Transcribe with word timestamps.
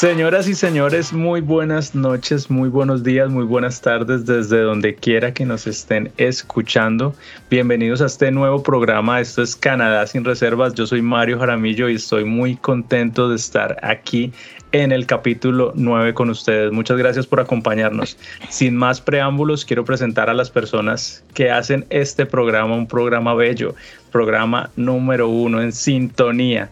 Señoras 0.00 0.48
y 0.48 0.54
señores, 0.54 1.12
muy 1.12 1.42
buenas 1.42 1.94
noches, 1.94 2.50
muy 2.50 2.70
buenos 2.70 3.02
días, 3.04 3.28
muy 3.28 3.44
buenas 3.44 3.82
tardes 3.82 4.24
desde 4.24 4.62
donde 4.62 4.94
quiera 4.94 5.34
que 5.34 5.44
nos 5.44 5.66
estén 5.66 6.10
escuchando. 6.16 7.14
Bienvenidos 7.50 8.00
a 8.00 8.06
este 8.06 8.30
nuevo 8.30 8.62
programa. 8.62 9.20
Esto 9.20 9.42
es 9.42 9.54
Canadá 9.54 10.06
sin 10.06 10.24
reservas. 10.24 10.72
Yo 10.72 10.86
soy 10.86 11.02
Mario 11.02 11.38
Jaramillo 11.38 11.90
y 11.90 11.96
estoy 11.96 12.24
muy 12.24 12.56
contento 12.56 13.28
de 13.28 13.36
estar 13.36 13.76
aquí 13.82 14.32
en 14.72 14.90
el 14.90 15.04
capítulo 15.04 15.72
9 15.76 16.14
con 16.14 16.30
ustedes. 16.30 16.72
Muchas 16.72 16.96
gracias 16.96 17.26
por 17.26 17.40
acompañarnos. 17.40 18.16
Sin 18.48 18.76
más 18.76 19.02
preámbulos, 19.02 19.66
quiero 19.66 19.84
presentar 19.84 20.30
a 20.30 20.34
las 20.34 20.50
personas 20.50 21.22
que 21.34 21.50
hacen 21.50 21.84
este 21.90 22.24
programa, 22.24 22.74
un 22.74 22.86
programa 22.86 23.34
bello, 23.34 23.74
programa 24.10 24.70
número 24.76 25.28
uno 25.28 25.60
en 25.60 25.72
sintonía 25.74 26.70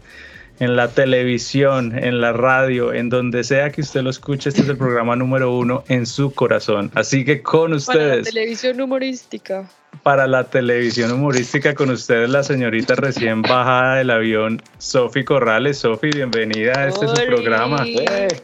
en 0.60 0.76
la 0.76 0.88
televisión, 0.88 1.96
en 1.96 2.20
la 2.20 2.32
radio, 2.32 2.92
en 2.92 3.08
donde 3.08 3.44
sea 3.44 3.70
que 3.70 3.80
usted 3.80 4.02
lo 4.02 4.10
escuche, 4.10 4.48
este 4.48 4.62
es 4.62 4.68
el 4.68 4.76
programa 4.76 5.16
número 5.16 5.56
uno 5.56 5.84
en 5.88 6.06
su 6.06 6.32
corazón. 6.32 6.90
Así 6.94 7.24
que 7.24 7.42
con 7.42 7.72
ustedes. 7.72 7.96
Para 7.96 8.16
la 8.16 8.22
televisión 8.22 8.80
humorística. 8.80 9.70
Para 10.02 10.26
la 10.26 10.44
televisión 10.44 11.12
humorística, 11.12 11.74
con 11.74 11.90
ustedes 11.90 12.28
la 12.28 12.42
señorita 12.42 12.94
recién 12.94 13.42
bajada 13.42 13.96
del 13.96 14.10
avión, 14.10 14.62
Sofi 14.78 15.24
Corrales. 15.24 15.78
Sofi, 15.78 16.10
bienvenida 16.10 16.78
a 16.78 16.88
este 16.88 17.06
su 17.08 17.14
programa. 17.14 17.84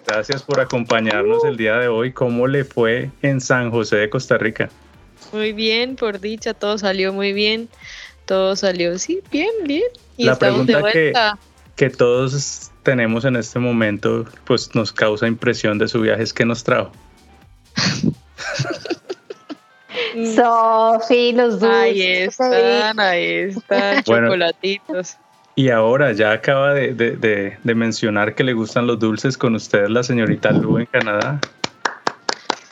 Gracias 0.06 0.42
por 0.42 0.60
acompañarnos 0.60 1.44
el 1.44 1.56
día 1.56 1.76
de 1.78 1.88
hoy. 1.88 2.12
¿Cómo 2.12 2.46
le 2.46 2.64
fue 2.64 3.10
en 3.22 3.40
San 3.40 3.70
José 3.70 3.96
de 3.96 4.10
Costa 4.10 4.38
Rica? 4.38 4.70
Muy 5.32 5.52
bien, 5.52 5.96
por 5.96 6.20
dicha, 6.20 6.54
todo 6.54 6.78
salió 6.78 7.12
muy 7.12 7.32
bien. 7.32 7.68
Todo 8.24 8.56
salió, 8.56 8.98
sí, 8.98 9.20
bien, 9.30 9.50
bien. 9.64 9.82
Y 10.16 10.24
la 10.24 10.32
estamos 10.32 10.66
de 10.66 10.76
vuelta. 10.76 11.38
Que 11.38 11.53
que 11.76 11.90
todos 11.90 12.70
tenemos 12.82 13.24
en 13.24 13.36
este 13.36 13.58
momento, 13.58 14.26
pues 14.44 14.74
nos 14.74 14.92
causa 14.92 15.26
impresión 15.26 15.78
de 15.78 15.88
su 15.88 16.00
viaje 16.00 16.22
es 16.22 16.32
que 16.32 16.44
nos 16.44 16.64
trajo. 16.64 16.92
Sofi, 20.34 21.32
los 21.32 21.58
dulces. 21.58 21.70
Ahí 21.72 22.02
están, 22.02 23.00
ahí 23.00 23.24
están, 23.24 24.02
chocolatitos. 24.04 25.16
Y 25.56 25.70
ahora 25.70 26.12
ya 26.12 26.32
acaba 26.32 26.74
de, 26.74 27.58
mencionar 27.62 28.34
que 28.34 28.44
le 28.44 28.52
gustan 28.52 28.86
los 28.86 28.98
dulces 28.98 29.38
con 29.38 29.54
ustedes 29.54 29.90
la 29.90 30.02
señorita 30.02 30.50
Lu 30.50 30.78
en 30.78 30.86
Canadá. 30.86 31.40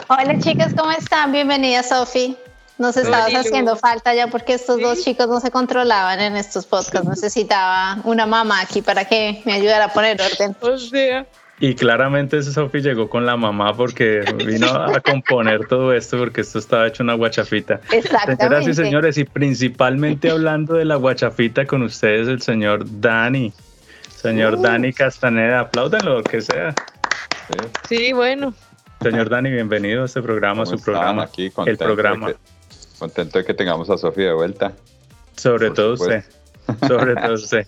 Hola 0.08 0.38
chicas, 0.38 0.74
¿cómo 0.76 0.90
están? 0.90 1.32
Bienvenida 1.32 1.82
Sofi. 1.82 2.36
Nos 2.82 2.96
estabas 2.96 3.32
haciendo 3.32 3.76
falta 3.76 4.12
ya 4.12 4.26
porque 4.26 4.54
estos 4.54 4.80
dos 4.80 5.04
chicos 5.04 5.28
no 5.28 5.38
se 5.38 5.52
controlaban 5.52 6.18
en 6.18 6.34
estos 6.34 6.66
podcasts. 6.66 7.08
Necesitaba 7.08 7.98
una 8.02 8.26
mamá 8.26 8.60
aquí 8.60 8.82
para 8.82 9.04
que 9.04 9.40
me 9.44 9.52
ayudara 9.52 9.84
a 9.84 9.92
poner 9.92 10.20
orden. 10.20 10.56
O 10.60 10.76
sea. 10.76 11.24
Y 11.60 11.76
claramente 11.76 12.42
Sofi 12.42 12.80
llegó 12.80 13.08
con 13.08 13.24
la 13.24 13.36
mamá 13.36 13.72
porque 13.76 14.24
vino 14.44 14.66
a 14.66 14.98
componer 15.00 15.68
todo 15.68 15.92
esto 15.92 16.18
porque 16.18 16.40
esto 16.40 16.58
estaba 16.58 16.88
hecho 16.88 17.04
una 17.04 17.14
guachafita. 17.14 17.80
Exactamente. 17.92 18.42
Señoras 18.42 18.66
y 18.66 18.74
señores, 18.74 19.18
y 19.18 19.24
principalmente 19.26 20.28
hablando 20.28 20.74
de 20.74 20.84
la 20.84 20.96
guachafita 20.96 21.64
con 21.66 21.82
ustedes, 21.84 22.26
el 22.26 22.42
señor 22.42 22.82
Dani. 23.00 23.52
Señor 24.08 24.54
uh. 24.54 24.60
Dani 24.60 24.92
Castaneda, 24.92 25.60
apláudanlo, 25.60 26.16
lo 26.16 26.24
que 26.24 26.40
sea. 26.40 26.74
Sí, 27.88 28.12
bueno. 28.12 28.52
Señor 29.00 29.28
Dani, 29.28 29.52
bienvenido 29.52 30.02
a 30.02 30.06
este 30.06 30.20
programa, 30.20 30.66
su 30.66 30.80
programa. 30.80 31.22
Aquí, 31.22 31.52
el 31.66 31.78
programa. 31.78 32.32
Contento 33.02 33.38
de 33.40 33.44
que 33.44 33.52
tengamos 33.52 33.90
a 33.90 33.98
Sofía 33.98 34.26
de 34.26 34.32
vuelta. 34.32 34.74
Sobre 35.34 35.72
todo 35.72 35.94
usted. 35.94 36.22
Sobre 36.86 37.16
todo 37.16 37.34
usted. 37.34 37.66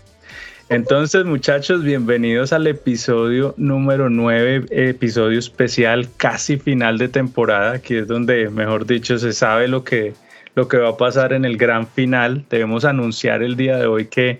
Entonces, 0.68 1.24
muchachos, 1.24 1.82
bienvenidos 1.82 2.52
al 2.52 2.68
episodio 2.68 3.52
número 3.56 4.08
9, 4.08 4.66
episodio 4.70 5.36
especial, 5.40 6.08
casi 6.18 6.56
final 6.56 6.98
de 6.98 7.08
temporada. 7.08 7.72
Aquí 7.72 7.96
es 7.96 8.06
donde, 8.06 8.48
mejor 8.48 8.86
dicho, 8.86 9.18
se 9.18 9.32
sabe 9.32 9.66
lo 9.66 9.82
que, 9.82 10.12
lo 10.54 10.68
que 10.68 10.76
va 10.76 10.90
a 10.90 10.96
pasar 10.96 11.32
en 11.32 11.44
el 11.44 11.56
gran 11.56 11.88
final. 11.88 12.44
Debemos 12.48 12.84
anunciar 12.84 13.42
el 13.42 13.56
día 13.56 13.76
de 13.76 13.86
hoy 13.86 14.06
que 14.06 14.38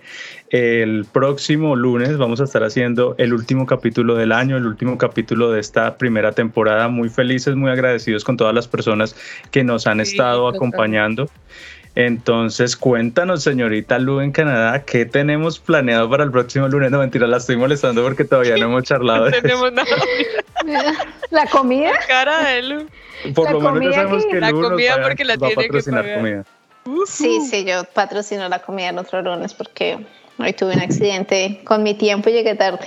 el 0.49 1.05
próximo 1.11 1.75
lunes 1.75 2.17
vamos 2.17 2.39
a 2.39 2.43
estar 2.43 2.63
haciendo 2.63 3.15
el 3.17 3.33
último 3.33 3.65
capítulo 3.65 4.15
del 4.15 4.31
año, 4.31 4.57
el 4.57 4.67
último 4.67 4.97
capítulo 4.97 5.51
de 5.51 5.59
esta 5.59 5.97
primera 5.97 6.33
temporada. 6.33 6.87
Muy 6.87 7.09
felices, 7.09 7.55
muy 7.55 7.71
agradecidos 7.71 8.23
con 8.23 8.37
todas 8.37 8.53
las 8.53 8.67
personas 8.67 9.15
que 9.51 9.63
nos 9.63 9.87
han 9.87 9.99
estado 9.99 10.47
acompañando. 10.47 11.29
Entonces, 11.95 12.75
cuéntanos, 12.75 13.41
señorita 13.41 13.97
Lu 13.99 14.19
en 14.19 14.33
Canadá, 14.33 14.83
¿qué 14.83 15.05
tenemos 15.05 15.59
planeado 15.59 16.09
para 16.09 16.25
el 16.25 16.31
próximo 16.31 16.67
lunes? 16.67 16.91
No, 16.91 16.99
mentira, 16.99 17.25
la 17.25 17.37
estoy 17.37 17.55
molestando 17.55 18.03
porque 18.03 18.25
todavía 18.25 18.57
no 18.57 18.65
hemos 18.65 18.83
charlado. 18.87 19.29
no 19.29 19.31
tenemos 19.31 19.71
nada. 19.71 19.87
¿La 21.31 21.45
comida? 21.47 21.91
La 21.91 22.05
cara 22.05 22.49
de 22.49 22.61
Lu. 22.63 22.87
Por 23.33 23.49
lo 23.49 23.61
menos 23.61 23.95
ya 23.95 24.01
sabemos 24.01 24.25
que, 24.25 24.39
la 24.41 24.51
comida 24.51 25.01
porque 25.01 25.23
la 25.23 25.37
tiene 25.37 25.69
que 25.69 25.83
pagar. 25.83 26.15
comida. 26.17 26.45
Sí, 27.07 27.39
sí, 27.49 27.63
yo 27.63 27.85
patrocino 27.85 28.47
la 28.49 28.59
comida 28.59 28.89
el 28.89 28.99
otro 28.99 29.21
lunes 29.21 29.53
porque 29.53 30.05
hoy 30.37 30.53
tuve 30.53 30.73
un 30.73 30.81
accidente 30.81 31.61
con 31.63 31.83
mi 31.83 31.93
tiempo 31.93 32.29
y 32.29 32.33
llegué 32.33 32.55
tarde. 32.55 32.85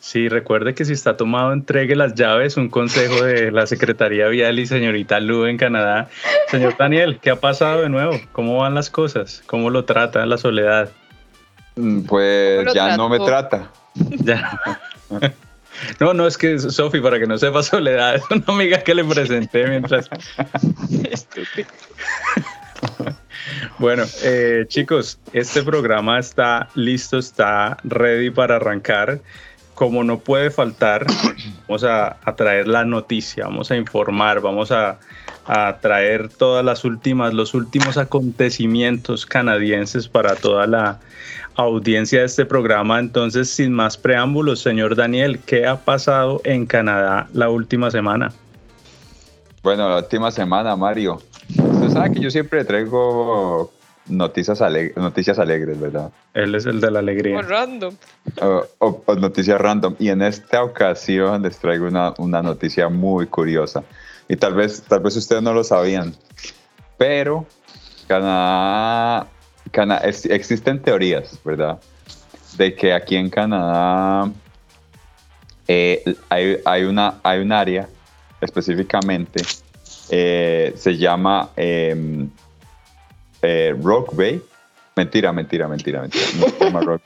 Sí, 0.00 0.28
recuerde 0.30 0.74
que 0.74 0.86
si 0.86 0.94
está 0.94 1.18
tomado, 1.18 1.52
entregue 1.52 1.94
las 1.94 2.14
llaves. 2.14 2.56
Un 2.56 2.70
consejo 2.70 3.22
de 3.22 3.52
la 3.52 3.66
Secretaría 3.66 4.28
Vial 4.28 4.58
y 4.58 4.66
señorita 4.66 5.20
Lu 5.20 5.44
en 5.44 5.58
Canadá. 5.58 6.08
Señor 6.48 6.74
Daniel, 6.78 7.18
¿qué 7.20 7.28
ha 7.30 7.36
pasado 7.36 7.82
de 7.82 7.90
nuevo? 7.90 8.18
¿Cómo 8.32 8.56
van 8.56 8.74
las 8.74 8.88
cosas? 8.88 9.42
¿Cómo 9.44 9.68
lo 9.68 9.84
trata 9.84 10.24
la 10.24 10.38
soledad? 10.38 10.90
Mm, 11.76 12.02
pues 12.02 12.72
ya 12.72 12.96
no 12.96 13.10
me 13.10 13.18
trata. 13.18 13.70
Ya. 14.24 14.58
No, 15.98 16.14
no, 16.14 16.26
es 16.26 16.36
que 16.36 16.58
Sofi, 16.58 17.00
para 17.00 17.18
que 17.18 17.26
no 17.26 17.38
sepa 17.38 17.62
soledad, 17.62 18.14
es 18.16 18.22
una 18.30 18.44
amiga 18.48 18.78
que 18.78 18.94
le 18.94 19.04
presenté 19.04 19.66
mientras. 19.66 20.08
Bueno, 23.80 24.04
eh, 24.22 24.66
chicos, 24.68 25.18
este 25.32 25.62
programa 25.62 26.18
está 26.18 26.68
listo, 26.74 27.16
está 27.16 27.78
ready 27.82 28.28
para 28.28 28.56
arrancar 28.56 29.22
como 29.74 30.04
no 30.04 30.18
puede 30.18 30.50
faltar, 30.50 31.06
vamos 31.66 31.84
a, 31.84 32.18
traer 32.36 32.68
la 32.68 32.84
noticia, 32.84 33.44
vamos 33.44 33.70
a 33.70 33.76
informar, 33.76 34.42
vamos 34.42 34.70
a, 34.70 34.98
traer 35.80 36.28
todas 36.28 36.62
las 36.62 36.84
últimas, 36.84 37.32
los 37.32 37.54
últimos 37.54 37.96
acontecimientos 37.96 39.24
canadienses 39.24 40.08
para 40.08 40.36
toda 40.36 40.66
la 40.66 41.00
audiencia 41.54 42.20
de 42.20 42.26
este 42.26 42.44
programa. 42.44 42.98
Entonces, 42.98 43.48
sin 43.48 43.72
más 43.72 43.96
preámbulos, 43.96 44.60
señor 44.60 44.94
Daniel, 44.94 45.40
¿qué 45.46 45.66
ha 45.66 45.76
pasado 45.76 46.42
en 46.44 46.66
Canadá 46.66 47.28
la 47.32 47.48
última 47.48 47.90
semana? 47.90 48.30
Bueno, 49.62 49.88
la 49.88 49.96
última 49.96 50.30
semana, 50.30 50.76
Mario. 50.76 51.22
Usted 51.56 51.90
sabe 51.90 52.12
que 52.12 52.20
yo 52.20 52.30
siempre 52.30 52.64
traigo 52.64 53.72
noticias, 54.06 54.60
noticias 54.96 55.38
alegres, 55.38 55.80
¿verdad? 55.80 56.10
Él 56.34 56.54
es 56.54 56.66
el 56.66 56.80
de 56.80 56.90
la 56.90 56.98
alegría. 56.98 57.38
O 57.38 57.42
random. 57.42 57.94
O, 58.78 59.02
noticias 59.16 59.60
random. 59.60 59.96
Y 59.98 60.08
en 60.08 60.22
esta 60.22 60.62
ocasión 60.62 61.42
les 61.42 61.58
traigo 61.58 61.86
una, 61.86 62.14
una, 62.18 62.42
noticia 62.42 62.88
muy 62.88 63.26
curiosa. 63.26 63.82
Y 64.28 64.36
tal 64.36 64.54
vez, 64.54 64.82
tal 64.82 65.00
vez 65.00 65.16
ustedes 65.16 65.42
no 65.42 65.52
lo 65.52 65.64
sabían. 65.64 66.14
Pero 66.98 67.46
Canadá, 68.06 69.26
Canadá 69.70 70.02
existen 70.04 70.82
teorías, 70.82 71.38
¿verdad? 71.44 71.78
De 72.56 72.74
que 72.74 72.92
aquí 72.92 73.16
en 73.16 73.30
Canadá 73.30 74.30
eh, 75.68 76.02
hay, 76.28 76.58
hay, 76.64 76.82
una, 76.82 77.20
hay 77.22 77.40
un 77.40 77.52
área 77.52 77.88
específicamente, 78.40 79.42
eh, 80.10 80.72
se 80.76 80.96
llama... 80.96 81.50
Em, 81.56 82.28
eh, 83.42 83.74
Rock 83.82 84.14
Bay. 84.14 84.42
Mentira, 84.96 85.32
mentira, 85.32 85.68
mentira, 85.68 86.00
mentira. 86.02 86.24
se 86.26 86.64
llama. 86.64 87.00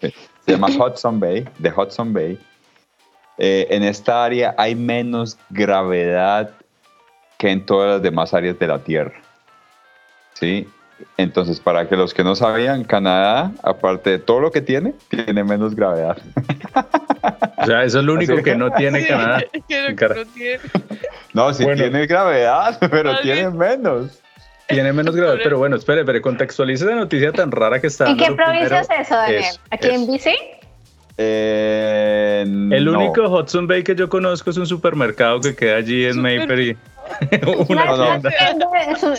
Se 0.45 0.53
llama 0.53 0.69
Hudson 0.69 1.21
Bay, 1.21 1.49
de 1.59 1.71
Hudson 1.71 2.13
Bay. 2.13 2.39
Eh, 3.39 3.67
en 3.71 3.83
esta 3.83 4.25
área 4.25 4.55
hay 4.59 4.75
menos 4.75 5.39
gravedad 5.51 6.51
que 7.39 7.51
en 7.51 7.65
todas 7.65 7.95
las 7.95 8.03
demás 8.03 8.35
áreas 8.35 8.59
de 8.59 8.67
la 8.67 8.79
Tierra. 8.79 9.21
¿Sí? 10.35 10.69
Entonces, 11.17 11.61
para 11.61 11.89
que 11.89 11.97
los 11.97 12.15
que 12.15 12.25
no 12.25 12.35
sabían, 12.35 12.85
Canadá, 12.85 13.53
aparte 13.63 14.11
de 14.11 14.19
todo 14.19 14.41
lo 14.41 14.51
que 14.51 14.61
tiene, 14.61 14.95
tiene 15.09 15.45
menos 15.45 15.75
gravedad. 15.75 16.19
O 17.57 17.67
sea, 17.67 17.85
eso 17.85 18.01
es 18.01 18.05
lo 18.05 18.13
único 18.13 18.37
que 18.43 18.55
no 18.55 18.71
tiene 18.73 19.07
Canadá. 19.07 19.43
No, 21.33 21.55
sí 21.55 21.65
tiene 21.65 22.07
gravedad, 22.07 22.79
pero 22.91 23.19
tiene 23.21 23.49
menos. 23.49 24.21
Tiene 24.69 24.93
menos 24.93 25.17
gravedad, 25.17 25.41
pero 25.43 25.59
bueno, 25.59 25.77
espere, 25.77 26.01
espere, 26.01 26.21
contextualice 26.21 26.85
esa 26.85 26.95
noticia 26.95 27.33
tan 27.33 27.51
rara 27.51 27.81
que 27.81 27.87
está. 27.87 28.11
¿En 28.11 28.19
qué 28.19 28.33
provincia 28.33 28.81
es 28.81 28.89
eso, 29.01 29.15
Daniel? 29.15 29.45
¿Aquí 29.71 29.89
en 29.89 30.07
BC? 30.07 30.35
Eh, 31.17 32.45
el 32.47 32.89
único 32.89 33.23
Hudson 33.29 33.67
Bay 33.67 33.85
que 33.85 33.95
yo 33.95 34.09
conozco 34.09 34.51
es 34.51 34.57
un 34.57 34.67
supermercado 34.67 35.41
que 35.41 35.55
queda 35.55 35.77
allí 35.77 36.05
en 36.07 36.21
Maybury. 36.21 36.77
una 37.69 38.21
tienda. 38.21 38.71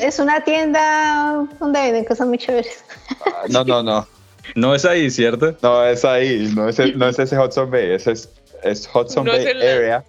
es, 0.02 0.20
una 0.20 0.44
tienda 0.44 1.46
donde 1.60 1.80
venden 1.82 2.06
cosas 2.06 2.28
muy 2.28 2.38
chéveres. 2.38 2.84
Ah, 3.26 3.44
no, 3.50 3.64
no, 3.64 3.84
no. 3.84 4.08
No 4.56 4.76
es 4.76 4.86
ahí, 4.86 5.10
¿cierto? 5.10 5.56
No 5.62 5.84
es 5.86 6.06
ahí, 6.06 6.52
no 6.56 6.70
es, 6.70 6.80
no 6.96 7.08
es 7.08 7.18
ese 7.18 7.38
Hudson 7.38 7.72
Bay, 7.72 7.92
ese 7.92 8.12
es 8.12 8.30
es 8.66 8.90
Hudson 8.94 9.26
Bay 9.26 9.46
Area, 9.46 10.04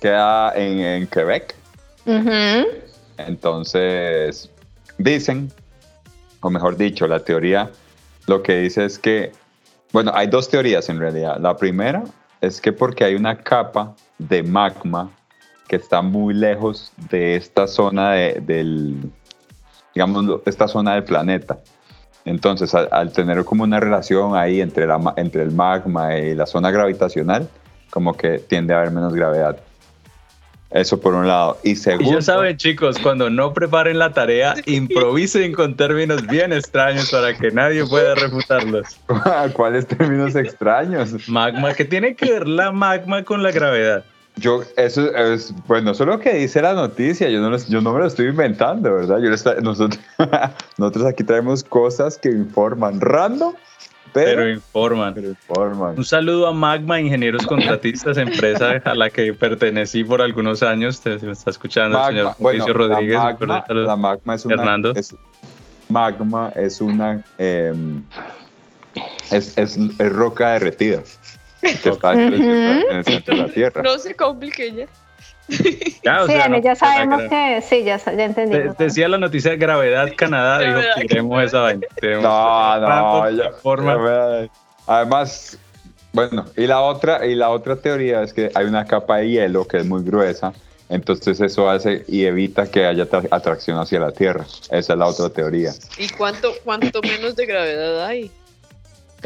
queda 0.00 0.52
en, 0.54 0.80
en 0.80 1.06
Quebec. 1.06 1.54
Entonces, 3.18 4.50
dicen, 4.98 5.52
o 6.40 6.50
mejor 6.50 6.76
dicho, 6.76 7.06
la 7.06 7.20
teoría 7.20 7.70
lo 8.26 8.42
que 8.42 8.56
dice 8.60 8.84
es 8.84 8.98
que, 8.98 9.32
bueno, 9.92 10.12
hay 10.14 10.26
dos 10.26 10.48
teorías 10.48 10.88
en 10.88 10.98
realidad. 10.98 11.38
La 11.40 11.56
primera 11.56 12.02
es 12.40 12.60
que 12.60 12.72
porque 12.72 13.04
hay 13.04 13.14
una 13.14 13.36
capa 13.38 13.94
de 14.18 14.42
magma 14.42 15.10
que 15.68 15.76
está 15.76 16.02
muy 16.02 16.34
lejos 16.34 16.92
de 17.10 17.36
esta 17.36 17.66
zona 17.66 18.12
del, 18.12 19.10
digamos, 19.94 20.40
esta 20.46 20.68
zona 20.68 20.94
del 20.94 21.04
planeta. 21.04 21.58
Entonces, 22.24 22.74
al, 22.74 23.12
tener 23.12 23.44
como 23.44 23.64
una 23.64 23.80
relación 23.80 24.36
ahí 24.36 24.60
entre, 24.60 24.86
la, 24.86 25.14
entre 25.16 25.42
el 25.42 25.50
magma 25.50 26.16
y 26.16 26.34
la 26.34 26.46
zona 26.46 26.70
gravitacional, 26.70 27.48
como 27.90 28.14
que 28.14 28.38
tiende 28.38 28.74
a 28.74 28.78
haber 28.78 28.90
menos 28.90 29.14
gravedad. 29.14 29.58
Eso 30.70 31.00
por 31.00 31.14
un 31.14 31.28
lado. 31.28 31.56
Y 31.62 31.76
segundo. 31.76 32.10
Y 32.10 32.14
ya 32.14 32.20
saben, 32.20 32.56
chicos, 32.56 32.98
cuando 32.98 33.30
no 33.30 33.54
preparen 33.54 33.98
la 33.98 34.12
tarea, 34.12 34.54
improvisen 34.66 35.52
con 35.52 35.76
términos 35.76 36.26
bien 36.26 36.52
extraños 36.52 37.12
para 37.12 37.32
que 37.32 37.52
nadie 37.52 37.86
pueda 37.86 38.16
refutarlos. 38.16 38.98
¿Cuáles 39.52 39.86
términos 39.86 40.34
extraños? 40.34 41.28
Magma, 41.28 41.74
¿qué 41.74 41.84
tiene 41.84 42.16
que 42.16 42.32
ver 42.32 42.48
la 42.48 42.72
magma 42.72 43.22
con 43.22 43.44
la 43.44 43.52
gravedad? 43.52 44.04
Yo, 44.36 44.62
eso 44.76 45.14
es, 45.14 45.54
bueno, 45.68 45.92
eso 45.92 46.02
es 46.02 46.08
lo 46.08 46.18
que 46.18 46.34
dice 46.34 46.60
la 46.60 46.74
noticia, 46.74 47.28
yo 47.28 47.40
no, 47.40 47.56
yo 47.56 47.80
no 47.80 47.92
me 47.92 48.00
lo 48.00 48.06
estoy 48.06 48.26
inventando, 48.26 48.92
¿verdad? 48.92 49.18
Yo 49.20 49.30
nosotros, 49.60 50.00
nosotros 50.78 51.06
aquí 51.06 51.22
traemos 51.22 51.62
cosas 51.62 52.18
que 52.18 52.30
informan 52.30 53.00
random, 53.00 53.54
pero, 54.12 54.48
informan. 54.48 55.14
Un 55.96 56.04
saludo 56.04 56.48
a 56.48 56.52
Magma, 56.52 57.00
ingenieros 57.00 57.46
contratistas, 57.46 58.16
empresa 58.16 58.80
a 58.84 58.94
la 58.94 59.10
que 59.10 59.34
pertenecí 59.34 60.02
por 60.02 60.20
algunos 60.20 60.62
años, 60.62 60.96
se 60.96 61.18
me 61.18 61.32
está 61.32 61.50
escuchando 61.50 61.98
el 61.98 62.06
señor 62.06 62.34
Mauricio 62.38 62.72
Rodríguez. 62.72 63.18
La 63.68 63.96
Magma, 63.96 64.34
es 64.34 64.44
una, 64.44 64.54
Hernando. 64.54 64.94
magma 65.88 66.52
es 66.56 66.80
una, 66.80 67.24
em, 67.38 68.02
es, 69.30 69.56
es, 69.58 69.76
es 69.76 70.12
roca 70.12 70.52
derretida 70.52 71.02
que 71.64 71.88
está 71.88 72.12
en 72.12 72.32
el 72.32 73.04
centro 73.04 73.36
de 73.36 73.42
la 73.42 73.48
Tierra. 73.52 73.82
No 73.82 73.98
se 73.98 74.14
complique 74.14 74.72
ya. 74.72 74.86
Ya, 76.02 76.26
sí, 76.26 76.62
ya 76.62 76.74
sabemos 76.74 77.22
que, 77.28 77.62
sí, 77.68 77.84
ya, 77.84 77.98
ya 77.98 78.24
entendimos. 78.24 78.78
decía 78.78 79.08
la 79.08 79.18
noticia 79.18 79.50
de 79.50 79.56
Gravedad 79.58 80.10
Canadá, 80.16 80.58
dijo, 80.60 80.80
queremos 81.06 81.44
esa 81.44 81.60
vaina. 81.60 81.86
No, 82.22 82.80
no, 82.80 83.30
ya, 83.30 83.50
forma. 83.52 84.48
Además, 84.86 85.58
bueno, 86.12 86.46
y 86.56 86.66
la 86.66 86.80
otra, 86.80 87.26
y 87.26 87.34
la 87.34 87.50
otra 87.50 87.76
teoría 87.76 88.22
es 88.22 88.32
que 88.32 88.50
hay 88.54 88.66
una 88.66 88.86
capa 88.86 89.18
de 89.18 89.28
hielo 89.28 89.66
que 89.66 89.78
es 89.78 89.86
muy 89.86 90.02
gruesa, 90.02 90.52
entonces 90.88 91.40
eso 91.40 91.68
hace 91.68 92.04
y 92.08 92.24
evita 92.24 92.70
que 92.70 92.86
haya 92.86 93.06
atracción 93.30 93.78
hacia 93.78 94.00
la 94.00 94.12
Tierra. 94.12 94.44
Esa 94.70 94.92
es 94.92 94.98
la 94.98 95.06
otra 95.06 95.28
teoría. 95.28 95.72
¿Y 95.98 96.08
cuánto, 96.08 96.52
cuánto 96.64 97.02
menos 97.02 97.36
de 97.36 97.46
gravedad 97.46 98.06
hay? 98.06 98.30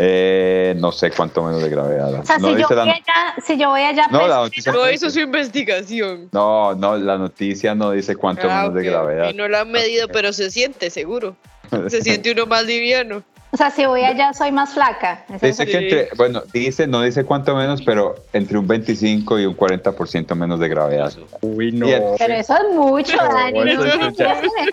Eh, 0.00 0.74
no 0.78 0.92
sé 0.92 1.10
cuánto 1.10 1.42
menos 1.42 1.60
de 1.60 1.68
gravedad. 1.68 2.14
O 2.14 2.24
sea, 2.24 2.36
si, 2.36 2.42
yo 2.42 2.48
voy 2.48 2.62
allá, 2.62 3.34
si, 3.44 3.58
yo 3.58 3.68
voy 3.70 3.82
allá, 3.82 4.06
No, 4.12 4.28
la 4.28 4.36
noticia 4.36 4.72
no 4.72 4.90
hizo 4.90 5.10
su 5.10 5.18
investigación. 5.18 6.28
No, 6.30 6.74
no, 6.74 6.96
la 6.96 7.18
noticia 7.18 7.74
no 7.74 7.90
dice 7.90 8.14
cuánto 8.14 8.48
ah, 8.48 8.62
menos 8.62 8.74
de 8.74 8.84
gravedad. 8.84 9.30
Y 9.30 9.34
no 9.34 9.48
lo 9.48 9.58
han 9.58 9.72
medido, 9.72 10.06
pero 10.06 10.32
se 10.32 10.50
siente, 10.50 10.90
seguro. 10.90 11.36
Se 11.88 12.00
siente 12.00 12.32
uno 12.32 12.46
más 12.46 12.64
liviano. 12.64 13.22
O 13.50 13.56
sea, 13.56 13.70
si 13.70 13.86
voy 13.86 14.02
allá 14.02 14.34
soy 14.34 14.52
más 14.52 14.74
flaca. 14.74 15.24
Dice 15.40 15.64
que 15.64 15.78
entre, 15.78 16.08
bueno, 16.16 16.42
dice, 16.52 16.86
no 16.86 17.00
dice 17.00 17.24
cuánto 17.24 17.56
menos, 17.56 17.80
pero 17.80 18.14
entre 18.34 18.58
un 18.58 18.66
25 18.66 19.38
y 19.38 19.46
un 19.46 19.56
40% 19.56 20.34
menos 20.34 20.60
de 20.60 20.68
gravedad. 20.68 21.12
Uy, 21.40 21.72
no. 21.72 21.86
Pero 22.18 22.34
eso 22.34 22.54
es 22.54 22.74
mucho, 22.74 23.16
Dani. 23.16 23.60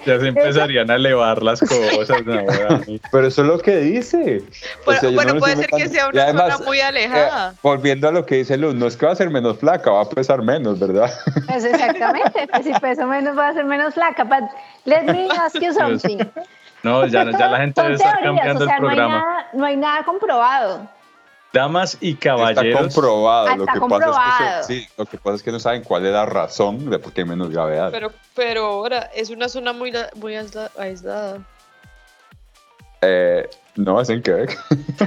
ya, 0.06 0.19
se 0.19 0.27
empezarían 0.27 0.92
a 0.92 0.95
elevar 0.95 1.42
las 1.42 1.62
cosas. 1.62 2.22
pero 3.12 3.27
eso 3.27 3.42
es 3.42 3.48
lo 3.48 3.60
que 3.60 3.77
dice. 3.77 4.44
bueno, 5.13 5.39
puede 5.39 5.56
ser 5.56 5.68
que 5.68 5.88
sea 5.88 6.10
una 6.10 6.27
zona 6.27 6.57
muy 6.66 6.81
alejada. 6.81 7.51
Eh, 7.51 7.57
volviendo 7.63 8.10
a 8.10 8.12
lo 8.12 8.25
que 8.25 8.36
dice 8.36 8.57
Luz, 8.57 8.75
no 8.75 8.88
es 8.88 8.98
que 8.98 9.06
va 9.06 9.13
a 9.13 9.16
ser 9.16 9.30
menos 9.30 9.57
flaca, 9.57 9.92
va 9.92 10.01
a 10.01 10.10
pesar 10.10 10.42
menos, 10.42 10.80
¿verdad? 10.80 11.12
Pues 11.48 11.63
exactamente, 11.63 12.48
pues 12.51 12.66
si 12.66 12.74
peso 12.74 13.07
menos 13.07 13.38
va 13.38 13.50
a 13.50 13.54
ser 13.54 13.63
menos 13.63 13.94
flaca. 13.94 14.25
But 14.25 14.50
let 14.83 15.04
me 15.06 15.30
ask 15.30 15.56
you 15.62 15.74
something. 15.80 16.19
No, 16.85 17.07
ya, 17.07 17.23
ya 17.31 17.47
la 17.47 17.57
gente 17.57 17.81
debe 17.81 17.95
estar 17.95 18.21
cambiando 18.21 18.63
el 18.63 18.69
programa. 18.77 19.47
No 19.53 19.65
hay, 19.65 19.75
nada, 19.75 20.03
comprobado. 20.03 20.87
Damas 21.51 21.97
y 21.99 22.13
caballeros. 22.13 22.65
Está 22.65 22.79
comprobado. 22.79 23.55
lo, 23.55 23.65
que 23.65 23.79
Pasa 23.79 24.59
es 24.59 24.67
que 24.67 24.73
sí, 24.73 24.87
lo 24.95 25.05
que 25.07 25.17
pasa 25.17 25.35
es 25.37 25.43
que 25.43 25.51
no 25.51 25.59
saben 25.59 25.83
cuál 25.83 26.05
es 26.05 26.11
la 26.11 26.27
razón 26.27 26.91
de 26.91 26.99
por 26.99 27.11
qué 27.11 27.21
hay 27.21 27.27
menos 27.27 27.49
gravedad. 27.49 27.89
Pero, 27.91 28.11
pero 28.35 28.65
ahora 28.65 29.09
es 29.15 29.31
una 29.31 29.49
zona 29.49 29.73
muy, 29.73 29.91
muy 30.15 30.35
aislada. 30.35 31.39
Eh, 33.01 33.49
no, 33.77 33.99
es 33.99 34.09
en 34.09 34.21
Quebec. 34.21 34.55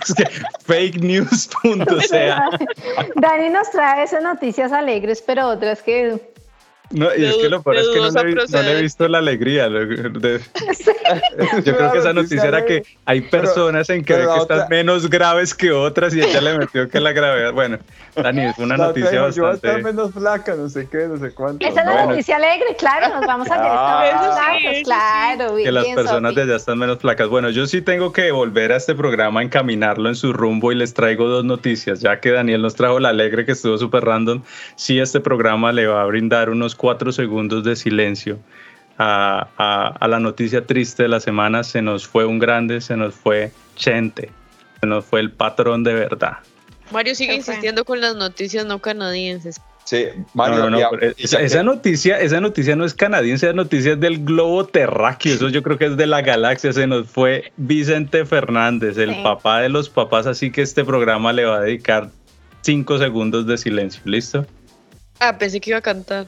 Fake 0.64 1.00
news.ca 1.00 2.50
Dani 3.16 3.48
nos 3.50 3.70
trae 3.70 4.04
esas 4.04 4.22
noticias 4.22 4.70
alegres, 4.72 5.22
pero 5.22 5.48
otras 5.48 5.82
que 5.82 6.20
no, 6.90 7.08
y 7.16 7.24
es 7.24 7.36
que 7.36 7.48
lo 7.48 7.62
peor 7.62 7.76
es 7.76 7.88
que 7.88 8.00
no 8.00 8.62
le, 8.62 8.72
he 8.72 8.82
visto 8.82 9.06
la 9.06 9.18
alegría. 9.18 9.68
yo 9.68 9.86
creo 11.76 11.92
que 11.92 11.98
esa 11.98 12.12
noticia 12.12 12.44
era 12.44 12.64
que 12.64 12.82
hay 13.04 13.20
personas 13.20 13.88
en 13.90 14.04
que, 14.04 14.14
que 14.14 14.36
están 14.40 14.68
menos 14.68 15.08
graves 15.08 15.54
que 15.54 15.70
otras 15.70 16.14
y 16.14 16.20
ella 16.20 16.40
le 16.40 16.58
metió 16.58 16.88
que 16.88 16.98
la 16.98 17.12
gravedad. 17.12 17.52
Bueno, 17.52 17.78
Dani, 18.16 18.46
es 18.46 18.58
una 18.58 18.76
noticia 18.76 19.22
bastante. 19.22 19.36
Yo 19.36 19.42
voy 19.42 19.52
a 19.52 19.54
estar 19.54 19.82
menos 19.82 20.12
flaca, 20.12 20.54
no 20.56 20.68
sé 20.68 20.88
qué, 20.90 21.06
no 21.06 21.16
sé 21.18 21.32
cuánto. 21.32 21.64
Esa 21.64 21.80
es 21.80 21.86
la 21.86 22.06
noticia 22.06 22.36
alegre, 22.36 22.74
claro, 22.76 23.14
nos 23.14 23.26
vamos 23.26 23.48
a 23.50 23.54
quedar 23.54 23.70
ah, 23.70 24.00
menos 24.04 24.34
flacos, 24.34 24.82
claro. 24.84 25.56
Que 25.56 25.72
las 25.72 25.86
personas 25.86 26.34
de 26.34 26.42
allá 26.42 26.56
están 26.56 26.78
menos 26.78 26.98
flacas. 26.98 27.28
Bueno, 27.28 27.50
yo 27.50 27.66
sí 27.66 27.82
tengo 27.82 28.12
que 28.12 28.32
volver 28.32 28.72
a 28.72 28.76
este 28.76 28.96
programa, 28.96 29.42
encaminarlo 29.42 30.08
en 30.08 30.16
su 30.16 30.32
rumbo 30.32 30.72
y 30.72 30.74
les 30.74 30.92
traigo 30.92 31.28
dos 31.28 31.44
noticias. 31.44 32.00
Ya 32.00 32.18
que 32.18 32.32
Daniel 32.32 32.62
nos 32.62 32.74
trajo 32.74 32.98
la 32.98 33.10
alegre 33.10 33.44
que 33.44 33.52
estuvo 33.52 33.78
súper 33.78 34.04
random, 34.04 34.42
sí 34.74 34.98
este 34.98 35.20
programa 35.20 35.72
le 35.72 35.86
va 35.86 36.02
a 36.02 36.06
brindar 36.06 36.50
unos 36.50 36.74
cuatro 36.80 37.12
segundos 37.12 37.62
de 37.62 37.76
silencio 37.76 38.38
a, 38.96 39.94
a, 40.00 40.08
la 40.08 40.18
noticia 40.18 40.64
triste 40.64 41.02
de 41.02 41.10
la 41.10 41.20
semana. 41.20 41.62
Se 41.62 41.82
nos 41.82 42.06
fue 42.06 42.24
un 42.24 42.38
grande, 42.38 42.80
se 42.80 42.96
nos 42.96 43.14
fue 43.14 43.52
Chente, 43.76 44.30
se 44.80 44.86
nos 44.86 45.04
fue 45.04 45.20
el 45.20 45.30
patrón 45.30 45.84
de 45.84 45.92
verdad. 45.92 46.38
Mario 46.90 47.14
sigue 47.14 47.34
insistiendo 47.34 47.84
con 47.84 48.00
las 48.00 48.16
noticias 48.16 48.64
no 48.64 48.78
canadienses. 48.78 49.60
Sí, 49.84 50.06
Mario, 50.32 50.70
no, 50.70 50.70
no, 50.70 50.78
esa, 51.18 51.62
noticia, 51.62 52.18
esa 52.18 52.40
noticia 52.40 52.76
no 52.76 52.86
es 52.86 52.94
canadiense, 52.94 53.46
esa 53.46 53.54
noticia 53.54 53.92
es 53.92 54.00
del 54.00 54.24
globo 54.24 54.64
terráqueo, 54.64 55.34
eso 55.34 55.48
yo 55.48 55.62
creo 55.62 55.76
que 55.76 55.86
es 55.86 55.96
de 55.96 56.06
la 56.06 56.22
galaxia, 56.22 56.72
se 56.72 56.86
nos 56.86 57.08
fue 57.08 57.52
Vicente 57.56 58.24
Fernández, 58.24 58.98
el 58.98 59.22
papá 59.22 59.60
de 59.60 59.68
los 59.68 59.88
papás, 59.88 60.26
así 60.26 60.50
que 60.50 60.62
este 60.62 60.84
programa 60.84 61.32
le 61.32 61.44
va 61.44 61.56
a 61.56 61.60
dedicar 61.60 62.10
cinco 62.60 62.98
segundos 62.98 63.46
de 63.46 63.58
silencio, 63.58 64.00
¿listo? 64.04 64.46
Ah, 65.18 65.36
pensé 65.36 65.60
que 65.60 65.70
iba 65.70 65.78
a 65.78 65.82
cantar. 65.82 66.26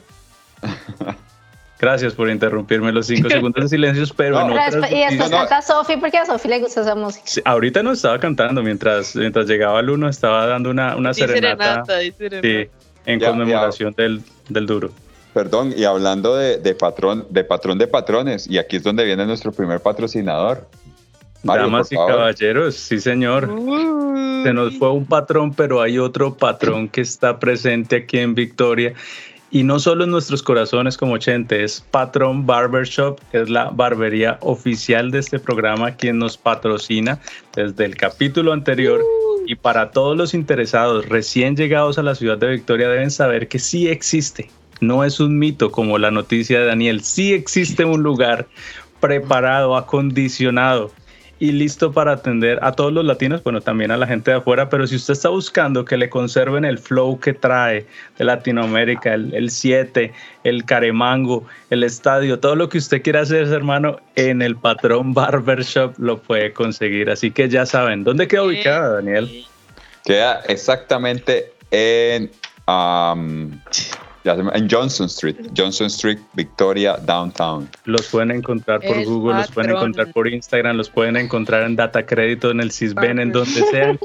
Gracias 1.83 2.13
por 2.13 2.29
interrumpirme 2.29 2.93
los 2.93 3.07
cinco 3.07 3.29
segundos 3.29 3.61
de 3.63 3.67
silencio, 3.67 4.05
pero 4.15 4.47
no, 4.47 4.55
Y 4.55 5.05
después 5.05 5.29
canta 5.29 5.61
Sofi 5.61 5.97
porque 5.97 6.17
a 6.17 6.25
Sofi 6.25 6.47
le 6.47 6.59
gusta 6.59 6.79
esa 6.79 6.95
música. 6.95 7.25
ahorita 7.43 7.83
no 7.83 7.91
estaba 7.91 8.19
cantando, 8.19 8.63
mientras, 8.63 9.13
mientras 9.17 9.47
llegaba 9.47 9.81
el 9.81 9.89
uno 9.89 10.07
estaba 10.07 10.45
dando 10.45 10.69
una, 10.69 10.95
una 10.95 11.13
serenata, 11.13 11.83
Sí, 11.85 12.69
en 13.05 13.19
conmemoración 13.19 13.93
Del, 13.97 14.21
del 14.47 14.65
duro. 14.65 14.91
Perdón, 15.33 15.73
y 15.75 15.83
hablando 15.83 16.37
de, 16.37 16.57
de, 16.57 16.73
patrón, 16.73 17.25
de 17.29 17.43
patrón 17.43 17.77
de 17.77 17.87
patrones, 17.87 18.47
y 18.49 18.59
aquí 18.59 18.77
es 18.77 18.83
donde 18.83 19.03
viene 19.03 19.25
nuestro 19.25 19.51
primer 19.51 19.81
patrocinador. 19.81 20.69
Damas 21.43 21.91
y 21.91 21.95
caballeros, 21.95 22.75
sí 22.75 23.01
señor. 23.01 23.49
Se 24.43 24.53
nos 24.53 24.77
fue 24.77 24.91
un 24.91 25.05
patrón, 25.05 25.53
pero 25.53 25.81
hay 25.81 25.99
otro 25.99 26.35
patrón 26.35 26.87
que 26.87 27.01
está 27.01 27.39
presente 27.39 27.97
aquí 27.97 28.19
en 28.19 28.35
Victoria 28.35 28.93
Y 29.53 29.61
no 29.61 29.77
solo 29.77 30.03
en 30.03 30.09
nuestros 30.09 30.41
corazones 30.41 30.97
como 30.97 31.19
Chente, 31.19 31.63
es 31.63 31.85
Patron 31.91 32.47
Barbershop, 32.47 33.19
es 33.33 33.51
la 33.51 33.69
barbería 33.69 34.39
oficial 34.41 35.11
de 35.11 35.19
este 35.19 35.37
programa 35.37 35.91
quien 35.91 36.17
nos 36.17 36.37
patrocina 36.37 37.19
desde 37.55 37.85
el 37.85 37.95
capítulo 37.95 38.51
anterior. 38.51 39.01
Uh. 39.01 39.43
Y 39.45 39.53
para 39.53 39.91
todos 39.91 40.17
los 40.17 40.33
interesados 40.33 41.07
recién 41.07 41.55
llegados 41.55 41.99
a 41.99 42.01
la 42.01 42.15
ciudad 42.15 42.39
de 42.39 42.49
Victoria 42.49 42.89
deben 42.89 43.11
saber 43.11 43.47
que 43.47 43.59
sí 43.59 43.87
existe. 43.89 44.49
No 44.81 45.03
es 45.03 45.19
un 45.19 45.37
mito 45.37 45.71
como 45.71 45.99
la 45.99 46.09
noticia 46.09 46.59
de 46.59 46.65
Daniel, 46.65 47.03
sí 47.03 47.33
existe 47.33 47.85
un 47.85 48.01
lugar 48.01 48.47
preparado, 48.99 49.77
acondicionado 49.77 50.89
y 51.43 51.51
listo 51.51 51.91
para 51.91 52.13
atender 52.13 52.57
a 52.61 52.71
todos 52.71 52.93
los 52.93 53.03
latinos, 53.03 53.43
bueno, 53.43 53.59
también 53.59 53.91
a 53.91 53.97
la 53.97 54.07
gente 54.07 54.31
de 54.31 54.37
afuera, 54.37 54.69
pero 54.69 54.87
si 54.87 54.95
usted 54.95 55.11
está 55.11 55.27
buscando 55.27 55.83
que 55.83 55.97
le 55.97 56.09
conserven 56.09 56.63
el 56.63 56.79
flow 56.79 57.19
que 57.19 57.33
trae 57.33 57.85
de 58.17 58.23
Latinoamérica, 58.23 59.13
el 59.13 59.49
7, 59.49 60.13
el, 60.45 60.63
caremango, 60.63 61.45
el 61.69 61.83
estadio, 61.83 62.39
todo 62.39 62.55
lo 62.55 62.69
que 62.69 62.77
usted 62.77 63.01
quiera 63.01 63.19
hacer, 63.19 63.47
hermano, 63.47 63.97
en 64.15 64.41
el 64.41 64.55
patrón 64.55 65.13
Barbershop 65.13 65.99
lo 65.99 66.17
puede 66.17 66.53
conseguir. 66.53 67.09
Así 67.09 67.29
que 67.29 67.49
ya 67.49 67.65
saben, 67.65 68.05
¿dónde 68.05 68.25
queda 68.29 68.43
ubicada, 68.43 68.93
Daniel? 68.93 69.45
Queda 70.05 70.43
exactamente 70.47 71.51
en... 71.71 72.31
En 74.25 74.69
Johnson 74.69 75.07
Street, 75.07 75.35
Johnson 75.55 75.87
Street, 75.87 76.17
Victoria, 76.33 76.95
Downtown. 76.97 77.69
Los 77.83 78.07
pueden 78.07 78.31
encontrar 78.31 78.79
por 78.79 79.03
Google, 79.03 79.35
los 79.35 79.51
pueden 79.51 79.71
encontrar 79.71 80.13
por 80.13 80.27
Instagram, 80.29 80.77
los 80.77 80.89
pueden 80.89 81.17
encontrar 81.17 81.63
en 81.63 81.75
Data 81.75 82.05
Crédito, 82.05 82.51
en 82.51 82.61
el 82.61 82.71
Cisben, 82.71 83.19
en 83.19 83.33
donde 83.33 83.61
sea. 83.69 83.97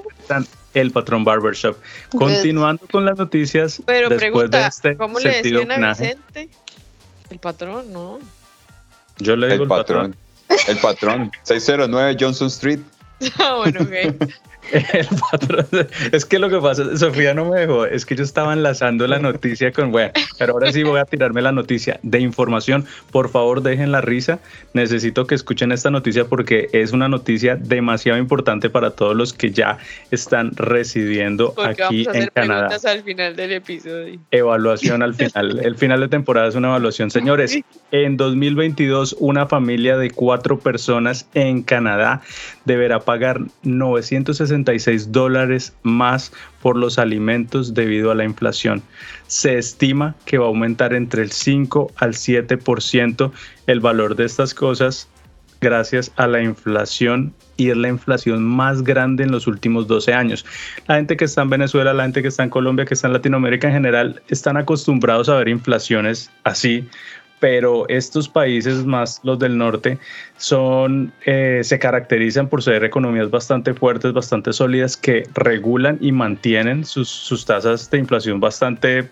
el 0.75 0.91
patrón 0.91 1.23
Barbershop. 1.25 1.77
Continuando 2.11 2.85
con 2.91 3.05
las 3.05 3.17
noticias. 3.17 3.81
Pero 3.87 4.09
después 4.09 4.51
de 4.51 4.67
este 4.67 4.97
¿cómo 4.97 5.21
le 5.21 5.41
decían 5.43 5.71
a 5.71 5.91
Vicente? 5.91 6.49
El 7.31 7.39
patrón, 7.39 7.93
¿no? 7.93 8.19
Yo 9.19 9.37
le 9.37 9.49
digo 9.49 9.65
el, 9.65 9.69
patrón. 9.69 10.17
El 10.67 10.79
patrón. 10.79 11.31
609 11.45 12.17
Johnson 12.19 12.49
Street. 12.49 12.81
ah, 13.39 13.57
bueno, 13.57 13.83
ok. 13.83 14.31
El 14.73 15.07
patrón. 15.31 15.67
Es 16.13 16.25
que 16.25 16.39
lo 16.39 16.51
que 16.51 16.59
pasa, 16.59 16.97
Sofía 16.97 17.35
no 17.35 17.47
me 17.47 17.61
dejó, 17.61 17.87
es 17.87 18.05
que 18.05 18.17
yo 18.17 18.25
estaba 18.25 18.53
enlazando 18.53 19.07
la 19.07 19.19
noticia 19.19 19.73
con, 19.73 19.91
bueno, 19.91 20.13
pero 20.39 20.53
ahora 20.53 20.73
sí 20.73 20.83
voy 20.83 20.99
a 20.99 21.05
tirarme 21.05 21.43
la 21.43 21.53
noticia 21.53 21.99
de 22.03 22.21
información. 22.21 22.85
Por 23.11 23.31
favor, 23.31 23.63
dejen 23.63 23.93
la 23.93 24.01
risa. 24.01 24.41
Necesito 24.75 25.27
que 25.27 25.35
escuchen 25.35 25.73
esta 25.73 25.91
noticia 25.91 26.27
porque 26.27 26.69
es 26.73 26.93
una 26.93 27.09
noticia 27.09 27.57
demasiado 27.57 28.19
importante 28.19 28.71
para 28.71 28.91
todos 28.91 29.17
los 29.17 29.33
que 29.33 29.51
ya 29.51 29.79
están 30.11 30.53
residiendo 30.57 31.55
aquí 31.63 32.07
en 32.13 32.29
Canadá. 32.29 32.77
al 32.85 33.03
final 33.03 33.37
del 33.37 33.53
episodio. 33.53 34.21
Evaluación 34.31 35.03
al 35.03 35.15
final. 35.15 35.61
El 35.65 35.77
final 35.77 36.01
de 36.01 36.09
temporada 36.09 36.49
es 36.49 36.55
una 36.55 36.69
evaluación. 36.69 37.11
Señores, 37.11 37.59
en 37.93 38.17
2022, 38.17 39.17
una 39.19 39.47
familia 39.47 39.97
de 39.97 40.11
cuatro 40.11 40.59
personas 40.59 41.29
en 41.35 41.63
Canadá 41.63 42.23
deberá 42.65 43.01
pagar 43.01 43.41
960 43.63 44.58
dólares 45.09 45.75
más 45.83 46.33
por 46.63 46.77
los 46.77 46.99
alimentos 46.99 47.75
debido 47.75 48.11
a 48.11 48.15
la 48.15 48.25
inflación. 48.25 48.83
Se 49.27 49.59
estima 49.59 50.15
que 50.25 50.39
va 50.39 50.47
a 50.47 50.49
aumentar 50.49 50.95
entre 50.95 51.23
el 51.23 51.33
5 51.33 51.93
al 51.97 52.15
7% 52.15 53.31
el 53.67 53.81
valor 53.81 54.17
de 54.17 54.25
estas 54.25 54.55
cosas 54.55 55.09
gracias 55.61 56.13
a 56.17 56.27
la 56.27 56.43
inflación 56.43 57.35
y 57.57 57.71
es 57.71 57.77
la 57.77 57.89
inflación 57.89 58.45
más 58.45 58.83
grande 58.83 59.25
en 59.25 59.33
los 59.33 59.47
últimos 59.47 59.89
12 59.89 60.15
años. 60.15 60.47
La 60.87 60.97
gente 60.97 61.17
que 61.17 61.25
está 61.25 61.43
en 61.43 61.51
Venezuela, 61.51 61.93
la 61.93 62.05
gente 62.05 62.23
que 62.23 62.29
está 62.29 62.45
en 62.45 62.51
Colombia, 62.51 62.85
que 62.85 62.95
está 62.95 63.09
en 63.09 63.15
Latinoamérica 63.15 63.67
en 63.67 63.75
general, 63.75 64.23
están 64.29 64.57
acostumbrados 64.57 65.29
a 65.29 65.35
ver 65.35 65.49
inflaciones 65.49 66.31
así 66.45 66.89
pero 67.41 67.89
estos 67.89 68.29
países 68.29 68.85
más 68.85 69.21
los 69.23 69.39
del 69.39 69.57
norte 69.57 69.99
son 70.37 71.13
eh, 71.25 71.61
se 71.63 71.79
caracterizan 71.79 72.49
por 72.49 72.63
ser 72.63 72.85
economías 72.85 73.31
bastante 73.31 73.75
fuertes, 73.75 74.13
bastante 74.13 74.53
sólidas 74.53 74.97
que 74.97 75.25
regulan 75.35 75.99
y 76.01 76.13
mantienen 76.13 76.85
sus, 76.85 77.09
sus 77.09 77.45
tasas 77.45 77.91
de 77.91 77.99
inflación 77.99 78.41
bastante, 78.41 79.09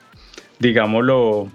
digámoslo, 0.59 1.51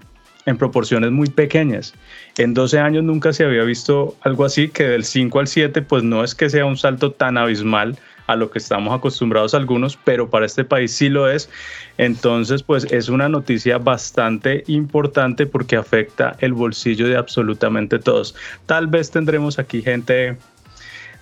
en 0.45 0.57
proporciones 0.57 1.11
muy 1.11 1.29
pequeñas. 1.29 1.93
En 2.37 2.53
12 2.53 2.79
años 2.79 3.03
nunca 3.03 3.33
se 3.33 3.43
había 3.43 3.63
visto 3.63 4.15
algo 4.21 4.45
así, 4.45 4.69
que 4.69 4.83
del 4.83 5.03
5 5.03 5.39
al 5.39 5.47
7 5.47 5.81
pues 5.81 6.03
no 6.03 6.23
es 6.23 6.35
que 6.35 6.49
sea 6.49 6.65
un 6.65 6.77
salto 6.77 7.11
tan 7.11 7.37
abismal, 7.37 7.97
a 8.31 8.35
lo 8.35 8.49
que 8.49 8.59
estamos 8.59 8.97
acostumbrados 8.97 9.53
algunos, 9.53 9.97
pero 9.97 10.29
para 10.29 10.45
este 10.45 10.63
país 10.63 10.91
sí 10.91 11.09
lo 11.09 11.29
es. 11.29 11.49
Entonces, 11.97 12.63
pues 12.63 12.85
es 12.91 13.09
una 13.09 13.27
noticia 13.29 13.77
bastante 13.77 14.63
importante 14.67 15.45
porque 15.45 15.75
afecta 15.75 16.35
el 16.39 16.53
bolsillo 16.53 17.07
de 17.07 17.17
absolutamente 17.17 17.99
todos. 17.99 18.35
Tal 18.65 18.87
vez 18.87 19.11
tendremos 19.11 19.59
aquí 19.59 19.81
gente 19.81 20.37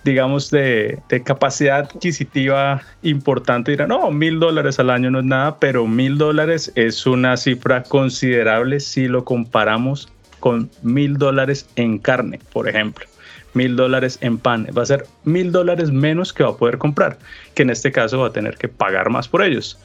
digamos, 0.02 0.50
de, 0.50 1.02
capacidad 1.26 1.80
adquisitiva 1.80 2.80
importante, 3.02 3.72
dirán, 3.72 3.90
no, 3.90 4.10
mil 4.10 4.40
dólares 4.40 4.78
al 4.78 4.88
año 4.88 5.10
no 5.10 5.18
es 5.18 5.26
nada, 5.26 5.58
pero 5.58 5.86
mil 5.86 6.16
dólares 6.16 6.72
es 6.74 7.06
una 7.06 7.36
cifra 7.36 7.82
considerable 7.82 8.80
si 8.80 9.08
lo 9.08 9.26
comparamos 9.26 10.08
con 10.38 10.70
mil 10.82 11.18
dólares 11.18 11.68
en 11.76 11.98
carne, 11.98 12.40
por 12.50 12.66
ejemplo 12.66 13.09
mil 13.54 13.76
dólares 13.76 14.18
en 14.20 14.38
pan. 14.38 14.68
Va 14.76 14.82
a 14.82 14.86
ser 14.86 15.06
mil 15.24 15.52
dólares 15.52 15.90
menos 15.90 16.32
que 16.32 16.42
va 16.42 16.50
a 16.50 16.56
poder 16.56 16.78
comprar, 16.78 17.18
que 17.54 17.62
en 17.62 17.70
este 17.70 17.92
caso 17.92 18.20
va 18.20 18.28
a 18.28 18.32
tener 18.32 18.56
que 18.56 18.68
pagar 18.68 19.10
más 19.10 19.28
por 19.28 19.42
ellos. 19.42 19.78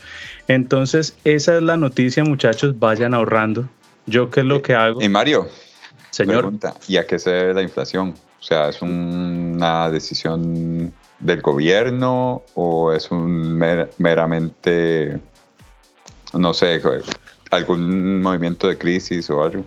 Entonces, 0.47 1.15
esa 1.23 1.57
es 1.57 1.63
la 1.63 1.77
noticia, 1.77 2.23
muchachos, 2.23 2.77
vayan 2.79 3.13
ahorrando. 3.13 3.67
Yo 4.05 4.29
qué 4.29 4.41
es 4.41 4.45
lo 4.45 4.61
que 4.61 4.75
hago. 4.75 5.01
Y 5.01 5.09
Mario, 5.09 5.47
señor. 6.11 6.41
Pregunta, 6.41 6.75
¿y 6.87 6.97
a 6.97 7.07
qué 7.07 7.17
se 7.17 7.31
debe 7.31 7.53
la 7.55 7.61
inflación? 7.63 8.13
O 8.39 8.43
sea, 8.43 8.69
¿es 8.69 8.81
una 8.81 9.89
decisión 9.89 10.93
del 11.19 11.41
gobierno 11.41 12.43
o 12.53 12.93
es 12.93 13.09
un 13.09 13.57
meramente, 13.97 15.19
no 16.33 16.53
sé, 16.53 16.79
algún 17.49 18.21
movimiento 18.21 18.67
de 18.67 18.77
crisis 18.77 19.29
o 19.31 19.43
algo? 19.43 19.65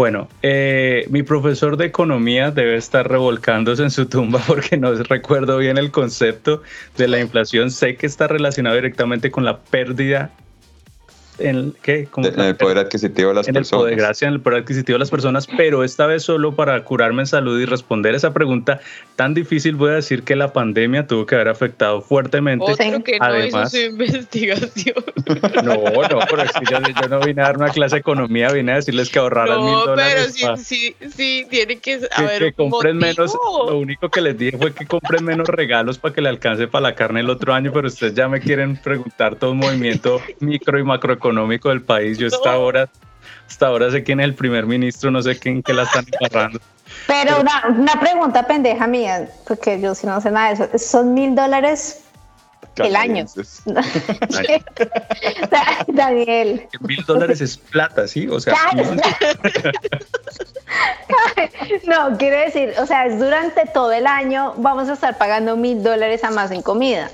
Bueno, 0.00 0.28
eh, 0.40 1.04
mi 1.10 1.22
profesor 1.22 1.76
de 1.76 1.84
economía 1.84 2.50
debe 2.50 2.76
estar 2.76 3.06
revolcándose 3.06 3.82
en 3.82 3.90
su 3.90 4.06
tumba 4.06 4.40
porque 4.46 4.78
no 4.78 4.94
recuerdo 4.94 5.58
bien 5.58 5.76
el 5.76 5.90
concepto 5.90 6.62
de 6.96 7.06
la 7.06 7.20
inflación. 7.20 7.70
Sé 7.70 7.96
que 7.96 8.06
está 8.06 8.26
relacionado 8.26 8.76
directamente 8.76 9.30
con 9.30 9.44
la 9.44 9.58
pérdida 9.58 10.30
en, 11.40 11.74
¿qué? 11.82 12.08
el 12.16 12.56
poder 12.56 12.78
adquisitivo 12.78 13.28
de 13.30 13.34
las 13.34 13.46
personas. 13.46 13.92
El 13.92 13.96
gracias 13.96 14.28
en 14.28 14.34
el 14.34 14.40
poder 14.40 14.60
adquisitivo 14.60 14.94
de 14.94 15.00
las 15.00 15.10
personas, 15.10 15.46
pero 15.46 15.84
esta 15.84 16.06
vez 16.06 16.22
solo 16.22 16.54
para 16.54 16.82
curarme 16.84 17.22
en 17.22 17.26
salud 17.26 17.60
y 17.60 17.64
responder 17.64 18.14
esa 18.14 18.32
pregunta 18.32 18.80
tan 19.16 19.34
difícil, 19.34 19.76
voy 19.76 19.90
a 19.90 19.94
decir 19.94 20.22
que 20.22 20.36
la 20.36 20.52
pandemia 20.52 21.06
tuvo 21.06 21.26
que 21.26 21.34
haber 21.34 21.48
afectado 21.48 22.00
fuertemente. 22.00 22.64
Otro 22.64 23.04
que 23.04 23.18
no 23.18 23.24
Además, 23.24 23.74
hizo 23.74 23.84
su 23.84 23.90
investigación. 23.90 24.96
No, 25.62 25.74
no, 25.74 26.20
pero 26.28 26.42
es 26.42 26.52
que 26.52 26.64
yo, 26.70 27.08
no 27.08 27.20
vine 27.20 27.42
a 27.42 27.46
dar 27.46 27.56
una 27.56 27.68
clase 27.68 27.96
de 27.96 28.00
economía, 28.00 28.50
vine 28.50 28.72
a 28.72 28.74
decirles 28.76 29.10
que 29.10 29.18
ahorraran 29.18 29.64
mil 29.64 29.74
dólares. 29.74 30.36
pero 30.40 30.56
sí, 30.56 30.94
sí, 31.00 31.08
sí, 31.14 31.46
tiene 31.48 31.78
que 31.78 32.00
haber 32.16 32.38
que, 32.38 32.44
que 32.46 32.52
compren 32.52 32.96
menos, 32.96 33.36
lo 33.68 33.78
único 33.78 34.08
que 34.08 34.20
les 34.20 34.36
dije 34.36 34.56
fue 34.56 34.72
que 34.72 34.86
compren 34.86 35.24
menos 35.24 35.48
regalos 35.48 35.98
para 35.98 36.14
que 36.14 36.20
le 36.20 36.28
alcance 36.28 36.66
para 36.66 36.82
la 36.82 36.94
carne 36.94 37.20
el 37.20 37.30
otro 37.30 37.52
año, 37.52 37.72
pero 37.72 37.88
ustedes 37.88 38.14
ya 38.14 38.28
me 38.28 38.40
quieren 38.40 38.76
preguntar 38.76 39.36
todo 39.36 39.52
un 39.52 39.58
movimiento 39.58 40.20
micro 40.40 40.78
y 40.78 40.82
macroeconómico 40.82 41.29
económico 41.30 41.68
del 41.68 41.82
país. 41.82 42.18
Yo 42.18 42.26
hasta 42.26 42.52
ahora, 42.52 42.88
hasta 43.48 43.66
ahora 43.66 43.90
sé 43.90 44.02
quién 44.02 44.20
es 44.20 44.24
el 44.24 44.34
primer 44.34 44.66
ministro, 44.66 45.10
no 45.10 45.22
sé 45.22 45.38
quién 45.38 45.62
que 45.62 45.72
la 45.72 45.84
están 45.84 46.04
agarrando. 46.20 46.60
Pero 47.06 47.40
una, 47.40 47.66
una, 47.68 48.00
pregunta 48.00 48.46
pendeja 48.46 48.86
mía, 48.86 49.28
porque 49.46 49.80
yo 49.80 49.94
si 49.94 50.06
no 50.06 50.20
sé 50.20 50.30
nada 50.30 50.48
de 50.48 50.54
eso, 50.54 50.68
son 50.78 51.14
mil 51.14 51.34
dólares 51.36 52.02
el 52.76 52.96
año. 52.96 53.26
Daniel. 55.88 56.68
Mil 56.80 57.04
dólares 57.04 57.40
es 57.40 57.56
plata, 57.56 58.08
¿sí? 58.08 58.26
O 58.28 58.40
sea. 58.40 58.54
no, 61.86 62.18
quiero 62.18 62.38
decir, 62.38 62.74
o 62.78 62.86
sea, 62.86 63.06
es 63.06 63.18
durante 63.18 63.66
todo 63.72 63.92
el 63.92 64.06
año 64.06 64.54
vamos 64.58 64.88
a 64.88 64.94
estar 64.94 65.18
pagando 65.18 65.56
mil 65.56 65.82
dólares 65.82 66.24
a 66.24 66.30
más 66.30 66.50
en 66.50 66.62
comida. 66.62 67.10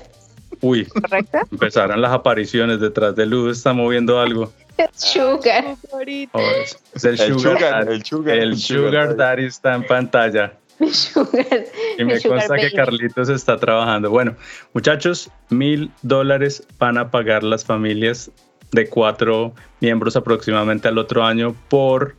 Uy, 0.61 0.85
¿correcto? 0.85 1.39
Empezarán 1.51 2.01
las 2.01 2.11
apariciones 2.11 2.79
detrás 2.79 3.15
de 3.15 3.25
Luz, 3.25 3.57
está 3.57 3.73
moviendo 3.73 4.19
algo. 4.19 4.51
Sugar. 4.95 5.75
Oh, 5.91 6.01
es, 6.01 7.03
el, 7.03 7.17
sugar, 7.17 7.89
el, 7.89 8.03
sugar, 8.03 8.37
el 8.37 8.57
sugar, 8.57 9.15
Daddy 9.15 9.45
está 9.45 9.75
en 9.75 9.83
pantalla. 9.85 10.53
Sugar, 10.91 11.65
y 11.97 12.03
me 12.03 12.21
consta 12.21 12.55
que 12.55 12.71
Carlitos 12.71 13.29
está 13.29 13.57
trabajando. 13.57 14.11
Bueno, 14.11 14.35
muchachos, 14.73 15.31
mil 15.49 15.91
dólares 16.03 16.67
van 16.77 16.99
a 16.99 17.09
pagar 17.09 17.43
las 17.43 17.65
familias 17.65 18.29
de 18.71 18.87
cuatro 18.87 19.53
miembros 19.79 20.15
aproximadamente 20.15 20.87
al 20.87 20.97
otro 20.99 21.23
año 21.23 21.55
por 21.69 22.15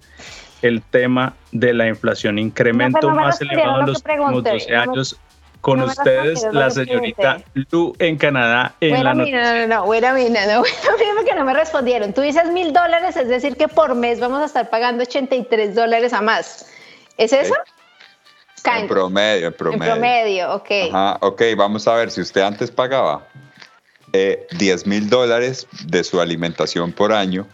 el 0.62 0.82
tema 0.82 1.34
de 1.52 1.72
la 1.72 1.86
inflación. 1.86 2.38
Incremento 2.38 3.10
más 3.10 3.40
elevado 3.40 3.80
en 3.80 3.86
los 3.86 3.98
últimos 3.98 4.42
12 4.42 4.76
años 4.76 5.20
Con 5.60 5.82
ustedes, 5.82 6.46
la 6.52 6.70
señorita 6.70 7.42
Lu 7.70 7.92
en 7.98 8.16
Canadá. 8.16 8.74
En 8.80 9.02
la 9.02 9.12
no, 9.12 9.26
no, 9.26 9.66
no, 9.66 9.86
bueno, 9.86 10.14
mira, 10.14 10.46
no, 10.46 10.62
porque 11.16 11.34
no 11.34 11.44
me 11.44 11.52
respondieron. 11.52 12.12
Tú 12.12 12.20
dices 12.20 12.46
mil 12.52 12.72
dólares, 12.72 13.16
es 13.16 13.28
decir, 13.28 13.56
que 13.56 13.68
por 13.68 13.94
mes 13.94 14.20
vamos 14.20 14.40
a 14.40 14.44
estar 14.44 14.70
pagando 14.70 15.02
83 15.02 15.74
dólares 15.74 16.12
a 16.12 16.22
más. 16.22 16.66
¿Es 17.16 17.32
eso? 17.32 17.54
En 18.64 18.86
promedio, 18.86 19.48
en 19.48 19.52
promedio. 19.54 19.84
En 19.84 19.90
promedio, 19.90 20.54
ok. 20.54 20.70
Ajá, 20.92 21.18
ok, 21.20 21.42
vamos 21.56 21.88
a 21.88 21.94
ver, 21.94 22.10
si 22.10 22.20
usted 22.20 22.42
antes 22.42 22.70
pagaba 22.70 23.22
eh, 24.12 24.46
10 24.58 24.86
mil 24.86 25.08
dólares 25.10 25.66
de 25.84 26.02
su 26.04 26.20
alimentación 26.20 26.92
por 26.92 27.12
año, 27.12 27.46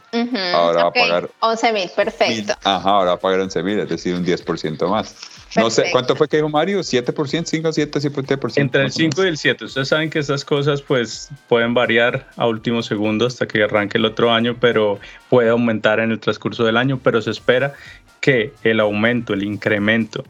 ahora 0.55 0.85
va 0.85 0.89
a 0.89 0.93
pagar 0.93 1.31
11 1.41 1.73
mil, 1.73 1.91
perfecto. 1.95 2.55
ajá, 2.63 2.91
ahora 2.91 3.11
va 3.11 3.17
a 3.17 3.21
pagar 3.21 3.41
11 3.41 3.63
mil, 3.63 3.79
es 3.81 3.89
decir, 3.89 4.15
un 4.15 4.25
10% 4.25 4.89
más. 4.89 5.17
No 5.57 5.71
sé, 5.71 5.85
¿cuánto 5.93 6.17
fue 6.17 6.29
que 6.29 6.39
dijo 6.39 6.49
Mario? 6.49 6.81
¿7%, 6.81 7.45
5, 7.45 7.73
7, 7.73 8.01
7%? 8.01 8.53
Entre 8.57 8.83
el 8.83 8.91
5 8.91 9.25
y 9.25 9.29
el 9.29 9.39
7. 9.39 9.65
Ustedes 9.67 9.89
saben 9.89 10.11
que 10.11 10.19
estas 10.19 10.45
cosas 10.45 10.83
pues 10.83 11.29
pueden 11.49 11.75
variar 11.75 12.29
a 12.37 12.49
último 12.49 12.83
segundo 12.83 13.27
hasta 13.27 13.47
que 13.47 13.63
arranque 13.63 13.99
el 13.99 14.05
otro 14.05 14.33
año, 14.33 14.57
pero 14.59 14.99
puede 15.29 15.51
aumentar 15.51 16.01
en 16.01 16.11
el 16.11 16.19
transcurso 16.19 16.65
del 16.65 16.77
año, 16.77 16.99
pero 17.03 17.23
se 17.23 17.31
espera 17.31 17.75
que 18.21 18.53
el 18.65 18.81
aumento, 18.81 19.33
el 19.33 19.45
incremento 19.45 20.25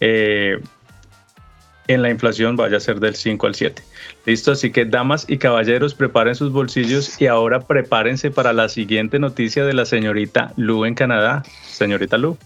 eh, 0.00 0.60
en 1.88 2.02
la 2.02 2.10
inflación 2.10 2.56
vaya 2.56 2.76
a 2.76 2.80
ser 2.80 3.00
del 3.00 3.14
5 3.14 3.46
al 3.46 3.54
7. 3.54 3.82
Listo, 4.26 4.52
así 4.52 4.72
que 4.72 4.84
damas 4.84 5.26
y 5.28 5.38
caballeros, 5.38 5.94
preparen 5.94 6.34
sus 6.34 6.52
bolsillos 6.52 7.20
y 7.20 7.26
ahora 7.26 7.60
prepárense 7.60 8.30
para 8.30 8.52
la 8.52 8.68
siguiente 8.68 9.18
noticia 9.18 9.64
de 9.64 9.74
la 9.74 9.84
señorita 9.84 10.52
Lu 10.56 10.84
en 10.84 10.94
Canadá. 10.94 11.42
Señorita 11.66 12.18
Lu. 12.18 12.36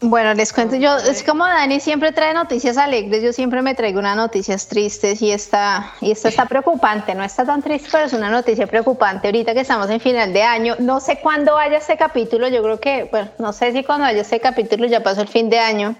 Bueno, 0.00 0.34
les 0.34 0.52
cuento 0.52 0.76
yo, 0.76 0.94
es 0.98 1.22
como 1.22 1.46
Dani 1.46 1.80
siempre 1.80 2.12
trae 2.12 2.34
noticias 2.34 2.76
alegres, 2.76 3.22
yo 3.22 3.32
siempre 3.32 3.62
me 3.62 3.74
traigo 3.74 3.98
unas 3.98 4.14
noticias 4.14 4.68
tristes 4.68 5.22
y 5.22 5.30
esta, 5.30 5.90
y 6.02 6.10
esta 6.10 6.28
está 6.28 6.44
preocupante, 6.44 7.14
no 7.14 7.24
está 7.24 7.46
tan 7.46 7.62
triste, 7.62 7.88
pero 7.90 8.04
es 8.04 8.12
una 8.12 8.28
noticia 8.28 8.66
preocupante 8.66 9.28
ahorita 9.28 9.54
que 9.54 9.60
estamos 9.60 9.88
en 9.88 9.98
final 9.98 10.34
de 10.34 10.42
año, 10.42 10.76
no 10.80 11.00
sé 11.00 11.20
cuándo 11.22 11.54
vaya 11.54 11.78
este 11.78 11.96
capítulo, 11.96 12.46
yo 12.48 12.62
creo 12.62 12.78
que, 12.78 13.04
bueno, 13.10 13.30
no 13.38 13.54
sé 13.54 13.72
si 13.72 13.84
cuando 13.84 14.04
vaya 14.04 14.20
este 14.20 14.38
capítulo 14.38 14.86
ya 14.86 15.02
pasó 15.02 15.22
el 15.22 15.28
fin 15.28 15.48
de 15.48 15.60
año, 15.60 15.96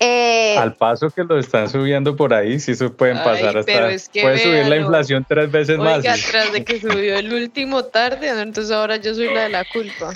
eh, 0.00 0.56
Al 0.58 0.74
paso 0.74 1.10
que 1.10 1.24
lo 1.24 1.38
están 1.38 1.68
subiendo 1.68 2.16
por 2.16 2.34
ahí, 2.34 2.58
sí 2.60 2.74
se 2.74 2.88
pueden 2.90 3.16
pasar 3.18 3.56
hasta. 3.56 3.72
puede 3.72 4.38
subir 4.38 4.66
la 4.66 4.76
inflación 4.76 5.24
tres 5.28 5.50
veces 5.50 5.78
más. 5.78 6.02
tras 6.30 6.52
de 6.52 6.64
que 6.64 6.80
subió 6.80 7.16
el 7.18 7.32
último 7.32 7.84
tarde, 7.84 8.28
entonces 8.28 8.72
ahora 8.72 8.96
yo 8.96 9.14
soy 9.14 9.32
la 9.32 9.44
de 9.44 9.48
la 9.50 9.64
culpa. 9.64 10.12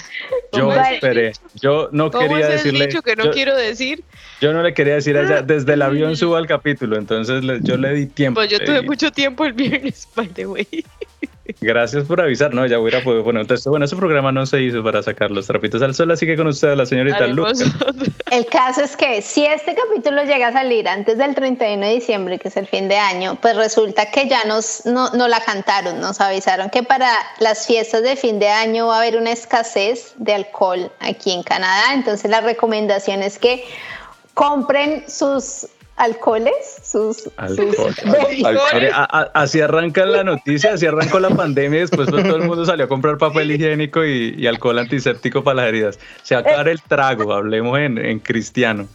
Yo 0.52 0.72
esperé. 0.72 1.32
Yo 1.60 1.88
no 1.92 2.10
quería 2.10 2.48
es 2.48 2.48
decirle. 2.48 2.86
dicho 2.86 3.02
que 3.02 3.16
no 3.16 3.30
quiero 3.30 3.56
decir? 3.56 4.02
Yo 4.40 4.52
no 4.52 4.62
le 4.62 4.74
quería 4.74 4.94
decir 4.94 5.16
a 5.16 5.22
ella, 5.22 5.42
desde 5.42 5.74
el 5.74 5.82
avión 5.82 6.16
suba 6.16 6.38
el 6.38 6.46
capítulo, 6.46 6.96
entonces 6.96 7.42
yo 7.62 7.76
le 7.76 7.94
di 7.94 8.06
tiempo. 8.06 8.40
Pues 8.40 8.50
yo 8.50 8.60
tuve 8.60 8.82
mucho 8.82 9.10
tiempo 9.10 9.44
el 9.44 9.52
viernes, 9.52 10.08
by 10.14 10.28
the 10.28 10.46
way. 10.46 10.66
Gracias 11.60 12.04
por 12.04 12.20
avisar, 12.20 12.52
¿no? 12.52 12.66
Ya 12.66 12.78
hubiera 12.78 13.02
podido 13.02 13.24
poner. 13.24 13.42
Entonces, 13.42 13.66
bueno, 13.66 13.86
ese 13.86 13.96
programa 13.96 14.30
no 14.32 14.44
se 14.44 14.60
hizo 14.60 14.84
para 14.84 15.02
sacar 15.02 15.30
los 15.30 15.46
trapitos 15.46 15.80
al 15.80 15.94
sol, 15.94 16.10
así 16.10 16.26
que 16.26 16.36
con 16.36 16.46
usted, 16.46 16.74
la 16.76 16.84
señorita 16.84 17.26
Lucas. 17.26 17.64
El 18.30 18.44
caso 18.46 18.82
es 18.82 18.96
que 18.96 19.22
si 19.22 19.46
este 19.46 19.74
capítulo 19.74 20.22
llega 20.24 20.48
a 20.48 20.52
salir 20.52 20.86
antes 20.86 21.16
del 21.16 21.34
31 21.34 21.86
de 21.86 21.94
diciembre, 21.94 22.38
que 22.38 22.48
es 22.48 22.56
el 22.58 22.66
fin 22.66 22.88
de 22.88 22.96
año, 22.96 23.38
pues 23.40 23.56
resulta 23.56 24.10
que 24.10 24.28
ya 24.28 24.44
nos 24.44 24.84
no, 24.84 25.10
no 25.12 25.28
la 25.28 25.40
cantaron, 25.40 26.00
nos 26.00 26.20
avisaron 26.20 26.68
que 26.68 26.82
para 26.82 27.10
las 27.40 27.66
fiestas 27.66 28.02
de 28.02 28.16
fin 28.16 28.38
de 28.38 28.48
año 28.48 28.88
va 28.88 28.96
a 28.96 28.98
haber 28.98 29.16
una 29.16 29.32
escasez 29.32 30.12
de 30.16 30.34
alcohol 30.34 30.92
aquí 31.00 31.32
en 31.32 31.42
Canadá. 31.42 31.94
Entonces, 31.94 32.30
la 32.30 32.42
recomendación 32.42 33.22
es 33.22 33.38
que 33.38 33.64
compren 34.34 35.04
sus 35.08 35.66
alcoholes, 35.98 36.78
sus, 36.82 37.28
así 39.34 39.60
arranca 39.60 40.06
la 40.06 40.24
noticia, 40.24 40.74
así 40.74 40.86
arrancó 40.86 41.18
la 41.20 41.30
pandemia 41.30 41.78
y 41.78 41.80
después 41.80 42.08
pues, 42.10 42.22
todo 42.22 42.36
el 42.36 42.44
mundo 42.44 42.64
salió 42.64 42.86
a 42.86 42.88
comprar 42.88 43.18
papel 43.18 43.50
higiénico 43.50 44.04
y, 44.04 44.46
alcohol 44.46 44.78
antiséptico 44.78 45.42
para 45.44 45.56
las 45.56 45.68
heridas. 45.68 45.98
Se 46.22 46.34
va 46.34 46.40
a 46.40 46.44
acabar 46.44 46.68
el 46.68 46.80
trago, 46.82 47.32
hablemos 47.32 47.78
en, 47.78 48.18
cristiano. 48.20 48.88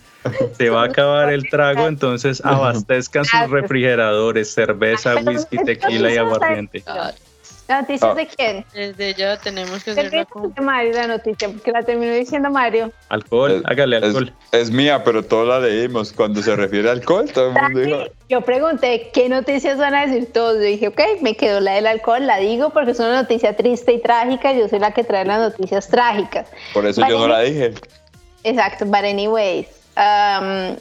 Se 0.58 0.70
va 0.70 0.84
a 0.84 0.86
acabar 0.86 1.32
el 1.32 1.50
trago, 1.50 1.88
entonces 1.88 2.42
abastezcan 2.46 3.26
sus 3.26 3.50
refrigeradores, 3.50 4.54
cerveza, 4.54 5.18
whisky, 5.18 5.58
tequila 5.58 6.12
y 6.12 6.18
aguardiente. 6.18 6.84
¿La 7.74 7.82
noticia 7.82 8.12
ah. 8.12 8.14
de 8.14 8.28
quién? 8.28 8.66
Desde 8.72 9.16
ya 9.16 9.36
tenemos 9.38 9.84
que 9.84 9.92
hacer 9.92 10.14
la 10.14 10.28
de 10.30 10.62
Mario 10.62 10.94
la 10.94 11.08
noticia, 11.08 11.50
porque 11.50 11.72
la 11.72 11.82
terminó 11.82 12.14
diciendo 12.14 12.52
Mario. 12.52 12.92
Alcohol, 13.10 13.64
hágale 13.66 13.96
alcohol. 13.98 14.32
Es, 14.52 14.70
mía, 14.70 15.04
pero 15.04 15.24
todos 15.24 15.48
la 15.48 15.60
leímos. 15.60 16.14
Cuando 16.14 16.44
se 16.44 16.56
refiere 16.56 16.90
a 16.90 16.92
alcohol, 16.92 17.32
todo 17.34 17.48
el 17.48 17.54
mundo 17.54 17.80
dijo... 17.80 17.98
Yo 18.30 18.42
pregunté, 18.42 19.10
¿qué 19.12 19.28
noticias 19.28 19.80
van 19.80 19.96
a 19.96 20.06
decir 20.06 20.32
todos? 20.32 20.58
Yo 20.58 20.62
dije, 20.62 20.90
ok, 20.90 21.02
me 21.22 21.36
quedó 21.36 21.62
la 21.62 21.74
del 21.74 21.88
alcohol, 21.88 22.28
la 22.28 22.38
digo 22.38 22.70
porque 22.70 22.92
es 22.92 23.00
una 23.00 23.24
noticia 23.24 23.56
triste 23.56 23.94
y 23.94 24.00
trágica. 24.00 24.54
Yo 24.54 24.68
soy 24.68 24.78
la 24.78 24.92
que 24.92 25.04
trae 25.04 25.26
las 25.26 25.40
noticias 25.40 25.88
trágicas. 25.88 26.48
Por 26.76 26.86
eso 26.86 27.02
yo 27.10 27.18
no 27.18 27.28
la 27.28 27.40
dije. 27.40 27.74
Exacto, 28.44 28.86
but 28.86 28.98
anyways, 28.98 29.66
um, 29.98 30.76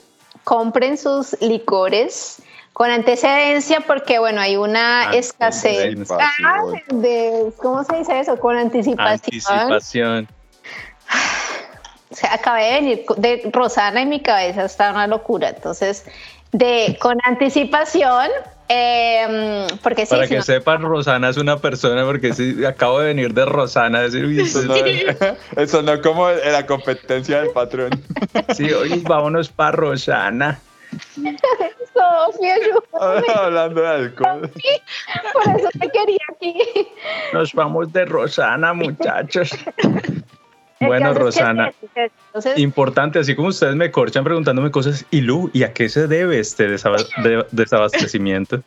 compren 0.44 0.98
sus 0.98 1.40
licores 1.40 2.41
con 2.72 2.90
antecedencia 2.90 3.80
porque, 3.80 4.18
bueno, 4.18 4.40
hay 4.40 4.56
una 4.56 5.12
escasez 5.12 6.10
ah, 6.10 6.62
de, 6.88 7.52
¿cómo 7.58 7.84
se 7.84 7.96
dice 7.96 8.20
eso? 8.20 8.38
Con 8.38 8.56
anticipación. 8.56 9.08
Anticipación. 9.08 10.28
O 12.10 12.14
sea, 12.14 12.34
acabé 12.34 12.64
de 12.64 12.72
venir 12.74 13.04
de 13.16 13.50
Rosana 13.50 14.02
en 14.02 14.10
mi 14.10 14.20
cabeza, 14.20 14.66
está 14.66 14.90
una 14.90 15.06
locura. 15.06 15.48
Entonces, 15.48 16.04
de 16.52 16.98
con 17.00 17.16
anticipación, 17.24 18.28
eh, 18.68 19.66
porque 19.82 20.04
Para 20.04 20.28
que 20.28 20.42
sepan, 20.42 20.82
Rosana 20.82 21.30
es 21.30 21.38
una 21.38 21.56
persona, 21.56 22.04
porque 22.04 22.34
sí, 22.34 22.66
acabo 22.66 23.00
de 23.00 23.06
venir 23.06 23.32
de 23.32 23.46
Rosana, 23.46 24.02
decir, 24.02 24.24
eso, 24.38 24.62
no, 24.62 24.74
eso 25.56 25.82
no 25.82 26.02
como 26.02 26.28
la 26.30 26.66
competencia 26.66 27.40
del 27.40 27.50
patrón. 27.50 27.90
Sí, 28.54 28.70
oye, 28.72 29.00
vámonos 29.02 29.48
para 29.48 29.72
Rosana. 29.72 30.60
Sofía, 32.26 32.56
Hablando 33.34 33.80
de 33.80 33.88
alcohol. 33.88 34.50
Por 35.32 35.56
eso 35.56 35.68
te 35.78 35.88
quería 35.88 36.18
aquí. 36.34 36.54
Nos 37.32 37.52
vamos 37.52 37.92
de 37.92 38.04
Rosana, 38.04 38.72
muchachos. 38.72 39.50
Bueno, 40.84 41.14
Rosana, 41.14 41.72
importante, 42.56 43.20
así 43.20 43.36
como 43.36 43.46
ustedes 43.50 43.76
me 43.76 43.92
corchan 43.92 44.24
preguntándome 44.24 44.72
cosas, 44.72 45.06
y 45.12 45.20
Lu, 45.20 45.48
¿y 45.52 45.62
a 45.62 45.72
qué 45.72 45.88
se 45.88 46.08
debe 46.08 46.40
este 46.40 46.66
desabastecimiento? 46.68 48.64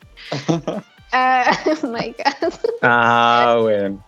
Ah, 1.12 1.52
oh 1.66 1.88
my 1.88 2.16
God. 2.18 2.54
Ah, 2.82 3.58
bueno. 3.62 4.02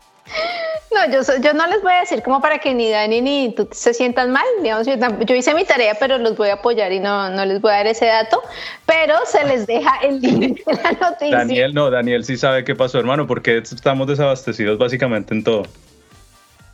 No, 0.89 1.11
yo, 1.11 1.21
yo 1.41 1.53
no 1.53 1.67
les 1.67 1.81
voy 1.81 1.91
a 1.91 1.99
decir 1.99 2.23
como 2.23 2.41
para 2.41 2.59
que 2.59 2.73
ni 2.73 2.89
Dani 2.89 3.21
ni 3.21 3.53
tú 3.53 3.67
se 3.71 3.93
sientan 3.93 4.31
mal. 4.31 4.45
Digamos, 4.61 4.87
yo, 4.87 5.35
hice 5.35 5.53
mi 5.53 5.65
tarea, 5.65 5.95
pero 5.99 6.17
los 6.17 6.37
voy 6.37 6.49
a 6.49 6.55
apoyar 6.55 6.91
y 6.93 6.99
no, 6.99 7.29
no 7.29 7.45
les 7.45 7.59
voy 7.59 7.71
a 7.71 7.75
dar 7.75 7.87
ese 7.87 8.05
dato. 8.05 8.41
Pero 8.85 9.15
se 9.25 9.43
les 9.45 9.67
deja 9.67 9.97
el 10.01 10.21
link 10.21 10.65
de 10.65 10.73
la 10.73 10.91
noticia. 10.93 11.37
Daniel, 11.37 11.73
no, 11.73 11.91
Daniel 11.91 12.23
sí 12.23 12.37
sabe 12.37 12.63
qué 12.63 12.73
pasó, 12.73 12.99
hermano, 12.99 13.27
porque 13.27 13.57
estamos 13.57 14.07
desabastecidos 14.07 14.77
básicamente 14.77 15.33
en 15.33 15.43
todo. 15.43 15.63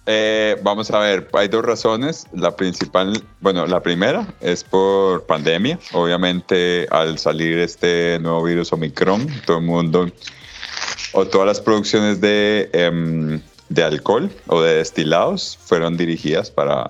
Eh, 0.06 0.58
vamos 0.62 0.92
a 0.92 1.00
ver, 1.00 1.30
hay 1.34 1.48
dos 1.48 1.66
razones. 1.66 2.28
La 2.34 2.56
principal, 2.56 3.24
bueno, 3.39 3.66
la 3.66 3.82
primera 3.82 4.28
es 4.42 4.63
por 4.63 5.26
pandemia. 5.26 5.80
Obviamente, 5.94 6.88
al 6.92 7.18
salir 7.18 7.58
este 7.58 8.20
nuevo 8.20 8.44
virus 8.44 8.74
Omicron, 8.74 9.28
todo 9.46 9.58
el 9.58 9.63
mundo 9.63 10.08
o 11.13 11.25
todas 11.25 11.47
las 11.47 11.62
producciones 11.62 12.19
de, 12.21 12.69
em, 12.73 13.41
de 13.69 13.84
alcohol 13.84 14.29
o 14.47 14.62
de 14.62 14.75
destilados 14.75 15.58
fueron 15.63 15.97
dirigidas 15.97 16.51
para, 16.51 16.88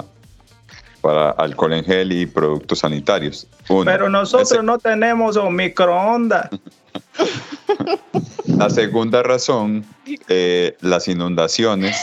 para 1.01 1.31
alcohol 1.31 1.73
en 1.73 1.83
gel 1.83 2.11
y 2.11 2.25
productos 2.25 2.79
sanitarios. 2.79 3.47
Pero 3.85 4.09
nosotros 4.09 4.63
no 4.63 4.77
tenemos 4.77 5.35
un 5.35 5.55
microondas. 5.55 6.49
La 8.45 8.69
segunda 8.69 9.23
razón, 9.23 9.85
eh, 10.27 10.75
las 10.81 11.07
inundaciones. 11.07 11.97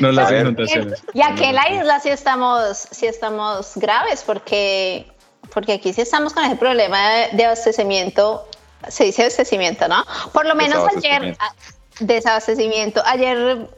no 0.00 0.12
las 0.12 0.30
inundaciones. 0.30 1.02
Y 1.12 1.22
aquí 1.22 1.44
en 1.44 1.54
la 1.54 1.70
isla 1.70 2.00
sí 2.00 2.10
estamos, 2.10 2.86
sí 2.90 3.06
estamos 3.06 3.72
graves 3.76 4.22
porque, 4.24 5.06
porque 5.52 5.72
aquí 5.72 5.92
sí 5.92 6.02
estamos 6.02 6.34
con 6.34 6.44
ese 6.44 6.56
problema 6.56 6.98
de 7.32 7.44
abastecimiento 7.44 8.46
se 8.88 9.04
dice 9.04 9.22
abastecimiento, 9.22 9.88
¿no? 9.88 10.04
Por 10.32 10.46
lo 10.46 10.54
menos 10.54 10.86
ayer, 10.96 11.36
ah, 11.38 11.52
desabastecimiento, 12.00 13.02
ayer 13.04 13.68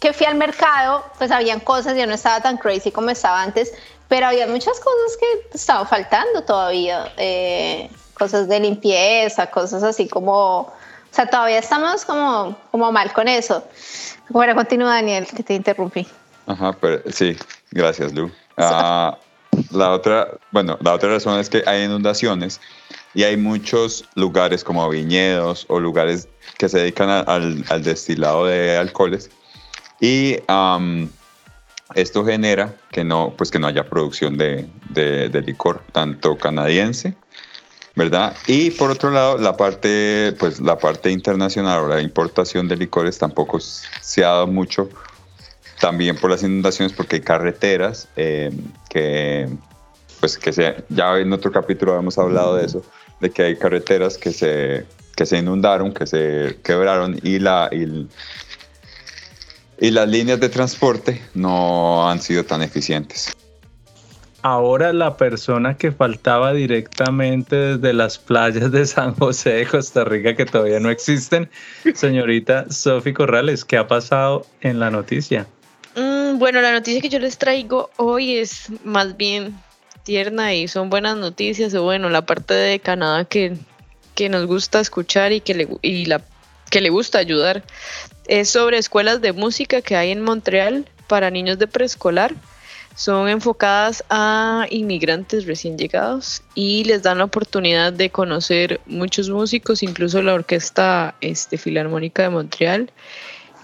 que 0.00 0.12
fui 0.12 0.26
al 0.26 0.34
mercado, 0.34 1.04
pues 1.16 1.30
habían 1.30 1.60
cosas, 1.60 1.96
ya 1.96 2.06
no 2.06 2.14
estaba 2.14 2.40
tan 2.42 2.58
crazy 2.58 2.92
como 2.92 3.10
estaba 3.10 3.42
antes, 3.42 3.72
pero 4.08 4.26
había 4.26 4.46
muchas 4.46 4.78
cosas 4.80 5.16
que 5.18 5.56
estaban 5.56 5.86
faltando 5.86 6.42
todavía, 6.42 7.12
eh, 7.16 7.90
cosas 8.12 8.48
de 8.48 8.60
limpieza, 8.60 9.46
cosas 9.50 9.82
así 9.82 10.06
como, 10.06 10.60
o 10.60 10.72
sea, 11.10 11.26
todavía 11.26 11.58
estamos 11.58 12.04
como, 12.04 12.56
como 12.70 12.92
mal 12.92 13.12
con 13.12 13.28
eso. 13.28 13.64
Bueno, 14.28 14.54
continúa 14.54 14.94
Daniel, 14.94 15.26
que 15.26 15.42
te 15.42 15.54
interrumpí. 15.54 16.06
Ajá, 16.46 16.76
pero 16.78 17.02
sí, 17.10 17.36
gracias 17.70 18.12
Lu. 18.12 18.30
Ah, 18.56 19.18
la 19.72 19.90
otra, 19.90 20.28
bueno, 20.52 20.78
la 20.80 20.92
otra 20.94 21.08
razón 21.08 21.40
es 21.40 21.50
que 21.50 21.64
hay 21.66 21.84
inundaciones 21.84 22.60
y 23.14 23.22
hay 23.22 23.36
muchos 23.36 24.04
lugares 24.14 24.64
como 24.64 24.88
viñedos 24.88 25.66
o 25.68 25.80
lugares 25.80 26.28
que 26.58 26.68
se 26.68 26.80
dedican 26.80 27.08
al, 27.08 27.64
al, 27.68 27.82
destilado 27.82 28.46
de 28.46 28.76
alcoholes 28.76 29.30
y 30.00 30.38
esto 31.94 32.24
genera 32.24 32.74
que 32.90 33.04
no, 33.04 33.34
pues 33.36 33.50
que 33.50 33.58
no 33.58 33.66
haya 33.66 33.88
producción 33.88 34.36
de, 34.36 34.68
de, 34.90 35.42
licor, 35.42 35.82
tanto 35.92 36.36
canadiense, 36.36 37.14
¿verdad? 37.94 38.36
Y 38.46 38.70
por 38.72 38.90
otro 38.90 39.10
lado, 39.10 39.38
la 39.38 39.56
parte, 39.56 40.34
pues 40.38 40.60
la 40.60 40.78
parte 40.78 41.10
internacional 41.10 41.80
o 41.80 41.88
la 41.88 42.00
importación 42.00 42.68
de 42.68 42.76
licores 42.76 43.18
tampoco 43.18 43.60
se 43.60 44.24
ha 44.24 44.28
dado 44.28 44.46
mucho, 44.46 44.88
también 45.80 46.16
por 46.16 46.30
las 46.30 46.42
inundaciones, 46.42 46.92
porque 46.92 47.16
hay 47.16 47.22
carreteras 47.22 48.08
eh, 48.16 48.50
que, 48.88 49.48
pues 50.20 50.38
que 50.38 50.52
se, 50.52 50.84
ya 50.88 51.18
en 51.18 51.32
otro 51.32 51.52
capítulo 51.52 51.96
hemos 51.96 52.18
hablado 52.18 52.56
de 52.56 52.66
eso, 52.66 52.82
de 53.24 53.30
que 53.30 53.42
hay 53.42 53.56
carreteras 53.56 54.18
que 54.18 54.32
se, 54.32 54.84
que 55.16 55.24
se 55.24 55.38
inundaron, 55.38 55.94
que 55.94 56.06
se 56.06 56.58
quebraron 56.62 57.18
y, 57.22 57.38
la, 57.38 57.70
y, 57.72 58.06
y 59.80 59.90
las 59.90 60.06
líneas 60.06 60.40
de 60.40 60.50
transporte 60.50 61.22
no 61.32 62.08
han 62.08 62.20
sido 62.20 62.44
tan 62.44 62.60
eficientes. 62.60 63.34
Ahora 64.42 64.92
la 64.92 65.16
persona 65.16 65.78
que 65.78 65.90
faltaba 65.90 66.52
directamente 66.52 67.56
desde 67.56 67.94
las 67.94 68.18
playas 68.18 68.70
de 68.70 68.84
San 68.84 69.14
José 69.14 69.54
de 69.54 69.66
Costa 69.66 70.04
Rica, 70.04 70.36
que 70.36 70.44
todavía 70.44 70.80
no 70.80 70.90
existen, 70.90 71.48
señorita 71.94 72.66
Sofi 72.70 73.14
Corrales, 73.14 73.64
¿qué 73.64 73.78
ha 73.78 73.88
pasado 73.88 74.44
en 74.60 74.80
la 74.80 74.90
noticia? 74.90 75.46
Mm, 75.96 76.36
bueno, 76.38 76.60
la 76.60 76.72
noticia 76.72 77.00
que 77.00 77.08
yo 77.08 77.20
les 77.20 77.38
traigo 77.38 77.88
hoy 77.96 78.36
es 78.36 78.70
más 78.84 79.16
bien 79.16 79.54
tierna 80.04 80.54
y 80.54 80.68
son 80.68 80.90
buenas 80.90 81.16
noticias, 81.16 81.74
o 81.74 81.82
bueno, 81.82 82.10
la 82.10 82.24
parte 82.24 82.54
de 82.54 82.78
Canadá 82.78 83.24
que, 83.24 83.56
que 84.14 84.28
nos 84.28 84.46
gusta 84.46 84.80
escuchar 84.80 85.32
y 85.32 85.40
que 85.40 85.54
le, 85.54 85.68
y 85.82 86.04
la, 86.04 86.22
que 86.70 86.80
le 86.80 86.90
gusta 86.90 87.18
ayudar 87.18 87.64
es 88.26 88.50
sobre 88.50 88.78
escuelas 88.78 89.20
de 89.20 89.32
música 89.32 89.82
que 89.82 89.96
hay 89.96 90.10
en 90.10 90.22
Montreal 90.22 90.86
para 91.08 91.30
niños 91.30 91.58
de 91.58 91.66
preescolar. 91.66 92.34
Son 92.94 93.28
enfocadas 93.28 94.04
a 94.08 94.66
inmigrantes 94.70 95.46
recién 95.46 95.76
llegados 95.76 96.42
y 96.54 96.84
les 96.84 97.02
dan 97.02 97.18
la 97.18 97.24
oportunidad 97.24 97.92
de 97.92 98.10
conocer 98.10 98.80
muchos 98.86 99.28
músicos, 99.30 99.82
incluso 99.82 100.22
la 100.22 100.34
Orquesta 100.34 101.16
este, 101.20 101.58
Filarmónica 101.58 102.22
de 102.22 102.28
Montreal. 102.28 102.92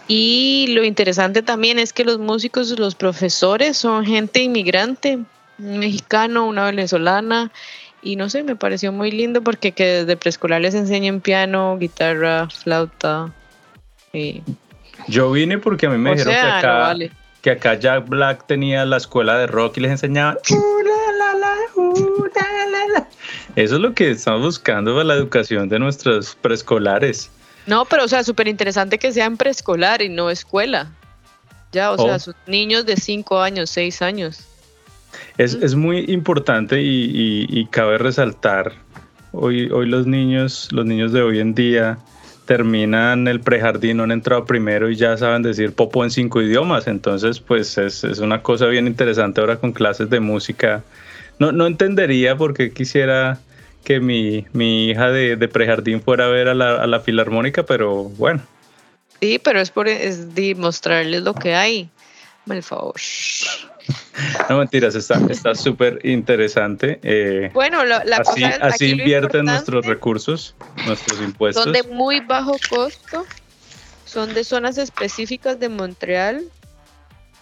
Y 0.09 0.67
lo 0.71 0.83
interesante 0.83 1.43
también 1.43 1.79
es 1.79 1.93
que 1.93 2.05
los 2.05 2.19
músicos, 2.19 2.77
los 2.77 2.97
profesores 2.97 3.77
son 3.77 4.05
gente 4.05 4.43
inmigrante, 4.43 5.21
un 5.63 5.79
mexicano, 5.79 6.47
una 6.47 6.65
venezolana, 6.65 7.51
y 8.03 8.17
no 8.17 8.31
sé, 8.31 8.43
me 8.43 8.57
pareció 8.57 8.93
muy 8.93 9.11
lindo 9.11 9.43
porque 9.43 9.73
que 9.73 9.85
desde 9.87 10.17
preescolar 10.17 10.61
les 10.61 10.75
enseñan 10.75 11.21
piano, 11.21 11.77
guitarra, 11.79 12.49
flauta, 12.49 13.33
yo 15.07 15.31
vine 15.31 15.59
porque 15.59 15.87
a 15.87 15.91
mí 15.91 15.99
me 15.99 16.13
dijeron 16.13 16.35
que, 16.35 16.41
acá, 16.41 16.95
que 17.43 17.51
acá 17.51 17.75
Jack 17.75 18.09
Black 18.09 18.47
tenía 18.47 18.85
la 18.85 18.97
escuela 18.97 19.39
de 19.39 19.47
rock 19.47 19.79
y 19.79 19.81
les 19.81 19.93
enseñaba. 19.93 20.37
Eso 23.57 23.75
es 23.75 23.81
lo 23.81 23.95
que 23.95 24.11
estamos 24.11 24.43
buscando 24.43 24.93
para 24.93 25.05
la 25.05 25.15
educación 25.15 25.69
de 25.69 25.79
nuestros 25.79 26.37
preescolares. 26.37 27.31
No, 27.67 27.85
pero 27.85 28.05
o 28.05 28.09
sea, 28.09 28.25
súper 28.25 28.49
interesante 28.49 28.99
que 28.99 29.13
sean 29.13 29.37
preescolar 29.37 30.03
y 30.03 30.09
no 30.09 30.31
escuela. 30.31 30.91
Ya, 31.73 31.93
o 31.93 31.99
sea, 31.99 32.17
oh. 32.17 32.19
sus 32.19 32.35
niños 32.47 32.87
de 32.87 32.97
5 32.97 33.41
años, 33.41 33.71
6 33.71 34.03
años. 34.03 34.47
Es, 35.39 35.55
es 35.55 35.75
muy 35.75 36.05
importante 36.09 36.81
y, 36.83 37.47
y, 37.49 37.67
cabe 37.67 37.99
resaltar, 37.99 38.73
hoy, 39.33 39.71
hoy 39.71 39.87
los 39.87 40.07
niños, 40.07 40.69
los 40.73 40.85
niños 40.87 41.13
de 41.13 41.23
hoy 41.23 41.41
en 41.41 41.55
día, 41.55 41.99
terminan 42.47 43.29
el 43.29 43.41
prejardín, 43.41 43.99
no 43.99 44.03
han 44.03 44.11
entrado 44.11 44.45
primero 44.45 44.91
y 44.91 44.97
ya 44.97 45.17
saben 45.17 45.43
decir 45.43 45.73
popo 45.73 46.03
en 46.03 46.11
cinco 46.11 46.43
idiomas. 46.43 46.89
Entonces, 46.89 47.39
pues 47.39 47.79
es, 47.79 48.03
es 48.03 48.19
una 48.19 48.43
cosa 48.43 48.67
bien 48.67 48.87
interesante 48.87 49.41
ahora 49.41 49.57
con 49.57 49.73
clases 49.73 50.11
de 50.11 50.19
música. 50.19 50.83
No, 51.39 51.53
no 51.53 51.67
entendería 51.67 52.37
por 52.37 52.53
qué 52.55 52.73
quisiera 52.73 53.39
que 53.85 54.01
mi, 54.01 54.47
mi 54.53 54.91
hija 54.91 55.11
de, 55.11 55.37
de, 55.37 55.49
prejardín 55.49 56.03
fuera 56.03 56.27
a 56.27 56.29
ver 56.29 56.49
a 56.49 56.55
la, 56.55 56.83
a 56.83 56.87
la, 56.87 57.01
filarmónica, 57.01 57.65
pero 57.65 58.05
bueno. 58.05 58.43
Sí, 59.21 59.41
pero 59.43 59.61
es 59.61 59.71
por 59.71 59.89
es 59.89 60.27
mostrarles 60.57 61.23
lo 61.23 61.35
que 61.35 61.55
hay. 61.55 61.89
Por 62.47 62.63
favor. 62.63 62.95
No 64.49 64.59
mentiras, 64.59 64.95
está 64.95 65.55
súper 65.55 66.05
interesante. 66.05 66.99
Eh, 67.03 67.51
bueno, 67.55 67.85
la, 67.85 67.99
así, 68.19 68.43
así 68.45 68.91
invierten 68.91 69.45
nuestros 69.45 69.87
recursos, 69.87 70.55
nuestros 70.87 71.21
impuestos. 71.21 71.65
Son 71.65 71.73
de 71.73 71.83
muy 71.85 72.21
bajo 72.21 72.57
costo, 72.69 73.25
son 74.05 74.35
de 74.35 74.45
zonas 74.45 74.79
específicas 74.79 75.59
de 75.61 75.69
Montreal. 75.69 76.45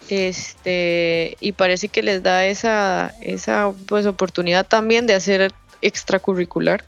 Este, 0.09 1.37
y 1.39 1.51
parece 1.51 1.87
que 1.87 2.01
les 2.01 2.23
da 2.23 2.45
esa, 2.45 3.13
esa 3.21 3.71
pues, 3.87 4.05
oportunidad 4.05 4.65
también 4.65 5.05
de 5.05 5.13
hacer 5.13 5.51
extracurricular 5.81 6.83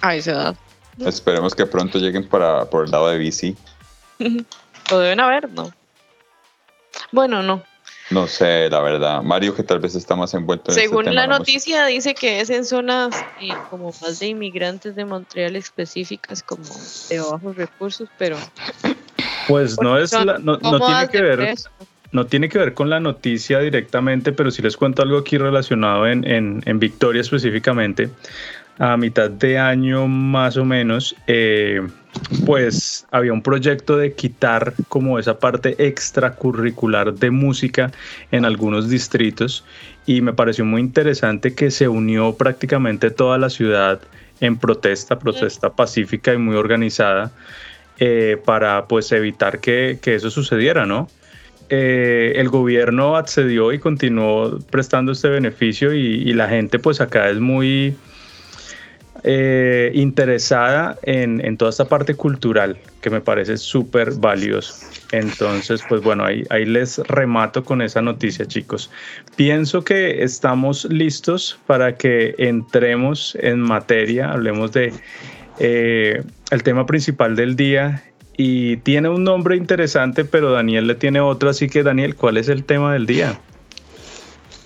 a 0.00 0.16
esa 0.16 0.32
edad. 0.32 0.56
Esperemos 1.04 1.54
que 1.54 1.64
pronto 1.66 1.98
lleguen 1.98 2.28
para, 2.28 2.64
por 2.66 2.84
el 2.84 2.90
lado 2.90 3.08
de 3.08 3.18
bici. 3.18 3.56
Lo 4.90 4.98
deben 4.98 5.20
haber, 5.20 5.50
¿no? 5.50 5.72
Bueno, 7.12 7.42
no, 7.42 7.62
no 8.10 8.26
sé, 8.26 8.68
la 8.70 8.80
verdad. 8.80 9.22
Mario, 9.22 9.54
que 9.54 9.62
tal 9.62 9.80
vez 9.80 9.94
está 9.94 10.16
más 10.16 10.32
envuelto 10.34 10.70
en 10.70 10.78
este 10.78 10.88
Según 10.88 11.14
la 11.14 11.26
noticia, 11.26 11.86
dice 11.86 12.14
que 12.14 12.40
es 12.40 12.50
en 12.50 12.64
zonas 12.64 13.14
eh, 13.40 13.48
como 13.70 13.92
más 14.02 14.18
de 14.18 14.28
inmigrantes 14.28 14.96
de 14.96 15.04
Montreal 15.04 15.56
específicas, 15.56 16.42
como 16.42 16.64
de 17.08 17.20
bajos 17.20 17.56
recursos, 17.56 18.08
pero. 18.18 18.36
Pues 19.46 19.80
no 19.80 19.98
es. 19.98 20.12
no, 20.12 20.58
tiene 20.58 21.08
que 21.10 21.22
ver. 21.22 21.54
No 22.10 22.24
tiene 22.24 22.48
que 22.48 22.58
ver 22.58 22.72
con 22.72 22.88
la 22.88 23.00
noticia 23.00 23.58
directamente, 23.58 24.32
pero 24.32 24.50
sí 24.50 24.62
les 24.62 24.78
cuento 24.78 25.02
algo 25.02 25.18
aquí 25.18 25.36
relacionado 25.36 26.06
en, 26.06 26.26
en, 26.26 26.62
en 26.64 26.78
Victoria 26.78 27.20
específicamente 27.20 28.08
a 28.78 28.96
mitad 28.96 29.30
de 29.30 29.58
año 29.58 30.06
más 30.06 30.56
o 30.56 30.64
menos, 30.64 31.16
eh, 31.26 31.86
pues 32.44 33.06
había 33.10 33.32
un 33.32 33.42
proyecto 33.42 33.96
de 33.96 34.12
quitar 34.12 34.74
como 34.88 35.18
esa 35.18 35.38
parte 35.38 35.76
extracurricular 35.86 37.14
de 37.14 37.30
música 37.30 37.90
en 38.30 38.44
algunos 38.44 38.88
distritos 38.88 39.64
y 40.06 40.20
me 40.20 40.32
pareció 40.32 40.64
muy 40.64 40.80
interesante 40.80 41.54
que 41.54 41.70
se 41.70 41.88
unió 41.88 42.34
prácticamente 42.34 43.10
toda 43.10 43.38
la 43.38 43.50
ciudad 43.50 44.00
en 44.40 44.56
protesta, 44.56 45.18
protesta 45.18 45.70
pacífica 45.70 46.32
y 46.32 46.38
muy 46.38 46.56
organizada 46.56 47.32
eh, 47.98 48.40
para 48.44 48.86
pues 48.86 49.10
evitar 49.12 49.60
que, 49.60 49.98
eso 50.04 50.30
sucediera, 50.30 50.86
¿no? 50.86 51.08
Eh, 51.70 52.32
el 52.36 52.48
gobierno 52.48 53.16
accedió 53.16 53.72
y 53.72 53.78
continuó 53.78 54.58
prestando 54.70 55.12
este 55.12 55.28
beneficio 55.28 55.92
y, 55.92 55.98
y 55.98 56.32
la 56.32 56.48
gente 56.48 56.78
pues 56.78 57.02
acá 57.02 57.28
es 57.28 57.40
muy 57.40 57.94
eh, 59.24 59.90
interesada 59.94 60.96
en, 61.02 61.56
toda 61.56 61.70
esta 61.70 61.86
parte 61.86 62.14
cultural 62.14 62.78
que 63.00 63.10
me 63.10 63.20
parece 63.20 63.56
súper 63.56 64.12
valioso. 64.12 64.74
Entonces, 65.12 65.82
pues 65.88 66.02
bueno, 66.02 66.24
ahí, 66.24 66.64
les 66.64 66.98
remato 66.98 67.64
con 67.64 67.82
esa 67.82 68.00
noticia, 68.02 68.46
chicos. 68.46 68.90
Pienso 69.36 69.82
que 69.82 70.22
estamos 70.22 70.84
listos 70.84 71.58
para 71.66 71.96
que 71.96 72.34
entremos 72.38 73.36
en 73.40 73.60
materia, 73.60 74.30
hablemos 74.30 74.72
de 74.72 74.92
eh, 75.58 76.22
el 76.50 76.62
tema 76.62 76.86
principal 76.86 77.36
del 77.36 77.56
día. 77.56 78.04
Y 78.36 78.76
tiene 78.78 79.08
un 79.08 79.24
nombre 79.24 79.56
interesante, 79.56 80.24
pero 80.24 80.52
Daniel 80.52 80.86
le 80.86 80.94
tiene 80.94 81.20
otro. 81.20 81.50
Así 81.50 81.68
que, 81.68 81.82
Daniel, 81.82 82.14
¿cuál 82.14 82.36
es 82.36 82.48
el 82.48 82.62
tema 82.62 82.92
del 82.92 83.04
día? 83.04 83.40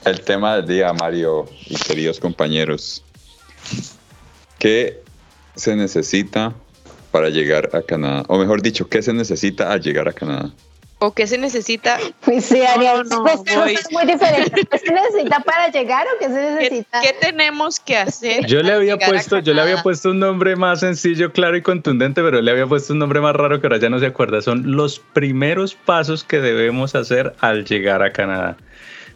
El 0.05 0.21
tema 0.21 0.57
del 0.57 0.67
día, 0.67 0.93
Mario 0.93 1.49
y 1.67 1.77
queridos 1.77 2.19
compañeros, 2.19 3.05
¿Qué 4.62 5.03
se 5.57 5.75
necesita 5.75 6.55
para 7.11 7.31
llegar 7.31 7.70
a 7.72 7.83
Canadá? 7.83 8.22
O 8.29 8.38
mejor 8.38 8.62
dicho, 8.62 8.88
¿qué 8.88 9.03
se 9.03 9.12
necesita 9.12 9.72
al 9.72 9.81
llegar 9.81 10.07
a 10.07 10.12
Canadá? 10.12 10.53
¿O 11.01 11.12
qué 11.12 11.27
se 11.27 11.37
necesita? 11.37 11.98
Pues 12.25 12.44
sí, 12.44 12.62
Ariel, 12.62 13.03
no, 13.11 13.25
pues, 13.25 13.40
es 13.66 13.90
muy 13.90 14.07
diferente. 14.07 14.64
¿Qué 14.70 14.79
se 14.79 14.92
necesita 14.92 15.40
para 15.40 15.68
llegar 15.72 16.07
o 16.07 16.18
qué 16.20 16.27
se 16.27 16.53
necesita? 16.53 17.01
¿Qué, 17.01 17.12
tenemos 17.20 17.81
que 17.81 17.96
hacer? 17.96 18.46
Yo 18.46 18.62
le 18.62 18.72
había 18.72 18.98
puesto, 18.98 19.40
yo 19.40 19.53
le 19.53 19.62
había 19.62 19.83
puesto 19.83 20.12
un 20.12 20.20
nombre 20.20 20.55
más 20.55 20.79
sencillo, 20.79 21.33
claro 21.33 21.57
y 21.57 21.62
contundente, 21.62 22.22
pero 22.22 22.40
le 22.40 22.48
había 22.48 22.68
puesto 22.68 22.92
un 22.92 23.01
nombre 23.01 23.20
más 23.20 23.35
raro 23.35 23.61
que 23.61 23.66
ahora 23.66 23.79
ya 23.79 23.90
no 23.90 23.98
se 23.98 24.07
acuerda. 24.07 24.42
Son 24.42 24.77
los 24.77 25.01
primeros 25.01 25.75
pasos 25.75 26.22
que 26.22 26.38
debemos 26.38 26.94
hacer 26.94 27.35
al 27.40 27.64
llegar 27.64 28.05
a 28.05 28.12
Canadá. 28.12 28.57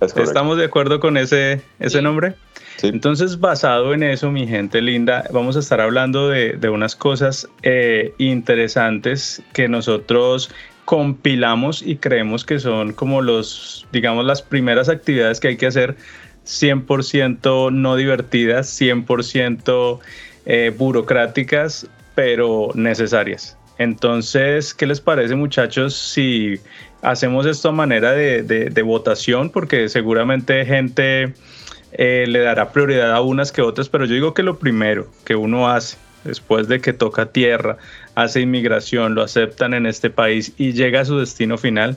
¿Estamos 0.01 0.59
de 0.59 0.65
acuerdo 0.65 0.99
con 0.99 1.17
ese, 1.17 1.63
ese 1.79 2.03
nombre? 2.03 2.35
Entonces, 2.83 3.41
basado 3.41 3.95
en 3.95 4.03
eso, 4.03 4.31
mi 4.31 4.47
gente 4.47 4.83
linda, 4.83 5.25
vamos 5.33 5.57
a 5.57 5.61
estar 5.61 5.81
hablando 5.81 6.29
de, 6.29 6.69
unas 6.69 6.95
cosas 6.95 7.49
eh, 7.63 8.13
interesantes 8.19 9.43
que 9.53 9.69
nosotros 9.69 10.51
compilamos 10.85 11.83
y 11.83 11.97
creemos 11.97 12.45
que 12.45 12.61
son 12.61 12.93
como 12.93 13.23
los, 13.23 13.87
digamos, 13.93 14.25
las 14.25 14.43
primeras 14.43 14.89
actividades 14.89 15.41
que 15.41 15.49
hay 15.49 15.57
que 15.57 15.67
hacer 15.67 15.97
100% 16.47 17.73
no 17.73 17.97
divertidas, 17.97 18.81
100% 18.81 19.99
eh, 20.47 20.73
burocráticas, 20.77 21.89
pero 22.15 22.71
necesarias. 22.75 23.59
Entonces, 23.79 24.73
¿qué 24.75 24.87
les 24.87 25.01
parece 25.01 25.35
muchachos 25.35 25.95
si 25.95 26.61
hacemos 27.03 27.47
esto 27.47 27.69
a 27.69 27.73
manera 27.73 28.13
de, 28.13 28.83
votación? 28.83 29.51
Porque 29.51 29.89
seguramente 29.89 30.65
gente 30.65 31.35
eh, 31.99 32.27
le 32.29 32.41
dará 32.41 32.73
prioridad 32.73 33.13
a 33.13 33.21
unas 33.21 33.53
que 33.53 33.63
otras, 33.63 33.89
pero 33.89 34.05
yo 34.05 34.15
digo 34.15 34.35
que 34.35 34.43
lo 34.43 34.59
primero 34.59 35.09
que 35.25 35.35
uno 35.35 35.69
hace 35.69 35.97
después 36.25 36.69
de 36.69 36.81
que 36.81 36.93
toca 36.93 37.27
tierra, 37.27 37.79
hace 38.15 38.41
inmigración, 38.41 39.15
lo 39.15 39.23
aceptan 39.23 39.75
en 39.75 39.87
este 39.87 40.11
país 40.11 40.53
y 40.59 40.73
llega 40.73 41.01
a 41.01 41.05
su 41.05 41.19
destino 41.19 41.57
final, 41.57 41.97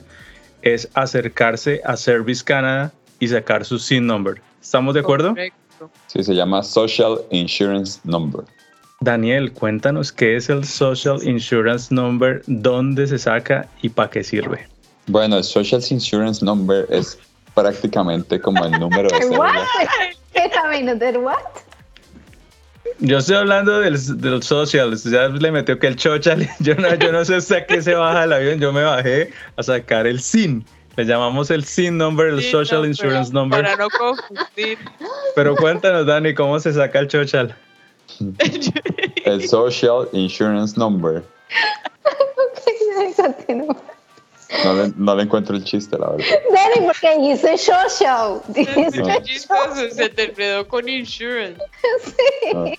es 0.62 0.88
acercarse 0.94 1.80
a 1.84 1.96
Service 1.96 2.44
Canada 2.44 2.92
y 3.18 3.28
sacar 3.28 3.64
su 3.64 3.78
SIN 3.78 4.06
number. 4.06 4.40
¿Estamos 4.62 4.94
de 4.94 5.00
acuerdo? 5.00 5.34
Sí, 6.06 6.22
se 6.22 6.34
llama 6.34 6.62
Social 6.62 7.18
Insurance 7.30 8.00
Number. 8.04 8.42
Daniel, 9.00 9.52
cuéntanos 9.52 10.12
qué 10.12 10.36
es 10.36 10.50
el 10.50 10.64
Social 10.64 11.26
Insurance 11.26 11.92
Number, 11.94 12.42
dónde 12.46 13.06
se 13.06 13.18
saca 13.18 13.68
y 13.80 13.88
para 13.88 14.10
qué 14.10 14.22
sirve. 14.22 14.68
Bueno, 15.06 15.38
el 15.38 15.44
Social 15.44 15.82
Insurance 15.90 16.44
Number 16.44 16.86
es 16.90 17.18
prácticamente 17.54 18.40
como 18.40 18.64
el 18.64 18.72
número 18.72 19.08
de 19.08 19.18
cédula. 19.22 19.66
what? 21.18 21.38
Yo 22.98 23.18
estoy 23.18 23.36
hablando 23.36 23.80
del, 23.80 23.96
del 24.20 24.42
social, 24.42 24.94
ya 24.96 25.28
le 25.28 25.52
metió 25.52 25.78
que 25.78 25.86
el 25.86 25.96
chocha, 25.96 26.36
yo 26.60 26.74
no, 26.74 26.94
yo 26.94 27.12
no 27.12 27.24
sé 27.24 27.36
hasta 27.36 27.64
qué 27.66 27.80
se 27.80 27.94
baja 27.94 28.24
el 28.24 28.32
avión, 28.32 28.60
yo 28.60 28.72
me 28.72 28.82
bajé 28.82 29.32
a 29.56 29.62
sacar 29.62 30.06
el 30.06 30.20
SIN. 30.20 30.64
Le 30.96 31.04
llamamos 31.04 31.50
el 31.50 31.64
SIN 31.64 31.96
number, 31.96 32.26
el 32.26 32.42
Social 32.42 32.84
Insurance 32.84 33.32
Number. 33.32 33.62
Para 33.62 33.76
no 33.76 33.88
confundir. 33.88 34.76
Pero 35.34 35.56
cuéntanos, 35.56 36.04
Dani, 36.04 36.34
¿cómo 36.34 36.60
se 36.60 36.74
saca 36.74 36.98
el 36.98 37.08
chochal? 37.08 37.56
El 39.24 39.48
Social 39.48 40.08
Insurance 40.12 40.78
Number. 40.78 41.22
No 44.64 44.72
le, 44.74 44.92
no 44.96 45.14
le 45.14 45.22
encuentro 45.22 45.56
el 45.56 45.64
chiste, 45.64 45.96
la 45.96 46.10
verdad. 46.10 46.24
Dani, 46.52 46.86
porque 46.86 47.18
dice 47.18 47.56
social. 47.56 48.40
Dice 48.48 49.22
chistoso, 49.22 49.90
se 49.90 50.08
te 50.08 50.24
enredó 50.24 50.66
con 50.66 50.88
insurance. 50.88 51.60
Sí. 52.04 52.78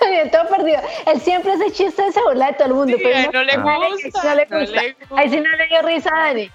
Daniel, 0.00 0.30
todo 0.32 0.48
perdido. 0.48 0.80
Él 1.06 1.20
siempre 1.20 1.52
hace 1.52 1.70
chiste 1.70 2.02
de 2.02 2.10
burla 2.26 2.48
de 2.48 2.52
todo 2.54 2.68
el 2.68 2.74
mundo. 2.74 2.96
Sí, 2.96 3.02
pero 3.04 3.32
no, 3.32 3.44
le 3.44 3.56
gusta, 3.56 3.64
no, 3.64 3.80
le 3.80 3.90
gusta. 3.90 4.22
no 4.22 4.34
le 4.34 4.66
gusta. 4.66 4.80
Ahí 5.16 5.30
sí 5.30 5.36
no 5.36 5.56
le 5.56 5.68
dio 5.68 5.82
risa 5.82 6.10
a 6.12 6.26
Dani. 6.26 6.50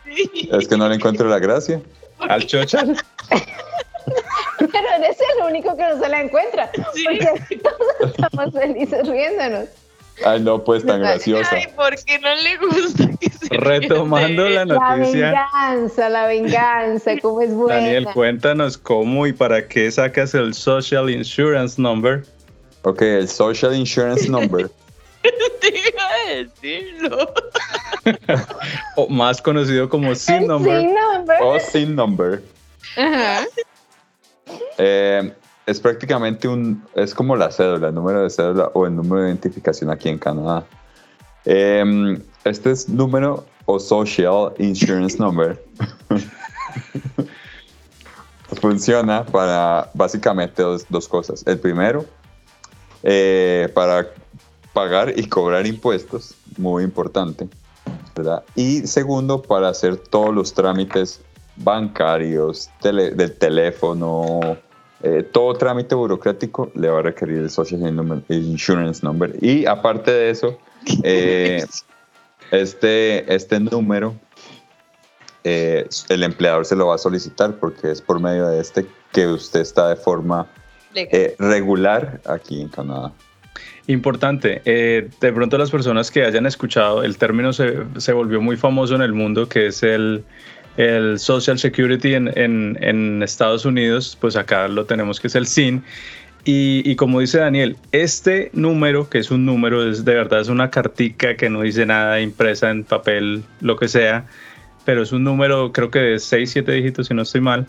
Es 0.51 0.67
que 0.67 0.77
no 0.77 0.89
le 0.89 0.95
encuentro 0.95 1.29
la 1.29 1.39
gracia. 1.39 1.81
Al 2.19 2.45
chochal. 2.45 2.97
pero 4.57 4.87
eres 4.97 5.17
el 5.37 5.43
único 5.45 5.75
que 5.75 5.83
no 5.83 5.99
se 5.99 6.09
la 6.09 6.21
encuentra. 6.21 6.69
Sí. 6.93 7.05
Porque 7.05 7.57
todos 7.57 8.15
estamos 8.17 8.53
felices 8.53 9.07
riéndonos. 9.07 9.69
Ay, 10.23 10.39
no, 10.41 10.63
pues 10.63 10.85
tan 10.85 11.01
graciosa. 11.01 11.55
Ay, 11.55 11.67
¿por 11.75 11.93
qué 12.03 12.19
no 12.19 12.33
le 12.35 12.57
gusta 12.57 13.09
que 13.19 13.29
se 13.29 13.47
Retomando 13.57 14.47
la 14.47 14.65
noticia. 14.65 15.31
La 15.31 15.49
venganza, 15.71 16.09
la 16.09 16.27
venganza, 16.27 17.11
cómo 17.21 17.41
es 17.41 17.53
buena. 17.53 17.75
Daniel, 17.75 18.07
cuéntanos 18.13 18.77
cómo 18.77 19.27
y 19.27 19.33
para 19.33 19.67
qué 19.67 19.91
sacas 19.91 20.33
el 20.33 20.53
Social 20.53 21.09
Insurance 21.09 21.81
Number. 21.81 22.23
Ok, 22.83 23.01
el 23.01 23.27
Social 23.27 23.75
Insurance 23.75 24.29
Number. 24.29 24.69
Te 25.61 25.67
iba 25.67 26.03
a 26.07 26.35
decirlo. 26.35 27.33
o 28.95 29.09
más 29.09 29.41
conocido 29.41 29.89
como 29.89 30.15
SIN 30.15 30.47
Number. 30.47 30.81
SIN 30.81 30.93
Number. 30.93 31.37
O 31.41 31.59
SIN 31.59 31.95
Number. 31.95 32.43
Ajá. 32.95 33.45
Eh, 34.77 35.33
es 35.65 35.79
prácticamente 35.79 36.47
un, 36.47 36.83
es 36.95 37.13
como 37.13 37.35
la 37.35 37.51
cédula, 37.51 37.89
el 37.89 37.95
número 37.95 38.21
de 38.23 38.29
cédula 38.29 38.71
o 38.73 38.85
el 38.85 38.95
número 38.95 39.23
de 39.23 39.29
identificación 39.29 39.89
aquí 39.89 40.09
en 40.09 40.17
Canadá. 40.17 40.65
Em, 41.45 42.21
este 42.43 42.71
es 42.71 42.87
número 42.89 43.45
o 43.65 43.79
Social 43.79 44.53
Insurance 44.59 45.17
Number. 45.17 45.63
Funciona 48.61 49.25
para 49.25 49.89
básicamente 49.93 50.61
dos, 50.61 51.07
cosas. 51.07 51.43
El 51.45 51.59
primero, 51.59 52.05
eh, 53.03 53.69
para 53.73 54.07
pagar 54.73 55.13
y 55.17 55.27
cobrar 55.27 55.65
impuestos, 55.65 56.35
muy 56.57 56.83
importante. 56.83 57.49
Y 58.55 58.87
segundo, 58.87 59.41
para 59.41 59.69
hacer 59.69 59.97
todos 59.97 60.33
los 60.33 60.53
trámites 60.53 61.21
bancarios, 61.57 62.69
del 62.81 63.37
teléfono, 63.37 64.57
eh, 65.07 65.21
todo 65.21 65.53
trámite 65.53 65.93
burocrático 65.93 66.71
le 66.73 66.89
va 66.89 66.97
a 66.97 67.01
requerir 67.03 67.37
el 67.37 67.51
Social 67.51 67.79
Insurance 68.27 69.05
Number. 69.05 69.35
Y 69.39 69.67
aparte 69.67 70.09
de 70.09 70.31
eso, 70.31 70.57
eh, 71.03 71.63
este, 72.49 73.31
este 73.31 73.59
número, 73.59 74.15
eh, 75.43 75.87
el 76.09 76.23
empleador 76.23 76.65
se 76.65 76.75
lo 76.75 76.87
va 76.87 76.95
a 76.95 76.97
solicitar 76.97 77.59
porque 77.59 77.91
es 77.91 78.01
por 78.01 78.19
medio 78.19 78.47
de 78.47 78.59
este 78.59 78.87
que 79.11 79.27
usted 79.27 79.59
está 79.59 79.89
de 79.89 79.95
forma 79.95 80.47
regular 81.37 82.19
aquí 82.25 82.61
en 82.61 82.69
Canadá. 82.69 83.13
Importante, 83.85 84.63
de 84.65 85.33
pronto 85.33 85.59
las 85.59 85.69
personas 85.69 86.09
que 86.09 86.25
hayan 86.25 86.47
escuchado, 86.47 87.03
el 87.03 87.19
término 87.19 87.53
se, 87.53 87.83
se 87.97 88.11
volvió 88.11 88.41
muy 88.41 88.57
famoso 88.57 88.95
en 88.95 89.03
el 89.03 89.13
mundo, 89.13 89.47
que 89.47 89.67
es 89.67 89.83
el 89.83 90.23
el 90.77 91.19
Social 91.19 91.57
Security 91.57 92.13
en, 92.15 93.23
Estados 93.23 93.65
Unidos, 93.65 94.17
pues 94.19 94.35
acá 94.35 94.67
lo 94.67 94.85
tenemos 94.85 95.19
que 95.19 95.27
es 95.27 95.35
el 95.35 95.47
SIN. 95.47 95.83
Y, 96.47 96.95
como 96.95 97.21
dice 97.21 97.39
Daniel, 97.39 97.75
este 97.91 98.51
número, 98.53 99.09
que 99.09 99.17
es 99.17 99.31
un 99.31 99.47
número, 99.47 99.89
es 99.89 100.05
de 100.05 100.13
verdad 100.13 100.41
es 100.41 100.47
una 100.47 100.69
cartica 100.69 101.35
que 101.35 101.49
no 101.49 101.61
dice 101.61 101.87
nada 101.87 102.21
impresa 102.21 102.69
en 102.69 102.83
papel, 102.83 103.43
lo 103.61 103.77
que 103.77 103.87
sea, 103.87 104.27
pero 104.85 105.01
es 105.01 105.11
un 105.11 105.23
número 105.23 105.71
creo 105.71 105.89
que 105.89 105.97
de 105.97 106.19
6, 106.19 106.51
7 106.51 106.71
dígitos, 106.71 107.07
si 107.07 107.15
no 107.15 107.23
estoy 107.23 107.41
mal, 107.41 107.65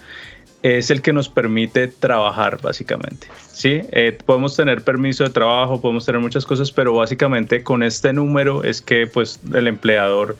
es 0.66 0.90
el 0.90 1.00
que 1.00 1.12
nos 1.12 1.28
permite 1.28 1.86
trabajar 1.86 2.60
básicamente. 2.60 3.28
¿sí? 3.52 3.82
Eh, 3.92 4.18
podemos 4.26 4.56
tener 4.56 4.82
permiso 4.82 5.22
de 5.22 5.30
trabajo, 5.30 5.80
podemos 5.80 6.04
tener 6.04 6.20
muchas 6.20 6.44
cosas, 6.44 6.72
pero 6.72 6.94
básicamente 6.94 7.62
con 7.62 7.84
este 7.84 8.12
número 8.12 8.64
es 8.64 8.82
que 8.82 9.06
pues 9.06 9.38
el 9.54 9.68
empleador 9.68 10.36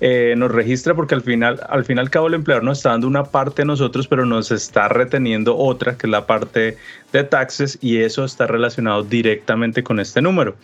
eh, 0.00 0.34
nos 0.36 0.50
registra 0.50 0.94
porque 0.94 1.14
al 1.14 1.22
final, 1.22 1.60
al 1.68 1.84
fin 1.84 1.96
y 1.98 2.00
al 2.00 2.10
cabo 2.10 2.28
el 2.28 2.34
empleador 2.34 2.64
nos 2.64 2.78
está 2.78 2.90
dando 2.90 3.06
una 3.06 3.24
parte 3.24 3.62
a 3.62 3.64
nosotros, 3.66 4.08
pero 4.08 4.24
nos 4.24 4.50
está 4.50 4.88
reteniendo 4.88 5.56
otra, 5.56 5.98
que 5.98 6.06
es 6.06 6.10
la 6.10 6.26
parte 6.26 6.78
de 7.12 7.24
taxes, 7.24 7.78
y 7.80 7.98
eso 7.98 8.24
está 8.24 8.46
relacionado 8.46 9.02
directamente 9.02 9.82
con 9.82 10.00
este 10.00 10.20
número. 10.20 10.56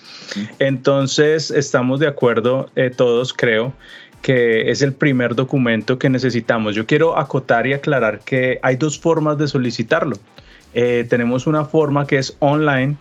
Entonces, 0.59 1.51
estamos 1.51 2.01
de 2.01 2.09
acuerdo 2.09 2.70
eh, 2.77 2.90
todos, 2.94 3.33
creo, 3.33 3.72
que 4.22 4.70
es 4.70 4.80
el 4.82 4.94
primer 4.94 5.35
documento 5.35 5.98
que 5.98 6.08
necesitamos. 6.08 6.74
Yo 6.74 6.87
quiero 6.87 7.18
acotar 7.18 7.66
y 7.66 7.74
aclarar 7.74 8.20
que 8.20 8.61
hay 8.62 8.76
dos 8.76 8.98
formas 8.98 9.37
de 9.37 9.48
solicitarlo. 9.48 10.16
Eh, 10.74 11.04
tenemos 11.11 11.46
una 11.46 11.64
forma 11.64 12.06
que 12.06 12.18
es 12.18 12.37
online, 12.38 12.96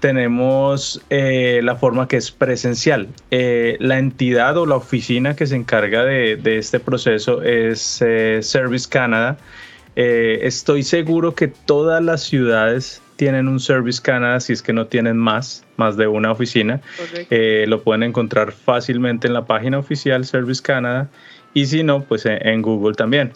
tenemos 0.00 1.02
eh, 1.10 1.60
la 1.64 1.76
forma 1.76 2.06
que 2.06 2.18
es 2.18 2.30
presencial. 2.30 3.08
Eh, 3.30 3.76
la 3.80 3.98
entidad 3.98 4.56
o 4.58 4.66
la 4.66 4.76
oficina 4.76 5.34
que 5.34 5.46
se 5.46 5.56
encarga 5.56 6.04
de, 6.04 6.38
este 6.58 6.78
proceso 6.78 7.42
es 7.42 7.80
Service 8.40 8.88
Canada. 8.88 9.38
estoy 9.96 10.84
seguro 10.84 11.34
que 11.34 11.48
todas 11.48 12.04
las 12.04 12.22
ciudades 12.22 13.02
tienen 13.18 13.48
un 13.48 13.58
Service 13.60 14.00
Canada, 14.00 14.40
si 14.40 14.52
es 14.54 14.62
que 14.62 14.72
no 14.72 14.86
tienen 14.86 15.18
más, 15.18 15.64
más 15.76 15.96
de 15.96 16.06
una 16.06 16.32
oficina. 16.32 16.80
lo 17.30 17.82
pueden 17.82 18.04
encontrar 18.04 18.52
fácilmente 18.52 19.26
en 19.26 19.34
la 19.34 19.44
página 19.44 19.78
oficial 19.78 20.24
Service 20.24 20.62
Canada 20.62 21.10
y 21.52 21.66
si 21.66 21.82
no, 21.82 22.04
pues 22.04 22.24
en, 22.26 22.62
Google 22.62 22.94
también. 22.94 23.32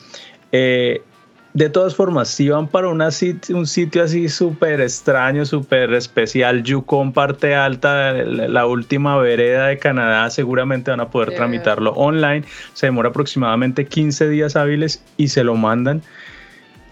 De 1.55 1.69
todas 1.69 1.95
formas, 1.95 2.29
si 2.29 2.49
van 2.49 2.67
para 2.67 2.89
una 2.89 3.11
un 3.51 3.67
sitio 3.67 4.03
así 4.03 4.31
súper 4.31 4.81
extraño, 4.81 5.45
súper 5.45 5.93
especial, 5.93 6.63
Yukon 6.63 7.13
parte 7.13 7.55
alta, 7.55 8.15
la 8.15 8.65
última 8.65 9.19
vereda 9.19 9.67
de 9.67 9.77
Canadá, 9.77 10.31
seguramente 10.31 10.91
van 10.91 11.01
a 11.01 11.11
poder 11.11 11.35
tramitarlo 11.35 11.91
online. 11.93 12.45
Se 12.73 12.87
demora 12.87 13.11
aproximadamente 13.11 13.85
15 13.85 14.31
días 14.31 14.57
hábiles 14.57 15.05
y 15.19 15.29
se 15.29 15.45
lo 15.45 15.55
mandan 15.55 16.01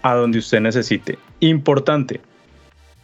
a 0.03 0.13
donde 0.13 0.37
usted 0.37 0.61
necesite. 0.61 1.17
Importante, 1.39 2.21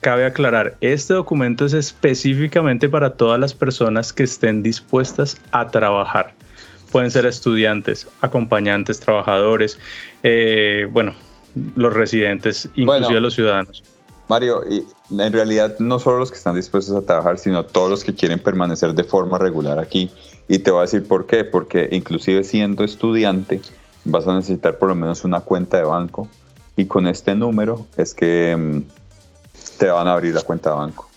cabe 0.02 0.26
aclarar, 0.26 0.78
este 0.82 1.14
documento 1.14 1.66
es 1.66 1.74
específicamente 1.74 2.90
para 2.90 3.14
todas 3.14 3.40
las 3.40 3.54
personas 3.54 4.14
que 4.14 4.24
estén 4.24 4.64
dispuestas 4.64 5.38
a 5.52 5.68
trabajar. 5.70 6.34
Pueden 6.92 7.12
ser 7.12 7.26
estudiantes, 7.26 8.08
acompañantes, 8.22 9.00
trabajadores, 9.00 9.80
eh, 10.24 10.88
bueno, 10.92 11.14
los 11.76 11.94
residentes, 11.94 12.70
inclusive 12.76 13.20
los 13.20 13.34
ciudadanos. 13.34 13.84
Mario, 14.30 14.64
y 14.70 14.86
en 15.18 15.34
realidad 15.34 15.80
no 15.80 16.00
solo 16.00 16.20
los 16.20 16.32
que 16.32 16.38
están 16.38 16.56
dispuestos 16.56 16.96
a 16.96 17.06
trabajar, 17.06 17.38
sino 17.40 17.66
todos 17.66 17.90
los 17.90 18.04
que 18.04 18.14
quieren 18.14 18.40
permanecer 18.40 18.94
de 18.94 19.04
forma 19.04 19.38
regular 19.38 19.80
aquí. 19.80 20.12
Y 20.50 20.60
te 20.60 20.72
voy 20.72 20.80
a 20.80 20.82
decir 20.82 21.08
por 21.08 21.28
qué, 21.28 21.44
porque 21.46 21.88
inclusive 21.92 22.44
siendo 22.44 22.84
estudiante 22.84 23.62
vas 24.04 24.28
a 24.28 24.36
necesitar 24.36 24.78
por 24.78 24.90
lo 24.90 24.96
menos 24.96 25.24
una 25.24 25.42
cuenta 25.42 25.78
de 25.78 25.84
banco 25.84 26.30
y 26.76 26.86
con 26.86 27.08
este 27.08 27.36
número 27.36 27.88
es 27.98 28.14
que 28.14 28.56
mm, 28.56 28.82
te 29.78 29.88
van 29.88 30.08
a 30.08 30.14
abrir 30.14 30.34
la 30.34 30.42
cuenta 30.42 30.72
de 30.72 30.76
banco. 30.76 31.08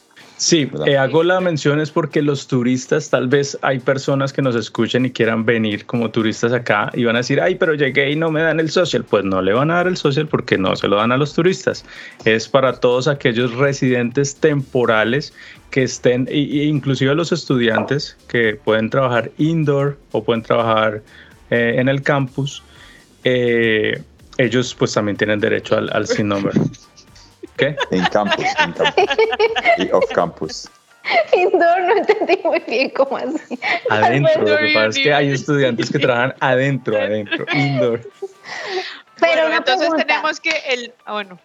Sí, 0.40 0.70
eh, 0.86 0.96
hago 0.96 1.22
la 1.22 1.38
mención 1.42 1.80
es 1.80 1.90
porque 1.90 2.22
los 2.22 2.46
turistas, 2.46 3.10
tal 3.10 3.28
vez 3.28 3.58
hay 3.60 3.78
personas 3.78 4.32
que 4.32 4.40
nos 4.40 4.56
escuchen 4.56 5.04
y 5.04 5.10
quieran 5.10 5.44
venir 5.44 5.84
como 5.84 6.10
turistas 6.10 6.54
acá 6.54 6.90
y 6.94 7.04
van 7.04 7.16
a 7.16 7.18
decir, 7.18 7.42
ay, 7.42 7.56
pero 7.56 7.74
llegué 7.74 8.10
y 8.10 8.16
no 8.16 8.30
me 8.30 8.40
dan 8.40 8.58
el 8.58 8.70
social. 8.70 9.04
Pues 9.04 9.22
no 9.22 9.42
le 9.42 9.52
van 9.52 9.70
a 9.70 9.74
dar 9.74 9.86
el 9.86 9.98
social 9.98 10.26
porque 10.28 10.56
no 10.56 10.74
se 10.76 10.88
lo 10.88 10.96
dan 10.96 11.12
a 11.12 11.18
los 11.18 11.34
turistas. 11.34 11.84
Es 12.24 12.48
para 12.48 12.72
todos 12.72 13.06
aquellos 13.06 13.52
residentes 13.52 14.34
temporales 14.34 15.34
que 15.70 15.82
estén, 15.82 16.26
e 16.30 16.38
inclusive 16.38 17.14
los 17.14 17.32
estudiantes 17.32 18.16
que 18.26 18.54
pueden 18.64 18.88
trabajar 18.88 19.30
indoor 19.36 19.98
o 20.12 20.24
pueden 20.24 20.42
trabajar 20.42 21.02
eh, 21.50 21.74
en 21.76 21.90
el 21.90 22.00
campus. 22.00 22.62
Eh, 23.24 24.02
ellos 24.38 24.74
pues 24.74 24.94
también 24.94 25.18
tienen 25.18 25.38
derecho 25.38 25.76
al, 25.76 25.90
al 25.92 26.06
SIN 26.06 26.28
number. 26.28 26.54
¿Qué? 27.60 27.76
En 27.90 28.04
campus, 28.06 28.44
en 28.58 28.72
campus. 28.72 29.04
y 29.78 29.90
off 29.92 30.10
campus. 30.12 30.68
Indoor, 31.32 31.82
no 31.82 31.96
entendí 31.96 32.38
muy 32.44 32.60
bien 32.60 32.90
cómo 32.90 33.16
así. 33.16 33.58
Adentro, 33.88 34.42
lo 34.42 34.56
que 34.58 34.72
pasa 34.74 34.88
es 34.88 34.98
que 34.98 35.14
hay 35.14 35.32
estudiantes 35.32 35.90
que 35.90 35.98
trabajan 35.98 36.34
adentro, 36.40 36.96
adentro, 36.96 37.46
indoor. 37.52 38.00
Pero 39.18 39.52
entonces 39.52 39.90
tenemos 39.96 40.40
que 40.40 40.52
el, 40.68 40.94
ah, 41.04 41.12
bueno. 41.12 41.38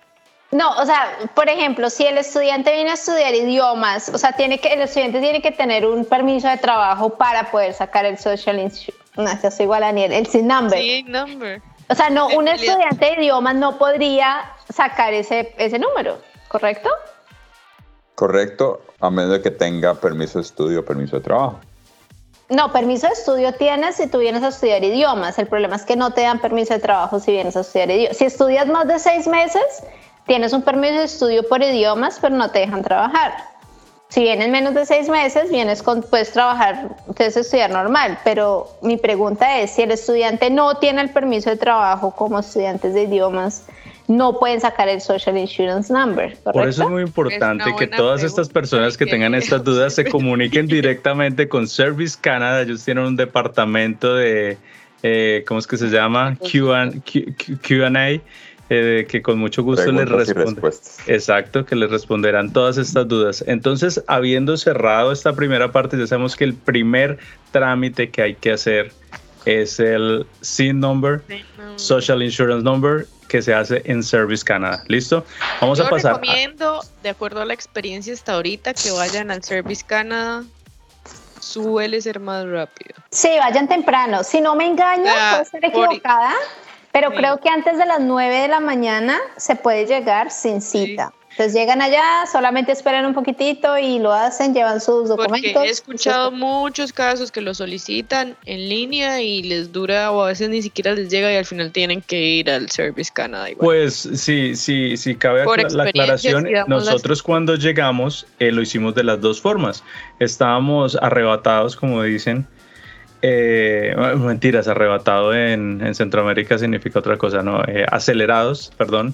No, 0.52 0.72
o 0.78 0.86
sea, 0.86 1.18
por 1.34 1.50
ejemplo, 1.50 1.90
si 1.90 2.06
el 2.06 2.18
estudiante 2.18 2.72
viene 2.74 2.92
a 2.92 2.94
estudiar 2.94 3.34
idiomas, 3.34 4.10
o 4.10 4.18
sea, 4.18 4.32
tiene 4.34 4.60
que, 4.60 4.70
el 4.70 4.82
estudiante 4.82 5.20
tiene 5.20 5.42
que 5.42 5.52
tener 5.52 5.86
un 5.86 6.06
permiso 6.06 6.48
de 6.48 6.58
trabajo 6.58 7.10
para 7.10 7.52
poder 7.52 7.74
sacar 7.74 8.06
el 8.06 8.18
social 8.18 8.60
insurance. 8.60 8.94
No, 9.18 9.30
eso 9.30 9.48
es 9.48 9.60
igual 9.60 9.84
a 9.84 9.88
Daniel, 9.88 10.14
el 10.14 10.28
SIN 10.28 10.48
number. 10.48 10.80
SIN 10.80 11.12
number. 11.12 11.62
O 11.90 11.96
sea, 11.96 12.10
no, 12.10 12.28
un 12.30 12.48
estudiante 12.48 13.06
de 13.06 13.14
idiomas 13.24 13.56
no 13.56 13.78
podría 13.78 14.46
sacar 14.70 15.14
ese, 15.14 15.54
ese 15.58 15.80
número, 15.80 16.18
¿correcto? 16.48 16.90
Correcto, 18.16 18.82
a 19.00 19.10
menos 19.10 19.32
de 19.32 19.42
que 19.42 19.52
tenga 19.52 19.94
permiso 19.96 20.40
de 20.40 20.44
estudio 20.44 20.80
o 20.80 20.86
permiso 20.86 21.18
de 21.18 21.22
trabajo. 21.24 21.60
No, 22.50 22.72
permiso 22.72 23.08
de 23.08 23.14
estudio 23.14 23.54
tienes 23.54 23.96
si 23.96 24.08
tú 24.08 24.20
vienes 24.20 24.44
a 24.44 24.50
estudiar 24.50 24.84
idiomas. 24.84 25.40
El 25.40 25.48
problema 25.48 25.76
es 25.76 25.84
que 25.84 25.96
no 25.96 26.14
te 26.14 26.22
dan 26.22 26.40
permiso 26.40 26.76
de 26.76 26.80
trabajo 26.80 27.20
si 27.20 27.32
vienes 27.32 27.58
a 27.58 27.62
estudiar 27.62 27.90
idiomas. 27.90 28.18
Si 28.18 28.26
estudias 28.26 28.68
más 28.68 28.88
de 28.88 29.00
seis 29.00 29.28
meses, 29.28 29.84
tienes 30.28 30.54
un 30.54 30.62
permiso 30.62 30.94
de 30.94 31.06
estudio 31.06 31.48
por 31.48 31.64
idiomas, 31.64 32.20
pero 32.22 32.36
no 32.36 32.52
te 32.52 32.60
dejan 32.60 32.84
trabajar. 32.84 33.34
Si 34.10 34.22
vienes 34.22 34.50
menos 34.50 34.76
de 34.76 34.86
seis 34.86 35.10
meses, 35.10 35.50
vienes 35.50 35.82
con, 35.82 36.04
puedes 36.04 36.32
trabajar, 36.32 36.96
puedes 37.18 37.36
estudiar 37.36 37.72
normal, 37.72 38.20
pero 38.24 38.70
mi 38.82 38.98
pregunta 38.98 39.60
es, 39.60 39.72
si 39.72 39.82
el 39.82 39.92
estudiante 39.92 40.52
no 40.52 40.78
tiene 40.78 41.02
el 41.02 41.10
permiso 41.10 41.50
de 41.50 41.58
trabajo 41.58 42.12
como 42.12 42.40
estudiantes 42.40 42.94
de 42.94 43.04
idiomas, 43.04 43.66
no 44.08 44.40
pueden 44.40 44.62
sacar 44.62 44.88
el 44.88 45.02
Social 45.02 45.38
Insurance 45.38 45.92
Number. 45.92 46.30
¿correcto? 46.30 46.52
Por 46.52 46.68
eso 46.68 46.84
es 46.84 46.90
muy 46.90 47.02
importante 47.04 47.76
que 47.78 47.88
todas 47.88 48.24
estas 48.24 48.50
personas 48.50 48.98
que 48.98 49.06
tengan 49.06 49.34
estas 49.34 49.64
dudas 49.64 49.96
se 49.96 50.06
comuniquen 50.10 50.68
directamente 50.68 51.48
con 51.48 51.68
Service 51.68 52.18
Canada. 52.20 52.62
Ellos 52.62 52.84
tienen 52.84 53.06
un 53.06 53.16
departamento 53.16 54.16
de, 54.16 54.58
eh, 55.04 55.44
¿cómo 55.48 55.60
es 55.60 55.68
que 55.68 55.78
se 55.78 55.90
llama? 55.90 56.38
QA. 56.38 56.92
Eh, 58.68 59.06
que 59.08 59.22
con 59.22 59.38
mucho 59.38 59.62
gusto 59.62 59.92
les 59.92 60.10
responde. 60.10 60.60
Exacto, 61.06 61.66
que 61.66 61.76
les 61.76 61.92
responderán 61.92 62.52
todas 62.52 62.80
estas 62.80 63.08
dudas. 63.08 63.44
Entonces, 63.46 64.04
habiendo 64.08 64.58
cerrado 64.58 65.12
esta 65.12 65.34
primera 65.34 65.72
parte, 65.72 66.00
ya 66.00 66.08
sabemos 66.08 66.36
que 66.36 66.46
el 66.46 66.56
primer 66.56 67.20
trámite 67.52 68.10
que 68.10 68.24
hay 68.24 68.34
que 68.34 68.54
hacer 68.54 68.92
es 69.46 69.80
el 69.80 70.26
SIN 70.42 70.80
number, 70.80 71.22
Social 71.76 72.24
Insurance 72.24 72.64
Number, 72.64 73.06
que 73.36 73.42
se 73.42 73.54
hace 73.54 73.82
en 73.84 74.02
Service 74.02 74.46
Canada. 74.46 74.82
¿Listo? 74.88 75.26
Vamos 75.60 75.78
a 75.82 75.90
pasar. 75.90 76.14
recomiendo, 76.14 76.82
de 77.04 77.10
acuerdo 77.10 77.42
a 77.42 77.46
la 77.46 77.54
experiencia 77.54 78.14
hasta 78.14 78.36
ahorita, 78.36 78.74
que 78.74 78.92
vayan 78.92 79.30
al 79.30 79.44
Service 79.44 79.84
Canada. 79.86 80.46
Suele 81.42 82.00
ser 82.00 82.22
más 82.22 82.48
rápido. 82.48 82.96
Sí, 83.12 83.30
vayan 83.38 83.68
temprano. 83.68 84.24
Si 84.24 84.40
no 84.40 84.56
me 84.56 84.66
engaño, 84.66 85.12
puedo 85.32 85.44
ser 85.44 85.66
equivocada, 85.66 86.32
pero 86.94 87.12
creo 87.12 87.42
que 87.42 87.50
antes 87.50 87.78
de 87.78 87.86
las 87.86 88.00
9 88.00 88.40
de 88.40 88.48
la 88.48 88.62
mañana 88.62 89.20
se 89.36 89.58
puede 89.58 89.86
llegar 89.86 90.32
sin 90.32 90.62
cita. 90.62 91.12
Entonces 91.38 91.54
llegan 91.54 91.82
allá, 91.82 92.26
solamente 92.32 92.72
esperan 92.72 93.06
un 93.06 93.14
poquitito 93.14 93.78
y 93.78 94.00
lo 94.00 94.14
hacen, 94.14 94.54
llevan 94.54 94.80
sus 94.80 95.10
documentos. 95.10 95.52
Porque 95.52 95.68
he 95.68 95.70
escuchado 95.70 96.32
muchos 96.32 96.94
casos 96.94 97.30
que 97.30 97.42
lo 97.42 97.54
solicitan 97.54 98.38
en 98.46 98.70
línea 98.70 99.22
y 99.22 99.44
les 99.44 99.74
dura 99.74 100.12
o 100.12 100.24
a 100.24 100.28
veces 100.28 100.48
ni 100.48 100.62
siquiera 100.62 100.94
les 100.94 101.10
llega 101.10 101.34
y 101.34 101.36
al 101.36 101.44
final 101.44 101.74
tienen 101.74 102.02
que 102.02 102.22
ir 102.22 102.50
al 102.50 102.70
Service 102.70 103.12
Canada. 103.14 103.50
Pues 103.60 103.96
sí, 104.14 104.56
sí, 104.56 104.96
sí, 104.96 105.16
cabe 105.16 105.44
la 105.72 105.84
aclaración. 105.84 106.48
Nosotros 106.68 107.22
cuando 107.22 107.56
llegamos 107.56 108.26
eh, 108.40 108.54
lo 108.54 108.62
hicimos 108.62 108.96
de 108.96 109.04
las 109.04 109.20
dos 109.20 109.42
formas. 109.42 109.84
Estábamos 110.20 110.98
arrebatados, 111.02 111.76
como 111.76 112.02
dicen. 112.02 112.48
Eh, 113.22 113.94
mentiras, 114.18 114.70
arrebatado 114.70 115.34
en, 115.34 115.94
Centroamérica 115.96 116.58
significa 116.58 117.00
otra 117.00 117.18
cosa, 117.18 117.44
¿no? 117.44 117.62
Eh, 117.68 117.86
acelerados, 117.92 118.72
perdón. 118.78 119.14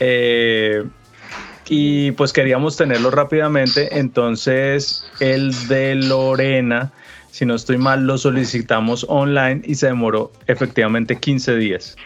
Eh, 0.00 0.84
y 1.68 2.12
pues 2.12 2.32
queríamos 2.32 2.76
tenerlo 2.76 3.10
rápidamente. 3.10 3.98
Entonces 3.98 5.04
el 5.20 5.52
de 5.68 5.94
Lorena, 5.94 6.92
si 7.30 7.46
no 7.46 7.54
estoy 7.54 7.78
mal, 7.78 8.06
lo 8.06 8.18
solicitamos 8.18 9.06
online 9.08 9.62
y 9.64 9.74
se 9.74 9.86
demoró 9.86 10.32
efectivamente 10.46 11.16
15 11.16 11.56
días. 11.56 11.96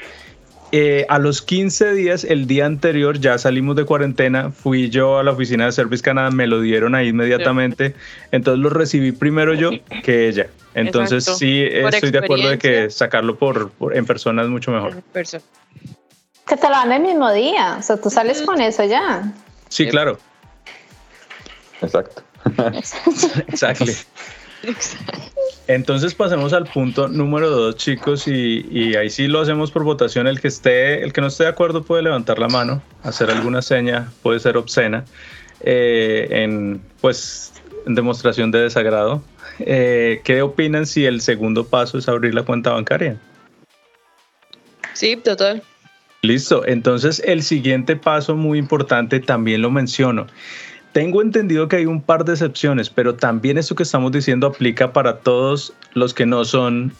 Eh, 0.71 1.07
a 1.09 1.18
los 1.18 1.40
15 1.40 1.94
días, 1.94 2.25
el 2.25 2.47
día 2.47 2.66
anterior, 2.66 3.18
ya 3.18 3.38
salimos 3.38 3.75
de 3.77 3.87
cuarentena, 3.87 4.51
fui 4.51 4.90
yo 4.90 5.18
a 5.18 5.23
la 5.23 5.31
oficina 5.31 5.64
de 5.64 5.73
Service 5.73 6.03
Canada, 6.03 6.31
me 6.31 6.47
lo 6.47 6.61
dieron 6.61 6.94
ahí 6.94 7.09
inmediatamente, 7.09 7.94
entonces 8.33 8.62
lo 8.62 8.68
recibí 8.68 9.12
primero 9.12 9.55
yo 9.55 9.71
que 10.03 10.29
ella. 10.29 10.49
Entonces 10.75 11.25
sí 11.25 11.62
estoy 11.62 12.11
de 12.11 12.18
acuerdo 12.18 12.51
de 12.51 12.59
que 12.59 12.90
sacarlo 12.90 13.37
por, 13.37 13.73
en 13.94 14.05
persona 14.05 14.42
es 14.42 14.49
mucho 14.49 14.71
mejor. 14.71 15.03
Que 15.12 16.57
te 16.57 16.68
lo 16.68 16.75
dan 16.75 16.92
el 16.92 17.03
mismo 17.03 17.33
día, 17.33 17.77
o 17.79 17.83
sea, 17.83 17.97
tú 17.97 18.11
sales 18.11 18.42
con 18.42 18.61
eso 18.61 18.85
ya. 18.85 19.33
Sí, 19.68 19.87
claro. 19.88 20.18
Exacto. 21.83 22.22
Exacto. 23.48 23.85
Entonces 25.66 26.14
pasemos 26.14 26.52
al 26.52 26.64
punto 26.64 27.09
número 27.09 27.50
dos, 27.50 27.76
chicos, 27.76 28.26
y, 28.26 28.96
ahí 28.96 29.11
sí 29.11 29.28
lo 29.28 29.40
hacemos 29.40 29.70
por 29.70 29.85
votación. 29.85 30.26
El 30.26 30.40
que 30.40 30.48
esté, 30.48 31.02
el 31.02 31.12
que 31.12 31.20
no 31.20 31.26
esté 31.26 31.44
de 31.44 31.50
acuerdo 31.50 31.83
puede 31.85 32.02
levantar 32.02 32.38
la 32.38 32.48
mano, 32.48 32.83
hacer 33.02 33.31
alguna 33.31 33.62
seña, 33.62 34.11
puede 34.22 34.40
ser 34.40 34.57
obscena, 34.57 35.04
eh, 35.61 36.26
en 36.31 36.83
pues 37.00 37.52
en 37.87 37.94
demostración 37.94 38.50
de 38.50 38.61
desagrado. 38.61 39.22
Eh, 39.61 40.20
¿Qué 40.24 40.42
opinan 40.42 40.87
si 40.87 41.04
el 41.04 41.20
segundo 41.20 41.66
paso 41.66 41.98
es 41.98 42.09
abrir 42.09 42.35
la 42.35 42.42
cuenta 42.42 42.70
bancaria? 42.70 43.16
Sí, 44.94 45.16
total. 45.16 45.62
Listo, 46.22 46.66
entonces 46.66 47.22
el 47.24 47.42
siguiente 47.42 47.94
paso 47.94 48.35
muy 48.35 48.59
importante 48.59 49.20
también 49.20 49.62
lo 49.62 49.70
menciono. 49.70 50.26
Tengo 50.92 51.22
entendido 51.22 51.68
que 51.68 51.76
hay 51.76 51.87
un 51.87 52.02
par 52.02 52.24
de 52.24 52.33
excepciones, 52.33 52.90
pero 52.90 53.14
también 53.14 53.57
eso 53.57 53.76
que 53.76 53.85
estamos 53.85 54.11
diciendo 54.11 54.48
aplica 54.48 54.92
para 54.92 55.18
todos 55.18 55.72
los 55.94 56.14
que 56.14 56.26
no 56.26 56.44
son 56.44 56.92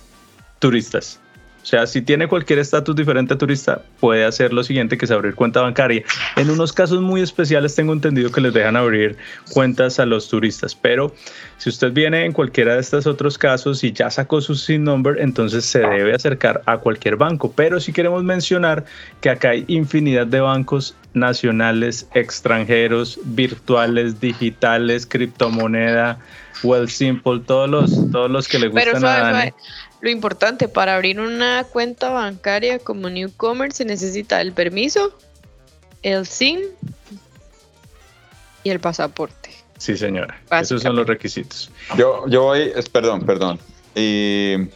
turistas. 0.61 1.21
O 1.69 1.71
sea, 1.71 1.87
si 1.87 2.01
tiene 2.01 2.29
cualquier 2.29 2.61
estatus 2.61 2.97
diferente 2.97 3.35
a 3.35 3.37
turista, 3.37 3.83
puede 4.01 4.25
hacer 4.25 4.55
lo 4.55 4.65
siguiente, 4.65 4.97
que 4.97 5.05
es 5.05 5.11
abrir 5.11 5.35
cuenta 5.35 5.61
bancaria. 5.61 6.03
En 6.37 6.49
unos 6.49 6.73
casos 6.73 7.03
muy 7.03 7.21
especiales 7.21 7.75
tengo 7.75 7.93
entendido 7.93 8.33
que 8.33 8.41
les 8.41 8.55
dejan 8.55 8.75
abrir 8.75 9.19
cuentas 9.53 10.01
a 10.01 10.07
los 10.07 10.31
turistas, 10.31 10.75
pero 10.75 11.15
si 11.59 11.69
usted 11.69 11.93
viene 11.93 12.25
en 12.25 12.33
cualquiera 12.33 12.73
de 12.73 12.81
estos 12.81 13.07
otros 13.07 13.37
casos 13.37 13.85
y 13.85 13.93
ya 13.93 14.11
sacó 14.11 14.41
su 14.41 14.55
SIN 14.55 14.85
number, 14.85 15.21
entonces 15.21 15.67
se 15.67 15.81
debe 15.81 16.15
acercar 16.15 16.63
a 16.65 16.79
cualquier 16.79 17.17
banco. 17.17 17.53
Pero 17.55 17.81
si 17.81 17.93
queremos 17.93 18.25
mencionar 18.25 18.87
que 19.21 19.29
acá 19.29 19.51
hay 19.51 19.67
infinidad 19.69 20.27
de 20.27 20.41
bancos 20.41 20.97
nacionales, 21.13 22.09
extranjeros, 22.15 23.21
virtuales, 23.25 24.19
digitales, 24.19 25.05
criptomoneda, 25.05 26.19
Well 26.63 26.89
Simple, 26.89 27.41
todos 27.47 27.69
los, 27.69 28.11
todos 28.11 28.31
los 28.31 28.49
que 28.49 28.59
le 28.59 28.69
gustan 28.69 29.05
a 29.05 29.19
Dani. 29.21 29.53
Lo 30.01 30.11
importante, 30.11 30.69
para 30.69 30.95
abrir 30.95 31.19
una 31.19 31.65
cuenta 31.65 32.11
bancaria 32.11 32.79
como 32.79 33.11
Newcomer 33.11 33.73
se 33.73 33.85
necesita 33.85 34.41
el 34.41 34.53
permiso, 34.53 35.13
el 36.03 36.27
SIN 36.27 36.61
y 38.63 38.71
el 38.71 38.79
pasaporte. 38.79 39.51
Sí, 39.79 39.97
señora. 39.97 40.41
Esos 40.51 40.83
son 40.83 40.97
los 40.97 41.07
requisitos. 41.07 41.71
Yo, 41.97 42.27
yo 42.29 42.43
voy, 42.45 42.73
es, 42.75 42.89
perdón, 42.89 43.23
perdón. 43.23 43.59
Y 43.95 44.69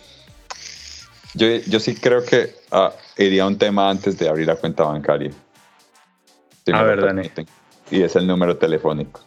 yo, 1.35 1.47
yo 1.66 1.81
sí 1.81 1.95
creo 1.95 2.25
que 2.25 2.55
ah, 2.70 2.93
iría 3.16 3.47
un 3.47 3.59
tema 3.59 3.91
antes 3.91 4.18
de 4.18 4.29
abrir 4.29 4.47
la 4.47 4.57
cuenta 4.57 4.85
bancaria. 4.85 5.31
a 6.73 6.83
ver, 6.83 7.01
Dani. 7.01 7.31
Y 7.91 8.03
es 8.03 8.16
el 8.16 8.27
número 8.27 8.57
telefónico. 8.57 9.20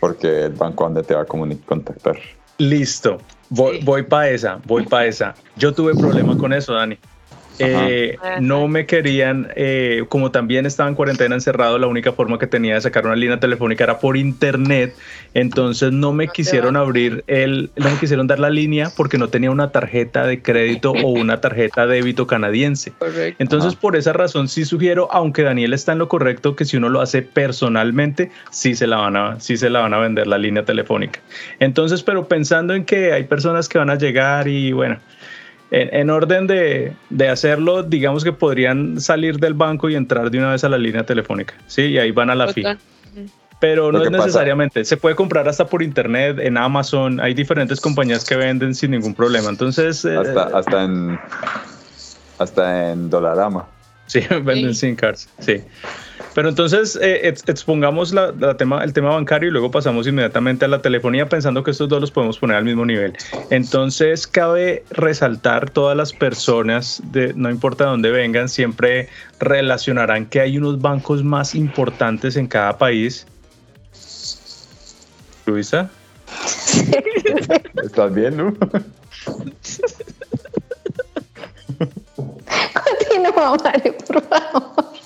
Porque 0.00 0.44
el 0.44 0.52
banco 0.52 0.84
donde 0.84 1.02
te 1.02 1.14
va 1.14 1.22
a 1.22 1.26
contactar. 1.26 2.18
Listo. 2.58 3.18
Voy, 3.50 4.02
para 4.02 4.30
esa, 4.30 4.60
voy 4.66 4.84
para 4.84 5.06
esa. 5.06 5.34
Yo 5.56 5.72
tuve 5.72 5.94
problema 5.94 6.36
con 6.36 6.52
eso, 6.52 6.74
Dani. 6.74 6.98
Eh, 7.58 8.16
no 8.40 8.68
me 8.68 8.86
querían, 8.86 9.48
eh, 9.56 10.04
como 10.08 10.30
también 10.30 10.66
estaba 10.66 10.88
en 10.88 10.94
cuarentena 10.94 11.34
encerrado, 11.34 11.78
la 11.78 11.86
única 11.86 12.12
forma 12.12 12.38
que 12.38 12.46
tenía 12.46 12.74
de 12.74 12.80
sacar 12.80 13.06
una 13.06 13.16
línea 13.16 13.40
telefónica 13.40 13.84
era 13.84 13.98
por 13.98 14.16
internet, 14.16 14.94
entonces 15.34 15.92
no 15.92 16.12
me 16.12 16.28
quisieron 16.28 16.76
abrir 16.76 17.24
el, 17.26 17.70
no 17.76 17.90
me 17.90 17.98
quisieron 17.98 18.26
dar 18.26 18.38
la 18.38 18.50
línea 18.50 18.90
porque 18.96 19.18
no 19.18 19.28
tenía 19.28 19.50
una 19.50 19.70
tarjeta 19.70 20.26
de 20.26 20.42
crédito 20.42 20.92
o 20.92 21.08
una 21.08 21.40
tarjeta 21.40 21.86
de 21.86 21.98
débito 21.98 22.26
canadiense. 22.26 22.92
Entonces 23.38 23.74
por 23.74 23.96
esa 23.96 24.12
razón 24.12 24.48
sí 24.48 24.64
sugiero, 24.64 25.08
aunque 25.10 25.42
Daniel 25.42 25.72
está 25.72 25.92
en 25.92 25.98
lo 25.98 26.08
correcto, 26.08 26.56
que 26.56 26.64
si 26.64 26.76
uno 26.76 26.88
lo 26.88 27.00
hace 27.00 27.22
personalmente, 27.22 28.30
sí 28.50 28.74
se 28.74 28.86
la 28.86 28.98
van 28.98 29.16
a, 29.16 29.40
sí 29.40 29.56
se 29.56 29.70
la 29.70 29.80
van 29.80 29.94
a 29.94 29.98
vender 29.98 30.26
la 30.26 30.38
línea 30.38 30.64
telefónica. 30.64 31.20
Entonces, 31.58 32.02
pero 32.02 32.28
pensando 32.28 32.74
en 32.74 32.84
que 32.84 33.12
hay 33.12 33.24
personas 33.24 33.68
que 33.68 33.78
van 33.78 33.90
a 33.90 33.96
llegar 33.96 34.48
y 34.48 34.72
bueno, 34.72 34.98
en, 35.70 36.10
orden 36.10 36.46
de, 36.46 36.94
hacerlo, 37.28 37.82
digamos 37.82 38.24
que 38.24 38.32
podrían 38.32 39.00
salir 39.00 39.38
del 39.38 39.54
banco 39.54 39.88
y 39.88 39.94
entrar 39.94 40.30
de 40.30 40.38
una 40.38 40.52
vez 40.52 40.64
a 40.64 40.68
la 40.68 40.78
línea 40.78 41.04
telefónica, 41.04 41.54
¿sí? 41.66 41.82
Y 41.82 41.98
ahí 41.98 42.10
van 42.10 42.30
a 42.30 42.34
la 42.34 42.48
fila. 42.52 42.78
Pero 43.60 43.90
no 43.90 44.02
es 44.02 44.10
necesariamente, 44.10 44.84
se 44.84 44.96
puede 44.96 45.16
comprar 45.16 45.48
hasta 45.48 45.66
por 45.66 45.82
internet, 45.82 46.38
en 46.38 46.56
Amazon, 46.56 47.20
hay 47.20 47.34
diferentes 47.34 47.80
compañías 47.80 48.24
que 48.24 48.36
venden 48.36 48.74
sin 48.74 48.92
ningún 48.92 49.14
problema. 49.14 49.50
Entonces... 49.50 50.04
Eh, 50.04 50.16
hasta, 50.16 50.56
hasta 50.56 50.84
en 50.84 51.18
hasta 52.38 52.92
en 52.92 53.10
Dolarama. 53.10 53.66
Sí, 54.06 54.20
venden 54.42 54.74
SIM 54.74 54.96
cards, 54.96 55.28
sí. 55.38 55.62
Pero 56.34 56.48
entonces 56.48 56.98
eh, 57.00 57.28
expongamos 57.28 58.12
la, 58.12 58.56
tema, 58.56 58.84
el 58.84 58.92
tema 58.92 59.10
bancario 59.10 59.48
y 59.48 59.52
luego 59.52 59.70
pasamos 59.70 60.06
inmediatamente 60.06 60.64
a 60.64 60.68
la 60.68 60.80
telefonía 60.80 61.28
pensando 61.28 61.62
que 61.64 61.70
estos 61.72 61.88
dos 61.88 62.00
los 62.00 62.10
podemos 62.10 62.38
poner 62.38 62.56
al 62.56 62.64
mismo 62.64 62.84
nivel. 62.84 63.14
Entonces 63.50 64.26
cabe 64.26 64.84
resaltar 64.90 65.70
todas 65.70 65.96
las 65.96 66.12
personas, 66.12 67.02
de, 67.12 67.32
no 67.34 67.50
importa 67.50 67.84
de 67.84 67.90
dónde 67.90 68.10
vengan, 68.10 68.48
siempre 68.48 69.08
relacionarán 69.40 70.26
que 70.26 70.40
hay 70.40 70.58
unos 70.58 70.80
bancos 70.80 71.24
más 71.24 71.54
importantes 71.54 72.36
en 72.36 72.46
cada 72.46 72.78
país. 72.78 73.26
Luisa. 75.46 75.90
¿Estás 77.82 78.14
bien, 78.14 78.36
no? 78.36 78.54
Continúa, 82.74 83.56
Mario, 83.64 83.96
por 84.06 84.22
favor. 84.22 84.97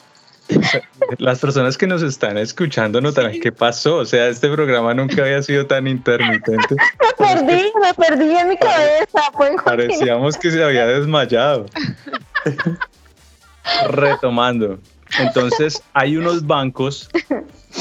Las 1.19 1.41
personas 1.41 1.77
que 1.77 1.87
nos 1.87 2.03
están 2.03 2.39
escuchando 2.39 3.01
notarán 3.01 3.41
qué 3.41 3.53
pasó. 3.53 3.97
O 3.97 4.05
sea, 4.05 4.29
este 4.29 4.49
programa 4.51 4.95
nunca 4.95 5.23
había 5.23 5.43
sido 5.43 5.67
tan 5.67 5.87
intermitente. 5.87 6.77
Me 7.21 7.35
perdí, 7.35 7.73
me 7.81 7.95
perdí 7.95 8.37
en 8.37 8.49
mi 8.49 8.57
cabeza. 8.57 9.63
Parecíamos 9.65 10.37
que 10.37 10.51
se 10.51 10.63
había 10.63 10.87
desmayado. 10.87 11.67
Retomando. 13.89 14.79
Entonces, 15.19 15.83
hay 15.93 16.17
unos 16.17 16.47
bancos 16.47 17.09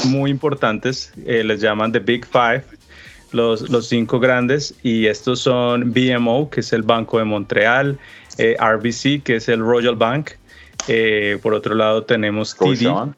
muy 0.04 0.30
importantes, 0.30 1.12
eh, 1.26 1.42
les 1.42 1.60
llaman 1.60 1.90
The 1.90 1.98
Big 1.98 2.26
Five, 2.26 2.64
los, 3.32 3.68
los 3.70 3.88
cinco 3.88 4.20
grandes, 4.20 4.74
y 4.82 5.06
estos 5.06 5.40
son 5.40 5.92
BMO, 5.92 6.50
que 6.50 6.60
es 6.60 6.72
el 6.72 6.82
Banco 6.82 7.18
de 7.18 7.24
Montreal, 7.24 7.98
eh, 8.38 8.56
RBC, 8.60 9.22
que 9.22 9.36
es 9.36 9.48
el 9.48 9.60
Royal 9.60 9.96
Bank, 9.96 10.32
eh, 10.88 11.38
por 11.42 11.54
otro 11.54 11.74
lado 11.74 12.04
tenemos 12.04 12.56
TD, 12.56 13.14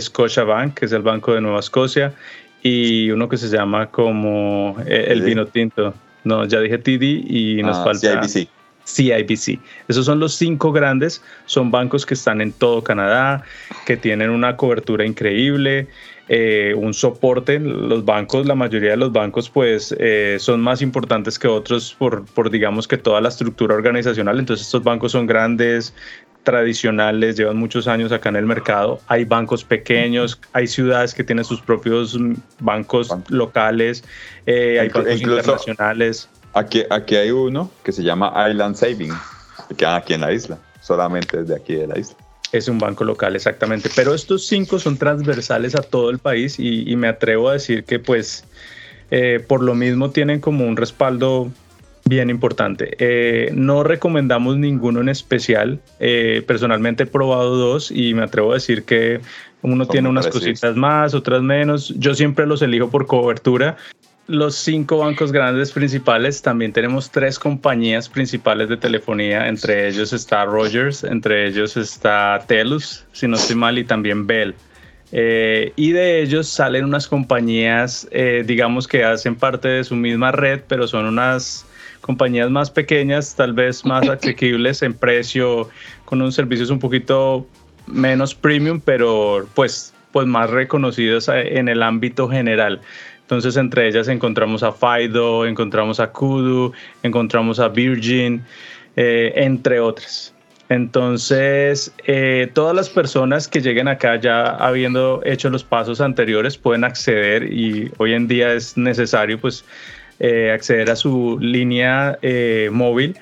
Scotiabank, 0.00 0.74
que 0.74 0.86
es 0.86 0.92
el 0.92 1.02
Banco 1.02 1.34
de 1.34 1.40
Nueva 1.40 1.60
Escocia, 1.60 2.14
y 2.62 3.10
uno 3.10 3.28
que 3.28 3.36
se 3.36 3.48
llama 3.48 3.90
como 3.90 4.76
eh, 4.86 5.06
el 5.08 5.22
vino 5.22 5.46
tinto. 5.46 5.94
No, 6.24 6.44
ya 6.44 6.60
dije 6.60 6.78
TD 6.78 7.02
y 7.02 7.62
nos 7.62 7.78
ah, 7.78 7.84
falta 7.84 8.22
CIBC. 8.22 8.48
CIBC. 8.86 9.60
Esos 9.86 10.04
son 10.06 10.18
los 10.18 10.34
cinco 10.34 10.72
grandes, 10.72 11.22
son 11.46 11.70
bancos 11.70 12.04
que 12.04 12.14
están 12.14 12.40
en 12.40 12.52
todo 12.52 12.82
Canadá, 12.82 13.44
que 13.86 13.96
tienen 13.96 14.30
una 14.30 14.56
cobertura 14.56 15.06
increíble, 15.06 15.88
eh, 16.28 16.74
un 16.76 16.92
soporte. 16.92 17.60
Los 17.60 18.04
bancos, 18.04 18.46
la 18.46 18.54
mayoría 18.54 18.90
de 18.90 18.96
los 18.96 19.12
bancos, 19.12 19.48
pues 19.48 19.94
son 20.38 20.60
más 20.60 20.82
importantes 20.82 21.38
que 21.38 21.48
otros 21.48 21.94
por, 21.98 22.24
por, 22.24 22.50
digamos 22.50 22.88
que 22.88 22.98
toda 22.98 23.20
la 23.20 23.28
estructura 23.28 23.74
organizacional. 23.74 24.38
Entonces 24.38 24.66
estos 24.66 24.82
bancos 24.82 25.12
son 25.12 25.26
grandes, 25.26 25.94
tradicionales, 26.48 27.36
llevan 27.36 27.58
muchos 27.58 27.86
años 27.86 28.10
acá 28.10 28.30
en 28.30 28.36
el 28.36 28.46
mercado. 28.46 29.00
Hay 29.06 29.26
bancos 29.26 29.64
pequeños, 29.64 30.40
hay 30.54 30.66
ciudades 30.66 31.12
que 31.12 31.22
tienen 31.22 31.44
sus 31.44 31.60
propios 31.60 32.16
bancos 32.58 33.14
locales, 33.28 34.02
eh, 34.46 34.80
hay 34.80 34.88
bancos 34.88 35.20
internacionales. 35.20 36.26
Aquí, 36.54 36.84
aquí 36.88 37.16
hay 37.16 37.32
uno 37.32 37.70
que 37.84 37.92
se 37.92 38.02
llama 38.02 38.32
Island 38.48 38.76
Saving, 38.76 39.12
que 39.68 39.74
queda 39.74 39.96
aquí 39.96 40.14
en 40.14 40.22
la 40.22 40.32
isla, 40.32 40.58
solamente 40.80 41.42
desde 41.42 41.54
aquí 41.54 41.74
de 41.74 41.86
la 41.86 41.98
isla. 41.98 42.16
Es 42.50 42.66
un 42.68 42.78
banco 42.78 43.04
local, 43.04 43.36
exactamente. 43.36 43.90
Pero 43.94 44.14
estos 44.14 44.46
cinco 44.46 44.78
son 44.78 44.96
transversales 44.96 45.74
a 45.74 45.82
todo 45.82 46.08
el 46.08 46.18
país 46.18 46.58
y, 46.58 46.96
me 46.96 47.08
atrevo 47.08 47.50
a 47.50 47.52
decir 47.52 47.84
que 47.84 47.98
pues 47.98 48.44
eh, 49.10 49.44
por 49.46 49.62
lo 49.62 49.74
mismo 49.74 50.12
tienen 50.12 50.40
como 50.40 50.64
un 50.64 50.78
respaldo 50.78 51.52
Bien 52.08 52.30
importante. 52.30 52.96
Eh, 52.98 53.50
no 53.54 53.84
recomendamos 53.84 54.56
ninguno 54.56 55.02
en 55.02 55.10
especial. 55.10 55.78
Eh, 56.00 56.42
personalmente 56.46 57.02
he 57.02 57.06
probado 57.06 57.56
dos 57.56 57.90
y 57.90 58.14
me 58.14 58.22
atrevo 58.22 58.52
a 58.52 58.54
decir 58.54 58.84
que 58.84 59.20
uno 59.60 59.86
tiene 59.86 60.08
unas 60.08 60.28
cositas 60.28 60.74
más, 60.74 61.12
otras 61.12 61.42
menos. 61.42 61.92
Yo 61.98 62.14
siempre 62.14 62.46
los 62.46 62.62
elijo 62.62 62.88
por 62.88 63.06
cobertura. 63.06 63.76
Los 64.26 64.54
cinco 64.54 64.98
bancos 64.98 65.32
grandes 65.32 65.70
principales, 65.72 66.40
también 66.40 66.72
tenemos 66.72 67.10
tres 67.10 67.38
compañías 67.38 68.08
principales 68.08 68.70
de 68.70 68.78
telefonía. 68.78 69.46
Entre 69.46 69.86
ellos 69.88 70.14
está 70.14 70.46
Rogers, 70.46 71.04
entre 71.04 71.46
ellos 71.48 71.76
está 71.76 72.42
Telus, 72.46 73.04
si 73.12 73.28
no 73.28 73.36
estoy 73.36 73.56
mal, 73.56 73.78
y 73.78 73.84
también 73.84 74.26
Bell. 74.26 74.54
Eh, 75.12 75.74
y 75.76 75.92
de 75.92 76.22
ellos 76.22 76.48
salen 76.48 76.86
unas 76.86 77.06
compañías, 77.06 78.08
digamos 78.46 78.88
que 78.88 79.04
hacen 79.04 79.36
parte 79.36 79.68
de 79.68 79.84
su 79.84 79.94
misma 79.94 80.32
red, 80.32 80.60
pero 80.66 80.88
son 80.88 81.04
unas 81.04 81.67
compañías 82.00 82.50
más 82.50 82.70
pequeñas, 82.70 83.34
tal 83.34 83.52
vez 83.52 83.84
más 83.84 84.08
asequibles 84.08 84.82
en 84.82 84.94
precio, 84.94 85.68
con 86.04 86.20
unos 86.20 86.34
servicios 86.34 86.70
un 86.70 86.78
poquito 86.78 87.46
menos 87.86 88.34
premium, 88.34 88.80
pero 88.84 89.46
pues, 89.54 89.92
pues 90.12 90.26
más 90.26 90.50
reconocidos 90.50 91.28
en 91.28 91.68
el 91.68 91.82
ámbito 91.82 92.28
general. 92.28 92.80
Entonces 93.22 93.56
entre 93.56 93.86
ellas 93.88 94.08
encontramos 94.08 94.62
a 94.62 94.72
Fido, 94.72 95.46
encontramos 95.46 96.00
a 96.00 96.10
Kudu, 96.10 96.72
encontramos 97.02 97.60
a 97.60 97.68
Virgin, 97.68 98.42
eh, 98.96 99.32
entre 99.36 99.80
otras. 99.80 100.34
Entonces, 100.70 101.94
eh, 102.06 102.50
todas 102.52 102.74
las 102.74 102.90
personas 102.90 103.48
que 103.48 103.60
lleguen 103.60 103.88
acá 103.88 104.16
ya 104.20 104.48
habiendo 104.48 105.22
hecho 105.24 105.48
los 105.48 105.64
pasos 105.64 106.00
anteriores 106.00 106.58
pueden 106.58 106.84
acceder 106.84 107.52
y 107.52 107.90
hoy 107.98 108.12
en 108.12 108.28
día 108.28 108.52
es 108.52 108.76
necesario 108.76 109.38
pues 109.38 109.64
eh, 110.20 110.52
acceder 110.52 110.90
a 110.90 110.96
su 110.96 111.38
línea 111.40 112.18
eh, 112.22 112.70
móvil. 112.72 113.16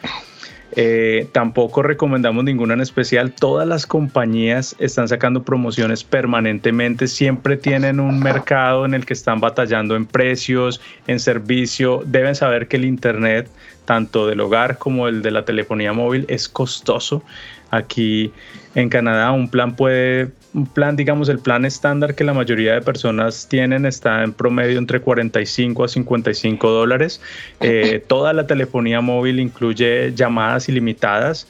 Eh, 0.78 1.28
tampoco 1.32 1.82
recomendamos 1.82 2.44
ninguna 2.44 2.74
en 2.74 2.80
especial. 2.80 3.32
Todas 3.32 3.66
las 3.66 3.86
compañías 3.86 4.76
están 4.78 5.09
sacando 5.09 5.42
promociones 5.42 6.05
permanentemente. 6.05 7.07
Siempre 7.07 7.57
tienen 7.57 7.99
un 7.99 8.20
mercado 8.20 8.84
en 8.84 8.92
el 8.92 9.07
que 9.07 9.14
están 9.14 9.40
batallando 9.40 9.97
en 9.97 10.07
precios, 10.07 10.80
en 11.07 11.18
servicio. 11.18 12.03
Deben 12.05 12.34
saber 12.34 12.68
que 12.68 12.76
el 12.76 12.84
Internet, 12.84 13.49
tanto 13.86 14.26
del 14.26 14.40
hogar 14.40 14.76
como 14.76 15.09
el 15.09 15.22
de 15.22 15.30
la 15.30 15.44
telefonía 15.44 15.94
móvil, 15.94 16.26
es 16.28 16.49
costoso. 16.49 17.22
Aquí 17.70 18.32
en 18.74 18.90
Canadá 18.90 19.32
un 19.32 19.49
plan 19.49 19.76
puede 19.76 20.30
un 20.57 20.66
plan, 20.66 20.96
digamos, 20.96 21.28
el 21.28 21.38
plan 21.38 21.66
estándar 21.66 22.14
que 22.14 22.24
la 22.24 22.32
mayoría 22.32 22.72
de 22.72 22.80
personas 22.80 23.46
tienen 23.46 23.84
está 23.84 24.24
en 24.24 24.32
promedio 24.32 24.78
entre 24.78 25.00
45 25.00 25.84
a 25.84 25.88
55 25.88 26.70
dólares. 26.70 27.20
Eh, 27.61 28.02
toda 28.07 28.32
la 28.32 28.46
telefonía 28.46 29.02
móvil 29.02 29.38
incluye 29.38 30.14
llamadas 30.14 30.70
ilimitadas 30.70 31.46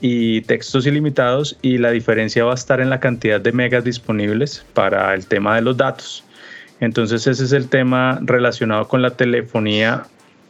y 0.00 0.40
textos 0.42 0.88
ilimitados 0.88 1.56
y 1.62 1.78
la 1.78 1.92
diferencia 1.92 2.44
va 2.44 2.50
a 2.50 2.56
estar 2.56 2.80
en 2.80 2.90
la 2.90 2.98
cantidad 2.98 3.40
de 3.40 3.52
megas 3.52 3.84
disponibles 3.84 4.66
para 4.74 5.14
el 5.14 5.26
tema 5.26 5.54
de 5.54 5.62
los 5.62 5.76
datos. 5.76 6.24
Entonces 6.80 7.28
ese 7.28 7.44
es 7.44 7.52
el 7.52 7.68
tema 7.68 8.18
relacionado 8.22 8.88
con 8.88 9.02
la 9.02 9.10
telefonía 9.10 10.02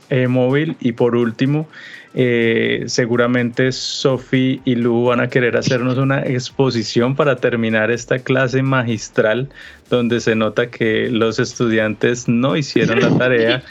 eh, 0.09 0.29
móvil 0.29 0.79
y 0.81 0.93
por 0.93 1.15
último 1.15 1.69
eh, 2.15 2.85
seguramente 2.87 3.73
Sofi 3.73 4.61
y 4.65 4.77
Lu 4.77 5.05
van 5.05 5.21
a 5.21 5.29
querer 5.29 5.57
hacernos 5.57 5.99
una 5.99 6.21
exposición 6.21 7.15
para 7.15 7.37
terminar 7.37 7.91
esta 7.91 8.19
clase 8.19 8.63
magistral 8.63 9.49
donde 9.89 10.21
se 10.21 10.35
nota 10.35 10.71
que 10.71 11.09
los 11.11 11.39
estudiantes 11.39 12.29
no 12.29 12.57
hicieron 12.57 13.01
la 13.01 13.11
tarea. 13.19 13.63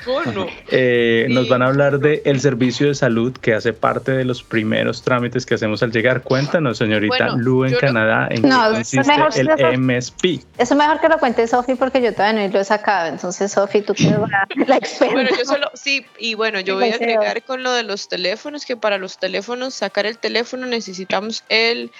Eh, 0.70 1.28
nos 1.30 1.48
van 1.50 1.62
a 1.62 1.68
hablar 1.68 2.00
de 2.00 2.22
el 2.26 2.40
servicio 2.40 2.88
de 2.88 2.96
salud 2.96 3.34
que 3.34 3.54
hace 3.54 3.74
parte 3.74 4.12
de 4.12 4.26
los 4.26 4.44
primeros 4.44 5.04
trámites 5.04 5.46
que 5.46 5.56
hacemos 5.56 5.84
al 5.84 5.92
llegar. 5.92 6.24
Cuéntanos, 6.24 6.78
señorita 6.78 7.30
Lu, 7.36 7.66
en 7.66 7.76
Canadá, 7.76 8.28
en 8.30 8.42
no, 8.44 8.70
qué 8.70 8.74
consiste 8.74 9.42
el 9.42 9.80
MSP. 9.80 10.26
Eso 10.58 10.74
es 10.74 10.76
mejor 10.76 11.00
que 11.00 11.10
lo 11.10 11.18
cuente 11.20 11.48
Sofi 11.48 11.76
porque 11.76 12.02
yo 12.02 12.14
todavía 12.14 12.48
no 12.48 12.54
lo 12.54 12.60
he 12.60 12.64
sacado. 12.64 13.08
Entonces, 13.08 13.52
Sofi, 13.52 13.82
tú 13.82 13.94
que 13.94 14.16
la 14.66 14.78
experta. 14.78 15.14
Bueno, 15.14 15.30
yo 15.38 15.46
solo, 15.46 15.70
sí, 15.74 16.06
y 16.20 16.36
bueno, 16.36 16.60
yo 16.60 16.76
voy 16.76 16.90
a 16.90 16.96
agregar 16.96 17.44
con 17.44 17.64
lo 17.64 17.72
de 17.74 17.84
los 17.84 18.08
teléfonos, 18.08 18.66
que 18.66 18.78
para 18.78 18.98
los 18.98 19.18
teléfonos, 19.18 19.74
sacar 19.74 20.06
el 20.06 20.18
teléfono 20.18 20.66
necesitamos 20.66 21.44
el, 21.50 21.92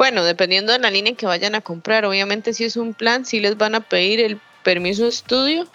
bueno, 0.00 0.24
dependiendo 0.24 0.72
de 0.72 0.78
la 0.78 0.90
línea 0.90 1.12
que 1.12 1.26
vayan 1.26 1.54
a 1.54 1.60
comprar, 1.60 2.06
obviamente 2.06 2.54
si 2.54 2.64
es 2.64 2.78
un 2.78 2.94
plan, 2.94 3.26
si 3.26 3.38
les 3.38 3.58
van 3.58 3.74
a 3.74 3.80
pedir 3.80 4.20
el 4.20 4.40
permiso 4.62 5.02
de 5.02 5.10
estudio, 5.10 5.66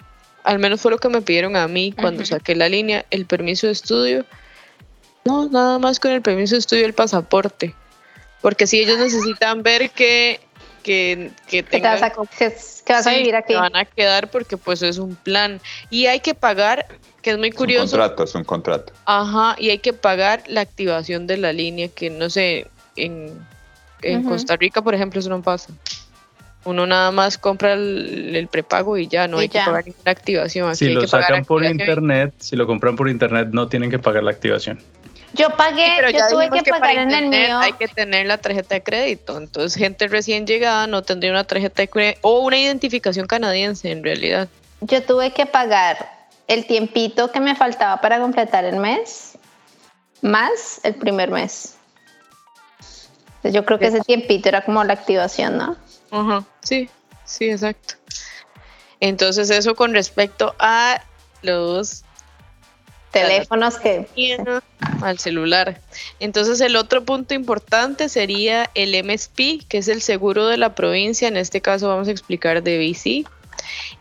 al 0.42 0.58
menos 0.58 0.80
fue 0.80 0.90
lo 0.90 0.98
que 0.98 1.08
me 1.08 1.22
pidieron 1.22 1.54
a 1.54 1.68
mí 1.68 1.92
cuando 1.92 2.24
saqué 2.24 2.56
la 2.56 2.68
línea, 2.68 3.06
el 3.12 3.26
permiso 3.26 3.68
de 3.68 3.74
estudio. 3.74 4.24
No, 5.24 5.48
nada 5.48 5.78
más 5.78 6.00
con 6.00 6.10
el 6.10 6.22
permiso 6.22 6.56
de 6.56 6.58
estudio 6.58 6.86
el 6.86 6.92
pasaporte. 6.92 7.72
Porque 8.40 8.66
si 8.66 8.80
ellos 8.80 8.98
necesitan 8.98 9.62
ver 9.62 9.90
que 9.90 10.40
que, 10.82 11.30
que, 11.46 11.62
tengan, 11.62 11.94
que, 12.36 12.52
vas 12.88 13.06
a 13.06 13.10
vivir 13.12 13.36
aquí. 13.36 13.54
van 13.54 13.76
a 13.76 13.84
quedar 13.84 14.28
porque 14.28 14.56
pues 14.56 14.82
es 14.82 14.98
un 14.98 15.14
plan. 15.14 15.60
Y 15.88 16.06
hay 16.06 16.18
que 16.18 16.34
pagar, 16.34 16.88
que 17.22 17.30
es 17.30 17.38
muy 17.38 17.52
curioso. 17.52 17.84
Es 17.84 17.92
un 17.92 17.98
contrato, 18.00 18.24
es 18.24 18.34
un 18.34 18.44
contrato. 18.44 18.92
Ajá, 19.04 19.54
y 19.56 19.70
hay 19.70 19.78
que 19.78 19.92
pagar 19.92 20.42
la 20.48 20.62
activación 20.62 21.28
de 21.28 21.36
la 21.36 21.52
línea, 21.52 21.86
que 21.86 22.10
no 22.10 22.28
sé, 22.28 22.66
en, 22.96 23.32
en 24.02 24.22
Costa 24.22 24.56
Rica, 24.56 24.82
por 24.82 24.94
ejemplo, 24.94 25.20
eso 25.20 25.28
no 25.28 25.42
pasa. 25.42 25.72
Uno 26.64 26.84
nada 26.86 27.12
más 27.12 27.38
compra 27.38 27.74
el, 27.74 28.48
prepago 28.50 28.98
y 28.98 29.06
ya 29.06 29.28
no 29.28 29.38
hay 29.38 29.48
que 29.48 29.60
pagar 29.60 29.86
ninguna 29.86 30.10
activación. 30.10 30.74
si 30.74 30.88
lo 30.90 31.06
sacan 31.06 31.44
por 31.44 31.64
internet, 31.64 32.34
si 32.38 32.56
lo 32.56 32.66
compran 32.66 32.96
por 32.96 33.08
internet, 33.08 33.48
no 33.52 33.68
tienen 33.68 33.90
que 33.90 33.98
pagar 33.98 34.24
la 34.24 34.32
activación. 34.32 34.80
Yo 35.34 35.50
pagué, 35.50 35.96
yo 36.12 36.28
tuve 36.30 36.50
que, 36.50 36.70
pagar 36.70 36.96
en 36.96 37.10
el 37.12 37.28
mío. 37.28 37.58
Hay 37.58 37.74
que 37.74 37.88
tener 37.88 38.26
la 38.26 38.38
tarjeta 38.38 38.74
de 38.74 38.82
crédito. 38.82 39.36
Entonces, 39.36 39.78
gente 39.78 40.08
recién 40.08 40.46
llegada 40.46 40.86
no 40.86 41.02
tendría 41.02 41.30
una 41.30 41.44
tarjeta 41.44 41.82
de 41.82 41.88
crédito 41.88 42.20
o 42.22 42.40
una 42.40 42.58
identificación 42.58 43.26
canadiense 43.26 43.90
en 43.90 44.02
realidad. 44.02 44.48
Yo 44.80 45.02
tuve 45.02 45.32
que 45.32 45.46
pagar 45.46 46.10
el 46.48 46.66
tiempito 46.66 47.30
que 47.32 47.40
me 47.40 47.54
faltaba 47.54 48.00
para 48.00 48.18
completar 48.18 48.64
el 48.64 48.76
mes 48.76 49.36
más 50.22 50.80
el 50.82 50.94
primer 50.94 51.30
mes. 51.30 51.75
Yo 53.52 53.64
creo 53.64 53.78
que 53.78 53.86
ese 53.86 54.00
tiempito 54.00 54.48
era 54.48 54.64
como 54.64 54.82
la 54.84 54.92
activación, 54.92 55.56
¿no? 55.58 55.76
Ajá, 56.10 56.44
sí, 56.62 56.88
sí, 57.24 57.50
exacto. 57.50 57.94
Entonces, 59.00 59.50
eso 59.50 59.74
con 59.74 59.92
respecto 59.92 60.54
a 60.58 61.02
los 61.42 62.04
teléfonos 63.10 63.78
que 63.78 64.06
al 65.02 65.18
celular. 65.18 65.80
Entonces 66.20 66.60
el 66.60 66.76
otro 66.76 67.04
punto 67.04 67.34
importante 67.34 68.08
sería 68.08 68.70
el 68.74 68.94
MSP, 69.04 69.66
que 69.68 69.78
es 69.78 69.88
el 69.88 70.02
seguro 70.02 70.46
de 70.46 70.56
la 70.56 70.74
provincia. 70.74 71.28
En 71.28 71.36
este 71.36 71.60
caso 71.60 71.88
vamos 71.88 72.08
a 72.08 72.10
explicar 72.10 72.62
de 72.62 72.78
BC. 72.78 73.30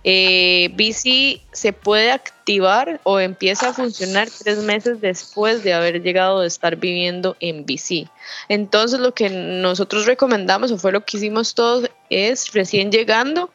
Eh, 0.03 0.70
BC 0.74 1.41
se 1.51 1.74
puede 1.74 2.11
activar 2.11 2.99
o 3.03 3.20
empieza 3.20 3.70
a 3.70 3.74
funcionar 3.74 4.30
tres 4.30 4.59
meses 4.59 5.01
después 5.01 5.63
de 5.63 5.74
haber 5.74 6.01
llegado 6.01 6.41
de 6.41 6.47
estar 6.47 6.76
viviendo 6.76 7.36
en 7.39 7.66
BC. 7.66 8.07
Entonces 8.49 8.99
lo 8.99 9.13
que 9.13 9.30
nosotros 9.30 10.05
recomendamos 10.05 10.72
o 10.72 10.78
fue 10.78 10.91
lo 10.91 11.05
que 11.05 11.18
hicimos 11.18 11.53
todos 11.53 11.89
es 12.09 12.51
recién 12.53 12.91
llegando. 12.91 13.49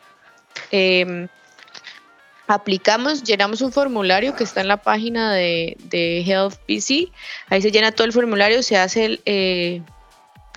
Eh, 0.72 1.28
aplicamos, 2.54 3.22
llenamos 3.22 3.61
un 3.61 3.72
formulario 3.72 4.34
que 4.34 4.44
está 4.44 4.61
en 4.61 4.68
la 4.68 4.78
página 4.78 5.34
de, 5.34 5.76
Health 6.26 6.54
PC, 6.66 7.08
ahí 7.48 7.62
se 7.62 7.70
llena 7.70 7.92
todo 7.92 8.06
el 8.06 8.12
formulario, 8.12 8.62
se 8.62 8.76
hace 8.76 9.20
eh, 9.24 9.82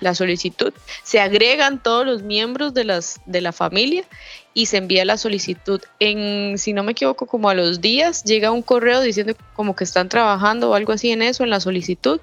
la 0.04 0.14
solicitud, 0.14 0.72
se 1.02 1.18
agregan 1.18 1.82
todos 1.82 2.06
los 2.06 2.22
miembros 2.22 2.74
de, 2.74 2.84
las, 2.84 3.20
de 3.26 3.40
la 3.40 3.52
familia 3.52 4.04
y 4.52 4.66
se 4.66 4.76
envía 4.76 5.04
la 5.04 5.16
solicitud. 5.16 5.80
En, 5.98 6.58
si 6.58 6.72
no 6.72 6.84
me 6.84 6.92
equivoco, 6.92 7.26
como 7.26 7.48
a 7.48 7.54
los 7.54 7.80
días 7.80 8.22
llega 8.22 8.52
un 8.52 8.62
correo 8.62 9.00
diciendo 9.00 9.34
como 9.54 9.74
que 9.74 9.84
están 9.84 10.08
trabajando 10.08 10.70
o 10.70 10.74
algo 10.74 10.92
así 10.92 11.10
en 11.10 11.22
eso, 11.22 11.42
en 11.42 11.50
la 11.50 11.58
solicitud. 11.58 12.20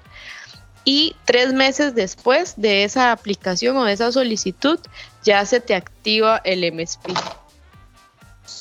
Y 0.84 1.14
tres 1.24 1.52
meses 1.52 1.94
después 1.94 2.54
de 2.56 2.84
esa 2.84 3.12
aplicación 3.12 3.76
o 3.76 3.84
de 3.84 3.92
esa 3.92 4.10
solicitud, 4.10 4.78
ya 5.24 5.44
se 5.44 5.60
te 5.60 5.74
activa 5.74 6.40
el 6.44 6.72
MSP. 6.72 7.10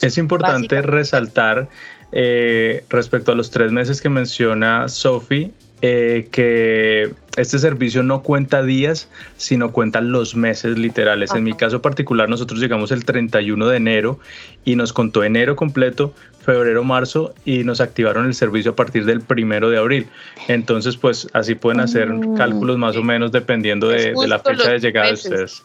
Es 0.02 0.18
importante 0.18 0.82
resaltar 0.82 1.70
eh, 2.12 2.86
respecto 2.90 3.32
a 3.32 3.36
los 3.36 3.52
tres 3.52 3.72
meses 3.72 4.02
que 4.02 4.10
menciona 4.10 4.88
Sophie, 4.88 5.52
eh, 5.82 6.28
que 6.32 7.14
este 7.38 7.60
servicio 7.60 8.04
no 8.04 8.22
cuenta 8.22 8.62
días, 8.64 9.08
sino 9.38 9.72
cuenta 9.72 10.02
los 10.02 10.36
meses 10.36 10.78
literales. 10.78 11.34
En 11.34 11.44
mi 11.44 11.54
caso 11.54 11.82
particular, 11.82 12.30
nosotros 12.30 12.60
llegamos 12.60 12.92
el 12.92 13.06
31 13.06 13.68
de 13.68 13.78
enero 13.78 14.20
y 14.66 14.76
nos 14.76 14.94
contó 14.94 15.24
enero 15.24 15.56
completo, 15.56 16.14
febrero, 16.44 16.84
marzo 16.84 17.34
y 17.46 17.64
nos 17.64 17.82
activaron 17.82 18.26
el 18.26 18.34
servicio 18.34 18.72
a 18.72 18.76
partir 18.76 19.06
del 19.06 19.22
primero 19.22 19.70
de 19.70 19.78
abril. 19.78 20.08
Entonces, 20.48 20.98
pues 20.98 21.28
así 21.34 21.56
pueden 21.56 21.80
hacer 21.80 22.10
mm. 22.10 22.36
cálculos 22.36 22.78
más 22.78 22.98
o 22.98 23.04
menos 23.04 23.32
dependiendo 23.32 23.88
de, 23.88 24.14
de 24.14 24.28
la 24.28 24.40
fecha 24.40 24.72
de 24.72 24.80
llegada 24.80 25.08
de 25.08 25.14
ustedes. 25.14 25.64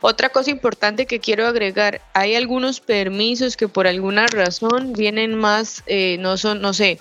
Otra 0.00 0.28
cosa 0.30 0.50
importante 0.50 1.06
que 1.06 1.20
quiero 1.20 1.46
agregar, 1.46 2.00
hay 2.12 2.34
algunos 2.34 2.80
permisos 2.80 3.56
que 3.56 3.68
por 3.68 3.86
alguna 3.86 4.26
razón 4.26 4.92
vienen 4.92 5.34
más, 5.34 5.82
eh, 5.86 6.16
no 6.20 6.36
son, 6.36 6.60
no 6.60 6.72
sé, 6.72 6.98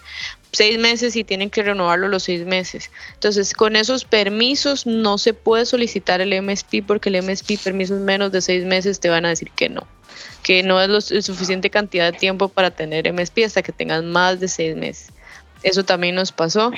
seis 0.54 0.78
meses 0.78 1.16
y 1.16 1.24
tienen 1.24 1.50
que 1.50 1.64
renovarlo 1.64 2.08
los 2.08 2.24
seis 2.24 2.46
meses. 2.46 2.92
Entonces, 3.16 3.54
con 3.54 3.76
esos 3.76 4.06
permisos 4.06 4.86
no 4.86 5.18
se 5.18 5.34
puede 5.34 5.66
solicitar 5.66 6.22
el 6.22 6.42
MSP 6.42 6.84
porque 6.86 7.10
el 7.10 7.22
MSP 7.22 7.58
permisos 7.62 8.00
menos 8.00 8.32
de 8.32 8.42
seis 8.42 8.64
meses 8.64 9.00
te 9.00 9.10
van 9.10 9.26
a 9.26 9.30
decir 9.30 9.50
que 9.52 9.70
no, 9.70 9.86
que 10.44 10.64
no 10.64 10.82
es 10.82 10.90
lo, 10.90 11.02
suficiente 11.02 11.70
cantidad 11.70 12.12
de 12.12 12.18
tiempo 12.18 12.50
para 12.50 12.72
tener 12.72 13.12
MSP 13.12 13.40
hasta 13.46 13.64
que 13.64 13.72
tengas 13.72 14.04
más 14.04 14.40
de 14.40 14.48
seis 14.48 14.76
meses. 14.76 15.13
Eso 15.64 15.84
también 15.84 16.16
nos 16.16 16.32
pasó. 16.32 16.72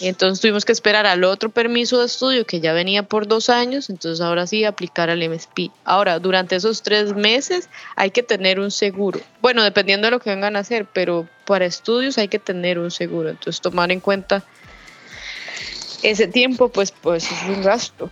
Y 0.00 0.06
entonces 0.06 0.40
tuvimos 0.40 0.64
que 0.64 0.72
esperar 0.72 1.06
al 1.06 1.24
otro 1.24 1.50
permiso 1.50 1.98
de 1.98 2.06
estudio 2.06 2.46
que 2.46 2.60
ya 2.60 2.72
venía 2.72 3.02
por 3.02 3.26
dos 3.26 3.50
años, 3.50 3.90
entonces 3.90 4.20
ahora 4.20 4.46
sí 4.46 4.64
aplicar 4.64 5.10
al 5.10 5.28
MSP. 5.28 5.70
Ahora, 5.84 6.18
durante 6.20 6.56
esos 6.56 6.82
tres 6.82 7.14
meses 7.14 7.68
hay 7.96 8.10
que 8.10 8.22
tener 8.22 8.60
un 8.60 8.70
seguro. 8.70 9.20
Bueno, 9.40 9.64
dependiendo 9.64 10.06
de 10.06 10.12
lo 10.12 10.20
que 10.20 10.30
vengan 10.30 10.56
a 10.56 10.60
hacer, 10.60 10.86
pero 10.86 11.28
para 11.44 11.66
estudios 11.66 12.16
hay 12.18 12.28
que 12.28 12.38
tener 12.38 12.78
un 12.78 12.90
seguro. 12.90 13.30
Entonces 13.30 13.60
tomar 13.60 13.90
en 13.90 14.00
cuenta 14.00 14.44
ese 16.02 16.28
tiempo, 16.28 16.68
pues, 16.68 16.92
pues 16.92 17.30
es 17.30 17.42
un 17.48 17.62
gasto. 17.62 18.10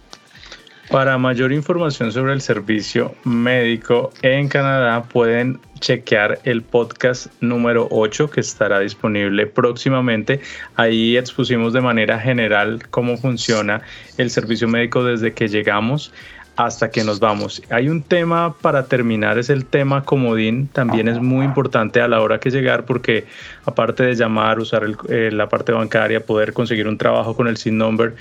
Para 0.90 1.18
mayor 1.18 1.52
información 1.52 2.12
sobre 2.12 2.32
el 2.32 2.40
servicio 2.40 3.14
médico 3.24 4.12
en 4.22 4.48
Canadá 4.48 5.02
pueden 5.02 5.58
chequear 5.80 6.38
el 6.44 6.62
podcast 6.62 7.26
número 7.40 7.88
8 7.90 8.30
que 8.30 8.40
estará 8.40 8.78
disponible 8.78 9.46
próximamente. 9.46 10.40
Ahí 10.76 11.16
expusimos 11.16 11.72
de 11.72 11.80
manera 11.80 12.20
general 12.20 12.84
cómo 12.90 13.16
funciona 13.16 13.82
el 14.16 14.30
servicio 14.30 14.68
médico 14.68 15.02
desde 15.02 15.32
que 15.32 15.48
llegamos 15.48 16.12
hasta 16.56 16.90
que 16.90 17.04
nos 17.04 17.20
vamos. 17.20 17.62
Hay 17.68 17.88
un 17.88 18.02
tema 18.02 18.54
para 18.60 18.86
terminar, 18.86 19.38
es 19.38 19.50
el 19.50 19.66
tema 19.66 20.04
comodín, 20.04 20.68
también 20.68 21.06
es 21.08 21.20
muy 21.20 21.44
importante 21.44 22.00
a 22.00 22.08
la 22.08 22.20
hora 22.20 22.40
que 22.40 22.50
llegar 22.50 22.86
porque 22.86 23.26
aparte 23.66 24.04
de 24.04 24.14
llamar, 24.14 24.58
usar 24.58 24.86
eh, 25.08 25.30
la 25.32 25.48
parte 25.48 25.72
bancaria, 25.72 26.24
poder 26.24 26.54
conseguir 26.54 26.88
un 26.88 26.96
trabajo 26.96 27.36
con 27.36 27.46
el 27.46 27.58
SIN 27.58 27.76
number, 27.76 28.14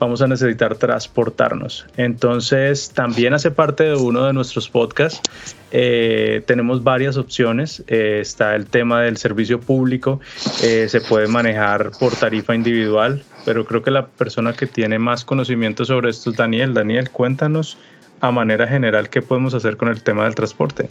vamos 0.00 0.22
a 0.22 0.26
necesitar 0.26 0.76
transportarnos. 0.76 1.86
Entonces, 1.96 2.90
también 2.90 3.34
hace 3.34 3.50
parte 3.50 3.84
de 3.84 3.94
uno 3.94 4.24
de 4.24 4.32
nuestros 4.32 4.68
podcasts. 4.68 5.20
Eh, 5.70 6.42
tenemos 6.46 6.82
varias 6.82 7.18
opciones. 7.18 7.84
Eh, 7.86 8.18
está 8.22 8.56
el 8.56 8.66
tema 8.66 9.02
del 9.02 9.18
servicio 9.18 9.60
público. 9.60 10.18
Eh, 10.62 10.86
se 10.88 11.02
puede 11.02 11.28
manejar 11.28 11.90
por 12.00 12.16
tarifa 12.16 12.54
individual, 12.54 13.22
pero 13.44 13.66
creo 13.66 13.82
que 13.82 13.90
la 13.90 14.06
persona 14.06 14.54
que 14.54 14.66
tiene 14.66 14.98
más 14.98 15.24
conocimiento 15.24 15.84
sobre 15.84 16.10
esto 16.10 16.30
es 16.30 16.36
Daniel. 16.36 16.72
Daniel, 16.72 17.10
cuéntanos 17.10 17.76
a 18.20 18.30
manera 18.30 18.66
general 18.66 19.10
qué 19.10 19.20
podemos 19.20 19.52
hacer 19.52 19.76
con 19.76 19.88
el 19.88 20.02
tema 20.02 20.24
del 20.24 20.34
transporte. 20.34 20.88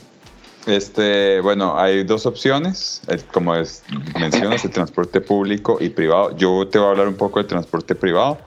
Este, 0.68 1.39
bueno, 1.39 1.80
hay 1.80 2.03
dos 2.03 2.28
opciones, 2.28 3.01
como 3.34 3.55
es, 3.55 3.84
mencionas, 4.20 4.64
el 4.66 4.72
transporte 4.72 5.20
público 5.20 5.78
y 5.80 5.89
privado. 5.89 6.38
Yo 6.38 6.68
te 6.68 6.78
voy 6.78 6.88
a 6.88 6.91
hablar 6.91 7.07
un 7.07 7.16
poco 7.16 7.39
del 7.39 7.47
transporte 7.47 7.95
privado 7.95 8.38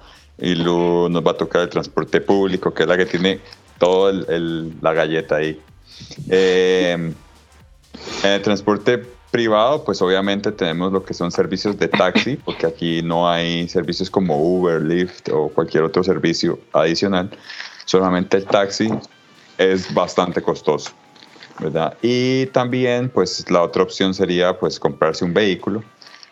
y 0.42 0.56
luego 0.56 1.08
nos 1.08 1.24
va 1.24 1.30
a 1.30 1.36
tocar 1.36 1.62
el 1.62 1.68
transporte 1.68 2.20
público, 2.20 2.74
que 2.74 2.82
es 2.82 2.88
la 2.88 2.96
que 2.96 3.06
tiene 3.06 3.40
toda 3.78 4.12
la 4.12 4.92
galleta 4.92 5.36
ahí. 5.36 5.60
Eh, 6.28 7.14
en 8.24 8.30
el 8.30 8.42
transporte 8.42 9.06
privado, 9.30 9.84
pues 9.84 10.02
obviamente 10.02 10.50
tenemos 10.50 10.92
lo 10.92 11.04
que 11.04 11.14
son 11.14 11.30
servicios 11.30 11.78
de 11.78 11.86
taxi, 11.86 12.36
porque 12.36 12.66
aquí 12.66 13.02
no 13.02 13.30
hay 13.30 13.68
servicios 13.68 14.10
como 14.10 14.36
Uber, 14.36 14.82
Lyft 14.82 15.28
o 15.30 15.48
cualquier 15.48 15.84
otro 15.84 16.02
servicio 16.02 16.58
adicional. 16.72 17.30
Solamente 17.84 18.38
el 18.38 18.44
taxi 18.44 18.90
es 19.58 19.94
bastante 19.94 20.42
costoso, 20.42 20.90
¿verdad? 21.60 21.96
Y 22.02 22.46
también, 22.46 23.08
pues 23.08 23.48
la 23.48 23.62
otra 23.62 23.84
opción 23.84 24.12
sería, 24.12 24.58
pues 24.58 24.80
comprarse 24.80 25.24
un 25.24 25.34
vehículo 25.34 25.84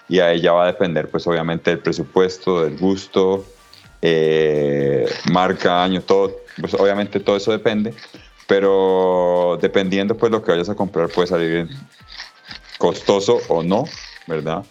y 0.08 0.18
ahí 0.18 0.40
ya 0.40 0.50
va 0.50 0.64
a 0.64 0.66
depender, 0.66 1.08
pues 1.08 1.28
obviamente 1.28 1.70
del 1.70 1.78
presupuesto, 1.78 2.64
del 2.64 2.76
gusto, 2.76 3.44
eh, 4.02 5.08
marca, 5.30 5.82
año, 5.84 6.02
todo, 6.02 6.36
pues 6.60 6.74
obviamente 6.74 7.20
todo 7.20 7.36
eso 7.36 7.52
depende, 7.52 7.94
pero 8.46 9.58
dependiendo 9.60 10.16
pues 10.16 10.32
lo 10.32 10.42
que 10.42 10.52
vayas 10.52 10.68
a 10.68 10.74
comprar 10.74 11.08
puede 11.08 11.28
salir 11.28 11.68
costoso 12.78 13.38
o 13.48 13.62
no, 13.62 13.84
¿verdad? 14.26 14.64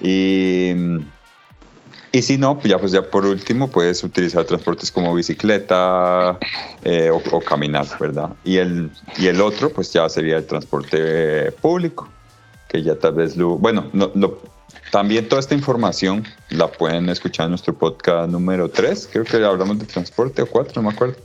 Y 0.00 0.74
Y 2.12 2.22
si 2.22 2.38
no, 2.38 2.60
ya 2.64 2.78
pues 2.78 2.90
ya 2.90 3.02
por 3.02 3.24
último 3.24 3.68
puedes 3.68 4.02
utilizar 4.02 4.44
transportes 4.44 4.90
como 4.90 5.14
bicicleta 5.14 6.38
eh, 6.82 7.10
o, 7.10 7.40
caminar, 7.40 7.86
¿verdad? 8.00 8.30
Y 8.42 8.56
el, 8.56 8.90
y 9.16 9.28
el 9.28 9.40
otro 9.40 9.70
pues 9.70 9.92
ya 9.92 10.08
sería 10.08 10.38
el 10.38 10.46
transporte 10.46 11.52
público, 11.52 12.08
que 12.68 12.82
ya 12.82 12.96
tal 12.96 13.14
vez 13.14 13.36
lo... 13.36 13.58
Bueno, 13.58 13.86
no, 13.92 14.10
también 14.90 15.28
toda 15.28 15.40
esta 15.40 15.54
información 15.54 16.24
la 16.50 16.68
pueden 16.68 17.08
escuchar 17.08 17.44
en 17.44 17.50
nuestro 17.50 17.74
podcast 17.74 18.30
número 18.30 18.68
3, 18.68 19.08
creo 19.12 19.24
que 19.24 19.36
hablamos 19.36 19.78
de 19.78 19.86
transporte 19.86 20.42
o 20.42 20.46
4, 20.46 20.82
no 20.82 20.88
me 20.88 20.94
acuerdo, 20.94 21.16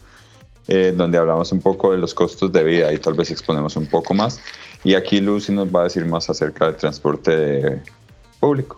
eh, 0.68 0.93
donde 0.95 1.18
hablamos 1.18 1.51
un 1.51 1.61
poco 1.61 1.91
de 1.91 1.97
los 1.97 2.13
costos 2.13 2.51
de 2.51 2.63
vida 2.63 2.93
y 2.93 2.97
tal 2.97 3.13
vez 3.13 3.32
exponemos 3.32 3.76
un 3.76 3.88
poco 3.88 4.13
más. 4.13 4.39
Y 4.84 4.93
aquí 4.93 5.20
Lucy 5.20 5.51
nos 5.51 5.68
va 5.68 5.82
a 5.82 5.84
decir 5.86 6.05
más 6.05 6.30
acerca 6.30 6.66
del 6.66 6.76
transporte 6.76 7.82
público. 8.39 8.78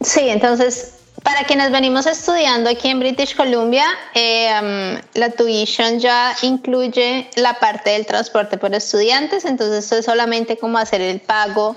Sí, 0.00 0.28
entonces 0.28 1.00
para 1.22 1.44
quienes 1.44 1.70
venimos 1.70 2.06
estudiando 2.06 2.70
aquí 2.70 2.88
en 2.88 3.00
British 3.00 3.36
Columbia, 3.36 3.84
eh, 4.14 5.00
la 5.14 5.30
tuition 5.30 5.98
ya 5.98 6.34
incluye 6.42 7.28
la 7.36 7.54
parte 7.58 7.90
del 7.90 8.06
transporte 8.06 8.56
por 8.56 8.74
estudiantes, 8.74 9.44
entonces 9.44 9.84
esto 9.84 9.96
es 9.96 10.04
solamente 10.06 10.56
como 10.56 10.78
hacer 10.78 11.00
el 11.00 11.20
pago 11.20 11.76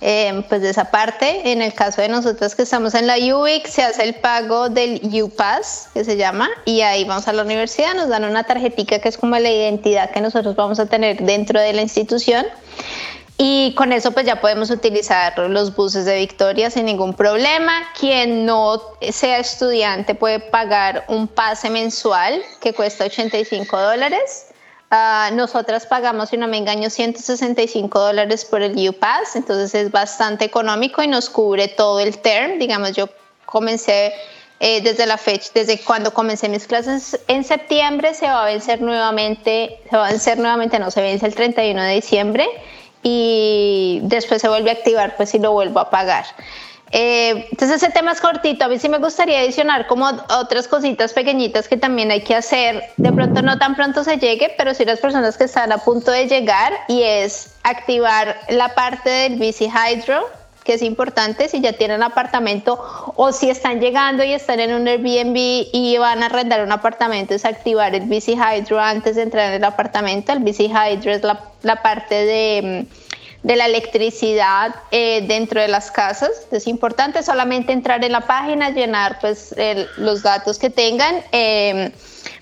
eh, 0.00 0.44
pues 0.48 0.62
de 0.62 0.70
esa 0.70 0.90
parte. 0.90 1.52
En 1.52 1.62
el 1.62 1.74
caso 1.74 2.00
de 2.02 2.08
nosotros 2.08 2.54
que 2.54 2.62
estamos 2.62 2.94
en 2.94 3.06
la 3.06 3.16
UIC, 3.16 3.66
se 3.66 3.82
hace 3.82 4.04
el 4.04 4.14
pago 4.14 4.68
del 4.68 5.00
UPass, 5.22 5.88
que 5.94 6.04
se 6.04 6.16
llama, 6.16 6.48
y 6.64 6.82
ahí 6.82 7.04
vamos 7.04 7.28
a 7.28 7.32
la 7.32 7.42
universidad, 7.42 7.94
nos 7.94 8.08
dan 8.08 8.24
una 8.24 8.44
tarjetita 8.44 8.98
que 8.98 9.08
es 9.08 9.18
como 9.18 9.38
la 9.38 9.50
identidad 9.50 10.10
que 10.10 10.20
nosotros 10.20 10.56
vamos 10.56 10.78
a 10.78 10.86
tener 10.86 11.20
dentro 11.22 11.60
de 11.60 11.72
la 11.72 11.82
institución. 11.82 12.46
Y 13.40 13.72
con 13.74 13.92
eso 13.92 14.10
pues 14.10 14.26
ya 14.26 14.40
podemos 14.40 14.68
utilizar 14.70 15.38
los 15.38 15.76
buses 15.76 16.04
de 16.04 16.16
Victoria 16.16 16.70
sin 16.70 16.86
ningún 16.86 17.14
problema. 17.14 17.72
Quien 17.98 18.44
no 18.44 18.82
sea 19.00 19.38
estudiante 19.38 20.16
puede 20.16 20.40
pagar 20.40 21.04
un 21.06 21.28
pase 21.28 21.70
mensual 21.70 22.42
que 22.60 22.74
cuesta 22.74 23.04
85 23.04 23.80
dólares. 23.80 24.47
Uh, 24.90 25.34
nosotras 25.34 25.84
pagamos, 25.84 26.30
si 26.30 26.38
no 26.38 26.48
me 26.48 26.56
engaño, 26.56 26.88
165 26.88 28.00
dólares 28.00 28.46
por 28.46 28.62
el 28.62 28.88
UPass, 28.88 29.36
entonces 29.36 29.74
es 29.74 29.90
bastante 29.90 30.46
económico 30.46 31.02
y 31.02 31.08
nos 31.08 31.28
cubre 31.28 31.68
todo 31.68 32.00
el 32.00 32.18
term. 32.18 32.58
Digamos, 32.58 32.92
yo 32.96 33.10
comencé 33.44 34.14
eh, 34.60 34.80
desde 34.80 35.04
la 35.04 35.18
fecha, 35.18 35.50
desde 35.54 35.78
cuando 35.78 36.14
comencé 36.14 36.48
mis 36.48 36.66
clases 36.66 37.20
en 37.28 37.44
septiembre, 37.44 38.14
se 38.14 38.26
va 38.26 38.42
a 38.42 38.46
vencer 38.46 38.80
nuevamente, 38.80 39.78
se 39.90 39.96
va 39.96 40.06
a 40.08 40.10
vencer 40.10 40.38
nuevamente, 40.38 40.78
no, 40.78 40.90
se 40.90 41.02
vence 41.02 41.26
el 41.26 41.34
31 41.34 41.82
de 41.82 41.94
diciembre 41.94 42.48
y 43.02 44.00
después 44.02 44.40
se 44.40 44.48
vuelve 44.48 44.70
a 44.70 44.72
activar, 44.72 45.16
pues 45.16 45.30
si 45.30 45.38
lo 45.38 45.52
vuelvo 45.52 45.80
a 45.80 45.90
pagar. 45.90 46.24
Eh, 46.90 47.46
entonces 47.50 47.82
ese 47.82 47.92
tema 47.92 48.12
es 48.12 48.20
cortito, 48.20 48.64
a 48.64 48.68
mí 48.68 48.78
sí 48.78 48.88
me 48.88 48.98
gustaría 48.98 49.40
adicionar 49.40 49.86
como 49.86 50.06
otras 50.06 50.68
cositas 50.68 51.12
pequeñitas 51.12 51.68
que 51.68 51.76
también 51.76 52.10
hay 52.10 52.22
que 52.22 52.34
hacer, 52.34 52.82
de 52.96 53.12
pronto 53.12 53.42
no 53.42 53.58
tan 53.58 53.74
pronto 53.76 54.04
se 54.04 54.16
llegue, 54.16 54.54
pero 54.56 54.72
sí 54.74 54.84
las 54.84 54.98
personas 54.98 55.36
que 55.36 55.44
están 55.44 55.70
a 55.70 55.78
punto 55.78 56.10
de 56.10 56.26
llegar 56.26 56.72
y 56.88 57.02
es 57.02 57.54
activar 57.62 58.40
la 58.48 58.74
parte 58.74 59.10
del 59.10 59.36
bici 59.36 59.66
hydro 59.66 60.26
que 60.68 60.74
es 60.74 60.82
importante. 60.82 61.48
Si 61.48 61.62
ya 61.62 61.72
tienen 61.72 62.02
apartamento 62.02 62.78
o 63.16 63.32
si 63.32 63.48
están 63.48 63.80
llegando 63.80 64.22
y 64.22 64.34
están 64.34 64.60
en 64.60 64.74
un 64.74 64.86
Airbnb 64.86 65.34
y 65.72 65.96
van 65.96 66.22
a 66.22 66.26
arrendar 66.26 66.62
un 66.62 66.70
apartamento, 66.70 67.32
es 67.32 67.46
activar 67.46 67.94
el 67.94 68.02
Bici 68.02 68.34
Hydro 68.34 68.78
antes 68.78 69.16
de 69.16 69.22
entrar 69.22 69.48
en 69.48 69.54
el 69.54 69.64
apartamento. 69.64 70.30
El 70.30 70.40
Bici 70.40 70.66
Hydro 70.66 71.10
es 71.10 71.22
la, 71.22 71.40
la 71.62 71.76
parte 71.80 72.14
de, 72.14 72.86
de, 73.42 73.56
la 73.56 73.66
electricidad 73.66 74.74
eh, 74.90 75.24
dentro 75.26 75.60
de 75.60 75.68
las 75.68 75.90
casas. 75.90 76.30
Es 76.50 76.66
importante 76.66 77.22
solamente 77.22 77.72
entrar 77.72 78.04
en 78.04 78.12
la 78.12 78.22
página, 78.22 78.70
llenar 78.70 79.18
pues 79.20 79.54
los 79.96 80.22
datos 80.22 80.58
que 80.58 80.70
tengan. 80.70 81.22
Eh, 81.32 81.92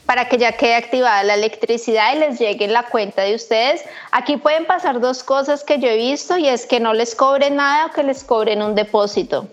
para 0.07 0.29
que 0.29 0.39
ya 0.39 0.53
quede 0.53 0.77
activada 0.77 1.25
la 1.25 1.35
electricidad 1.35 2.15
y 2.15 2.21
les 2.21 2.39
llegue 2.39 2.69
la 2.69 2.85
cuenta 2.85 3.23
de 3.23 3.35
ustedes. 3.35 3.83
Aquí 4.13 4.37
pueden 4.37 4.65
pasar 4.65 5.01
dos 5.01 5.23
cosas 5.23 5.65
que 5.65 5.81
yo 5.81 5.89
he 5.89 5.97
visto 5.97 6.39
y 6.39 6.49
es 6.49 6.65
que 6.65 6.81
no 6.81 6.95
les 6.95 7.15
cobren 7.15 7.57
nada 7.57 7.87
o 7.87 7.91
que 7.91 8.05
les 8.05 8.23
cobren 8.23 8.63
un 8.63 8.77
depósito. 8.77 9.49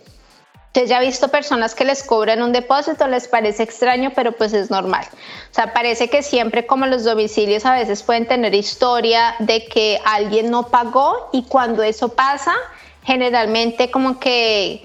Entonces 0.73 0.89
ya 0.89 1.03
he 1.03 1.05
visto 1.05 1.27
personas 1.27 1.75
que 1.75 1.85
les 1.85 2.01
cobran 2.01 2.41
un 2.41 2.51
depósito, 2.51 3.07
les 3.07 3.27
parece 3.27 3.61
extraño, 3.61 4.11
pero 4.15 4.31
pues 4.31 4.53
es 4.53 4.71
normal. 4.71 5.05
O 5.11 5.53
sea, 5.53 5.71
parece 5.71 6.09
que 6.09 6.23
siempre 6.23 6.65
como 6.65 6.87
los 6.87 7.03
domicilios 7.03 7.63
a 7.67 7.75
veces 7.75 8.01
pueden 8.01 8.27
tener 8.27 8.55
historia 8.55 9.35
de 9.37 9.67
que 9.67 10.01
alguien 10.03 10.49
no 10.49 10.69
pagó 10.69 11.29
y 11.31 11.43
cuando 11.43 11.83
eso 11.83 12.09
pasa, 12.09 12.55
generalmente 13.03 13.91
como 13.91 14.19
que 14.19 14.83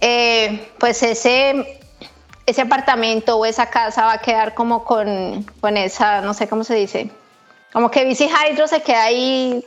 eh, 0.00 0.70
pues 0.78 1.02
ese 1.02 1.82
ese 2.46 2.62
apartamento 2.62 3.36
o 3.36 3.44
esa 3.44 3.66
casa 3.66 4.06
va 4.06 4.14
a 4.14 4.18
quedar 4.22 4.54
como 4.54 4.84
con, 4.84 5.44
con 5.60 5.76
esa, 5.76 6.22
no 6.22 6.32
sé 6.32 6.48
cómo 6.48 6.64
se 6.64 6.76
dice, 6.76 7.10
como 7.74 7.90
que 7.90 8.06
Bici 8.06 8.26
Hydro 8.26 8.66
se 8.66 8.80
queda 8.80 9.04
ahí 9.04 9.62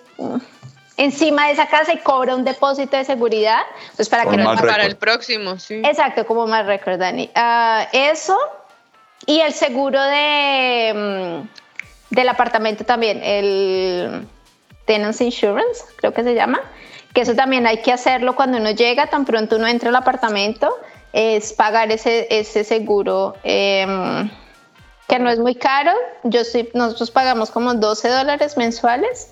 encima 0.97 1.47
de 1.47 1.53
esa 1.53 1.67
casa 1.67 1.93
y 1.93 1.99
cobra 1.99 2.35
un 2.35 2.43
depósito 2.43 2.97
de 2.97 3.05
seguridad, 3.05 3.61
pues 3.95 4.09
para 4.09 4.25
que 4.25 4.37
no 4.37 4.55
para 4.55 4.85
el 4.85 4.95
próximo, 4.95 5.57
sí. 5.59 5.81
Exacto, 5.83 6.25
como 6.25 6.47
más 6.47 6.65
record, 6.65 6.99
Dani. 6.99 7.29
Ah, 7.35 7.87
eso 7.91 8.37
y 9.25 9.39
el 9.39 9.53
seguro 9.53 10.01
de 10.01 10.93
mm, 10.93 12.15
del 12.15 12.29
apartamento 12.29 12.83
también, 12.85 13.21
el 13.23 14.27
tenancy 14.85 15.25
insurance, 15.25 15.83
creo 15.95 16.13
que 16.13 16.23
se 16.23 16.35
llama, 16.35 16.61
que 17.13 17.21
eso 17.21 17.33
también 17.35 17.65
hay 17.65 17.81
que 17.81 17.91
hacerlo 17.91 18.35
cuando 18.35 18.57
uno 18.57 18.71
llega, 18.71 19.07
tan 19.07 19.25
pronto 19.25 19.55
uno 19.55 19.67
entra 19.67 19.89
al 19.89 19.95
apartamento 19.95 20.75
es 21.13 21.53
pagar 21.53 21.91
ese, 21.91 22.27
ese 22.31 22.63
seguro 22.63 23.35
em, 23.43 24.29
que 25.07 25.19
no 25.19 25.29
es 25.29 25.37
muy 25.39 25.55
caro. 25.55 25.91
Yo 26.23 26.41
nosotros 26.73 27.11
pagamos 27.11 27.51
como 27.51 27.75
12 27.75 28.09
dólares 28.09 28.57
mensuales 28.57 29.29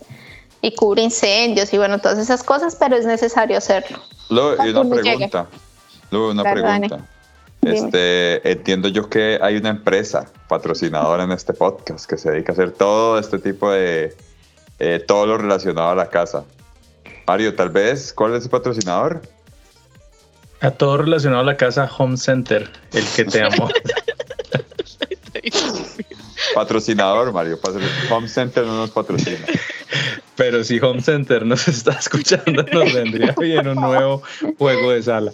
y 0.62 0.76
cubre 0.76 1.02
incendios 1.02 1.74
y 1.74 1.78
bueno, 1.78 2.00
todas 2.00 2.18
esas 2.18 2.44
cosas, 2.44 2.76
pero 2.76 2.96
es 2.96 3.06
necesario 3.06 3.58
hacerlo. 3.58 4.00
Luego, 4.30 4.66
y 4.66 4.70
una 4.70 4.96
pregunta. 4.96 5.48
Luego, 6.12 6.32
una 6.32 6.44
pregunta. 6.44 7.00
Este, 7.62 8.52
entiendo 8.52 8.88
yo 8.88 9.08
que 9.08 9.38
hay 9.42 9.58
una 9.58 9.70
empresa 9.70 10.26
patrocinadora 10.48 11.24
en 11.24 11.32
este 11.32 11.54
podcast 11.54 12.10
que 12.10 12.18
se 12.18 12.32
dedica 12.32 12.52
a 12.52 12.54
hacer 12.54 12.72
todo 12.72 13.20
este 13.20 13.38
tipo 13.38 13.72
de, 13.72 14.16
eh, 14.80 15.04
todo 15.06 15.28
lo 15.28 15.38
relacionado 15.38 15.90
a 15.90 15.96
la 15.96 16.10
casa. 16.10 16.44
Mario, 17.28 17.56
tal 17.56 17.70
vez, 17.70 18.14
¿cuál 18.14 18.34
es 18.34 18.46
el 18.46 18.50
patrocinador? 18.50 19.22
A 20.60 20.72
todo 20.72 20.98
relacionado 20.98 21.42
a 21.42 21.46
la 21.46 21.56
casa 21.56 21.90
Home 21.98 22.18
Center, 22.18 22.70
el 22.94 23.06
que 23.16 23.26
te 23.26 23.44
amo. 23.44 23.70
Patrocinador, 26.56 27.32
Mario. 27.32 27.60
Home 28.10 28.28
Center 28.28 28.66
no 28.66 28.76
nos 28.76 28.90
patrocina. 28.90 29.46
Pero 30.42 30.64
si 30.64 30.80
Home 30.80 31.02
Center 31.04 31.46
nos 31.46 31.68
está 31.68 31.92
escuchando, 31.92 32.66
nos 32.74 32.92
vendría 32.92 33.36
bien 33.40 33.68
un 33.68 33.76
nuevo 33.76 34.24
juego 34.58 34.92
de 34.92 35.04
sala. 35.04 35.32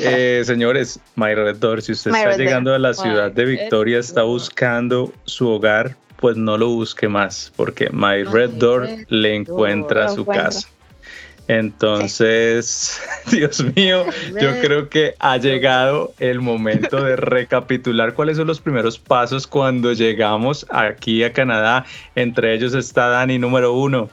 Eh, 0.00 0.42
señores, 0.42 0.98
My 1.16 1.34
Red 1.34 1.56
Door, 1.56 1.82
si 1.82 1.92
usted 1.92 2.12
está 2.12 2.34
llegando 2.34 2.74
a 2.74 2.78
la 2.78 2.94
ciudad 2.94 3.30
de 3.30 3.44
Victoria, 3.44 3.98
está 3.98 4.22
buscando 4.22 5.12
su 5.26 5.48
hogar, 5.48 5.96
pues 6.16 6.38
no 6.38 6.56
lo 6.56 6.70
busque 6.70 7.08
más, 7.08 7.52
porque 7.56 7.90
My 7.90 8.24
Red 8.24 8.52
Door 8.52 8.88
le 9.08 9.34
encuentra 9.34 10.08
su 10.08 10.24
casa. 10.24 10.66
Entonces, 11.46 13.02
Dios 13.30 13.62
mío, 13.76 14.06
yo 14.40 14.60
creo 14.62 14.88
que 14.88 15.14
ha 15.18 15.36
llegado 15.36 16.14
el 16.20 16.40
momento 16.40 17.02
de 17.02 17.16
recapitular 17.16 18.14
cuáles 18.14 18.38
son 18.38 18.46
los 18.46 18.60
primeros 18.60 18.98
pasos 18.98 19.46
cuando 19.46 19.92
llegamos 19.92 20.64
aquí 20.70 21.22
a 21.22 21.34
Canadá. 21.34 21.84
Entre 22.14 22.54
ellos 22.54 22.72
está 22.72 23.08
Dani, 23.08 23.38
número 23.38 23.74
uno. 23.74 24.08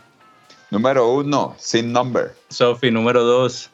Número 0.75 1.09
uno, 1.09 1.55
sin 1.57 1.93
number. 1.93 2.33
Sophie, 2.49 2.91
número 2.91 3.23
dos. 3.23 3.69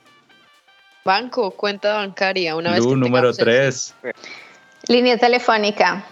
Banco, 1.04 1.50
cuenta 1.50 1.96
bancaria. 1.96 2.56
Una 2.56 2.78
Lu, 2.78 2.96
número 2.96 3.34
tres. 3.34 3.96
Línea 4.88 5.18
telefónica. 5.18 6.06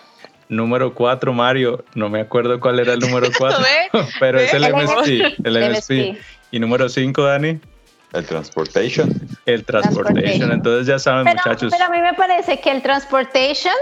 Número 0.48 0.92
cuatro, 0.96 1.32
Mario. 1.32 1.86
No 1.94 2.10
me 2.10 2.22
acuerdo 2.22 2.60
cuál 2.60 2.80
era 2.80 2.94
el 2.94 3.00
número 3.02 3.28
cuatro, 3.38 3.64
pero 4.20 4.40
es 4.40 4.52
el, 4.52 4.64
MSP. 4.64 5.46
El 5.46 5.72
MSP. 5.72 6.18
Y 6.50 6.60
número 6.60 6.90
5, 6.90 7.22
Dani. 7.24 7.60
El 8.14 8.26
transportation. 8.26 9.14
El 9.46 9.64
transportation. 9.66 10.52
Entonces 10.52 10.88
ya 10.88 10.98
saben, 10.98 11.28
muchachos. 11.28 11.72
Pero 11.72 11.86
a 11.86 11.90
mí 11.90 12.02
me 12.02 12.16
parece 12.16 12.60
que 12.60 12.72
el 12.72 12.82
transportation, 12.82 13.76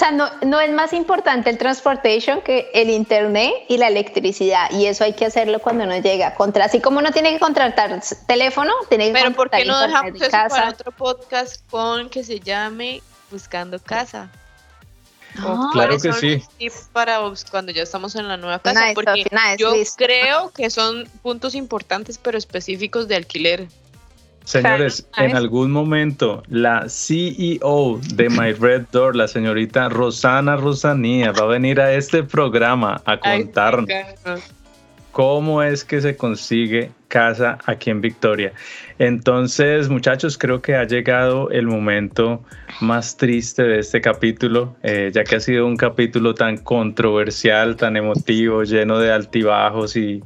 sea, 0.00 0.10
no, 0.10 0.28
no 0.42 0.60
es 0.60 0.72
más 0.72 0.92
importante 0.92 1.50
el 1.50 1.58
transportation 1.58 2.40
que 2.40 2.70
el 2.74 2.90
internet 2.90 3.52
y 3.68 3.76
la 3.76 3.88
electricidad. 3.88 4.70
Y 4.72 4.86
eso 4.86 5.04
hay 5.04 5.12
que 5.12 5.26
hacerlo 5.26 5.60
cuando 5.60 5.84
uno 5.84 5.98
llega. 5.98 6.34
Contra, 6.34 6.64
así 6.64 6.80
como 6.80 6.98
uno 6.98 7.12
tiene 7.12 7.32
que 7.32 7.38
contratar 7.38 8.00
teléfono, 8.26 8.72
tiene 8.88 9.08
que 9.08 9.12
Pero 9.12 9.32
¿por 9.32 9.50
qué 9.50 9.64
no 9.64 9.78
dejamos 9.78 10.20
eso 10.20 10.30
para 10.30 10.70
otro 10.70 10.90
podcast 10.90 11.62
con 11.70 12.08
que 12.08 12.24
se 12.24 12.40
llame 12.40 13.02
Buscando 13.30 13.78
Casa? 13.78 14.30
claro 15.72 15.96
que 15.98 16.12
sí. 16.12 16.42
Para 16.92 17.20
cuando 17.50 17.72
ya 17.72 17.82
estamos 17.82 18.14
en 18.16 18.26
la 18.26 18.36
nueva 18.36 18.58
casa, 18.58 18.86
porque 18.94 19.24
yo 19.58 19.72
creo 19.96 20.50
que 20.50 20.70
son 20.70 21.08
puntos 21.22 21.54
importantes 21.54 22.18
pero 22.18 22.36
específicos 22.38 23.06
de 23.06 23.16
alquiler. 23.16 23.68
Señores, 24.44 25.06
en 25.16 25.36
algún 25.36 25.70
momento 25.70 26.42
la 26.48 26.88
CEO 26.88 28.00
de 28.14 28.28
My 28.30 28.52
Red 28.52 28.86
Door, 28.90 29.14
la 29.14 29.28
señorita 29.28 29.88
Rosana 29.88 30.56
Rosanía, 30.56 31.32
va 31.32 31.44
a 31.44 31.46
venir 31.46 31.80
a 31.80 31.92
este 31.92 32.22
programa 32.22 33.00
a 33.04 33.18
contarnos 33.18 33.88
cómo 35.12 35.62
es 35.62 35.84
que 35.84 36.00
se 36.00 36.16
consigue 36.16 36.90
casa 37.08 37.58
aquí 37.66 37.90
en 37.90 38.00
Victoria. 38.00 38.52
Entonces, 38.98 39.88
muchachos, 39.88 40.38
creo 40.38 40.62
que 40.62 40.76
ha 40.76 40.84
llegado 40.84 41.50
el 41.50 41.66
momento 41.66 42.44
más 42.80 43.16
triste 43.16 43.64
de 43.64 43.80
este 43.80 44.00
capítulo, 44.00 44.76
eh, 44.82 45.10
ya 45.12 45.24
que 45.24 45.36
ha 45.36 45.40
sido 45.40 45.66
un 45.66 45.76
capítulo 45.76 46.34
tan 46.34 46.58
controversial, 46.58 47.76
tan 47.76 47.96
emotivo, 47.96 48.62
lleno 48.62 48.98
de 48.98 49.12
altibajos 49.12 49.96
y 49.96 50.22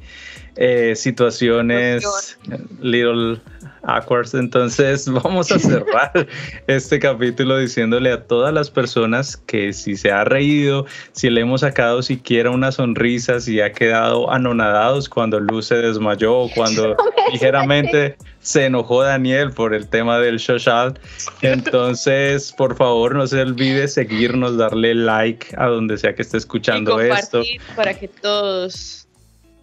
eh, 0.56 0.94
situaciones 0.96 2.36
little 2.80 3.40
awkward. 3.82 4.28
Entonces 4.34 5.08
vamos 5.10 5.50
a 5.52 5.58
cerrar 5.58 6.26
este 6.66 6.98
capítulo 6.98 7.58
diciéndole 7.58 8.12
a 8.12 8.22
todas 8.24 8.52
las 8.52 8.70
personas 8.70 9.36
que 9.36 9.72
si 9.72 9.96
se 9.96 10.10
ha 10.10 10.24
reído, 10.24 10.86
si 11.12 11.30
le 11.30 11.42
hemos 11.42 11.62
sacado 11.62 12.02
siquiera 12.02 12.50
una 12.50 12.72
sonrisa, 12.72 13.40
si 13.40 13.60
ha 13.60 13.72
quedado 13.72 14.30
anonadados 14.30 15.08
cuando 15.08 15.40
Luz 15.40 15.66
se 15.66 15.76
desmayó, 15.76 16.48
cuando 16.54 16.96
ligeramente 17.32 18.16
se 18.40 18.66
enojó 18.66 19.02
Daniel 19.02 19.52
por 19.52 19.74
el 19.74 19.88
tema 19.88 20.18
del 20.18 20.38
social. 20.38 20.98
Entonces, 21.40 22.52
por 22.52 22.76
favor, 22.76 23.14
no 23.14 23.26
se 23.26 23.40
olvide 23.40 23.88
seguirnos, 23.88 24.58
darle 24.58 24.94
like 24.94 25.46
a 25.56 25.66
donde 25.66 25.96
sea 25.96 26.14
que 26.14 26.22
esté 26.22 26.36
escuchando 26.36 27.00
esto. 27.00 27.42
Para 27.74 27.94
que 27.94 28.08
todos 28.08 29.03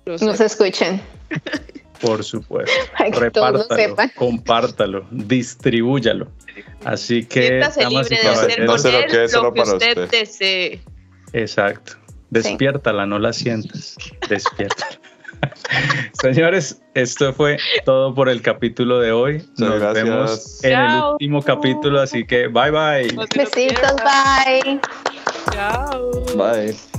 nos 0.05 0.39
escuchen. 0.39 1.01
Por 2.01 2.23
supuesto. 2.23 2.71
Repártalo, 3.19 3.65
compártalo, 4.15 5.05
distribúyalo. 5.11 6.27
Así 6.83 7.23
que. 7.25 7.61
libre 7.89 8.19
de 8.21 8.27
hacer 8.27 8.59
no 8.65 8.75
lo 8.75 8.83
que, 8.83 9.23
es 9.23 9.33
lo 9.33 9.53
que 9.53 9.61
usted, 9.61 10.09
desee. 10.09 10.81
Exacto. 11.33 11.93
Despiértala, 12.29 13.05
no 13.05 13.19
la 13.19 13.33
sientas. 13.33 13.95
Despiértala. 14.29 14.99
Señores, 16.13 16.81
esto 16.93 17.33
fue 17.33 17.57
todo 17.85 18.13
por 18.13 18.29
el 18.29 18.41
capítulo 18.41 18.99
de 18.99 19.11
hoy. 19.11 19.43
Nos 19.57 19.93
vemos 19.93 20.63
en 20.63 20.79
el 20.79 21.01
último 21.13 21.41
capítulo, 21.41 21.99
así 21.99 22.25
que 22.25 22.47
bye 22.47 22.71
bye. 22.71 23.15
Besitos, 23.35 23.95
bye. 24.03 24.79
Chao. 25.51 26.11
Bye. 26.35 26.90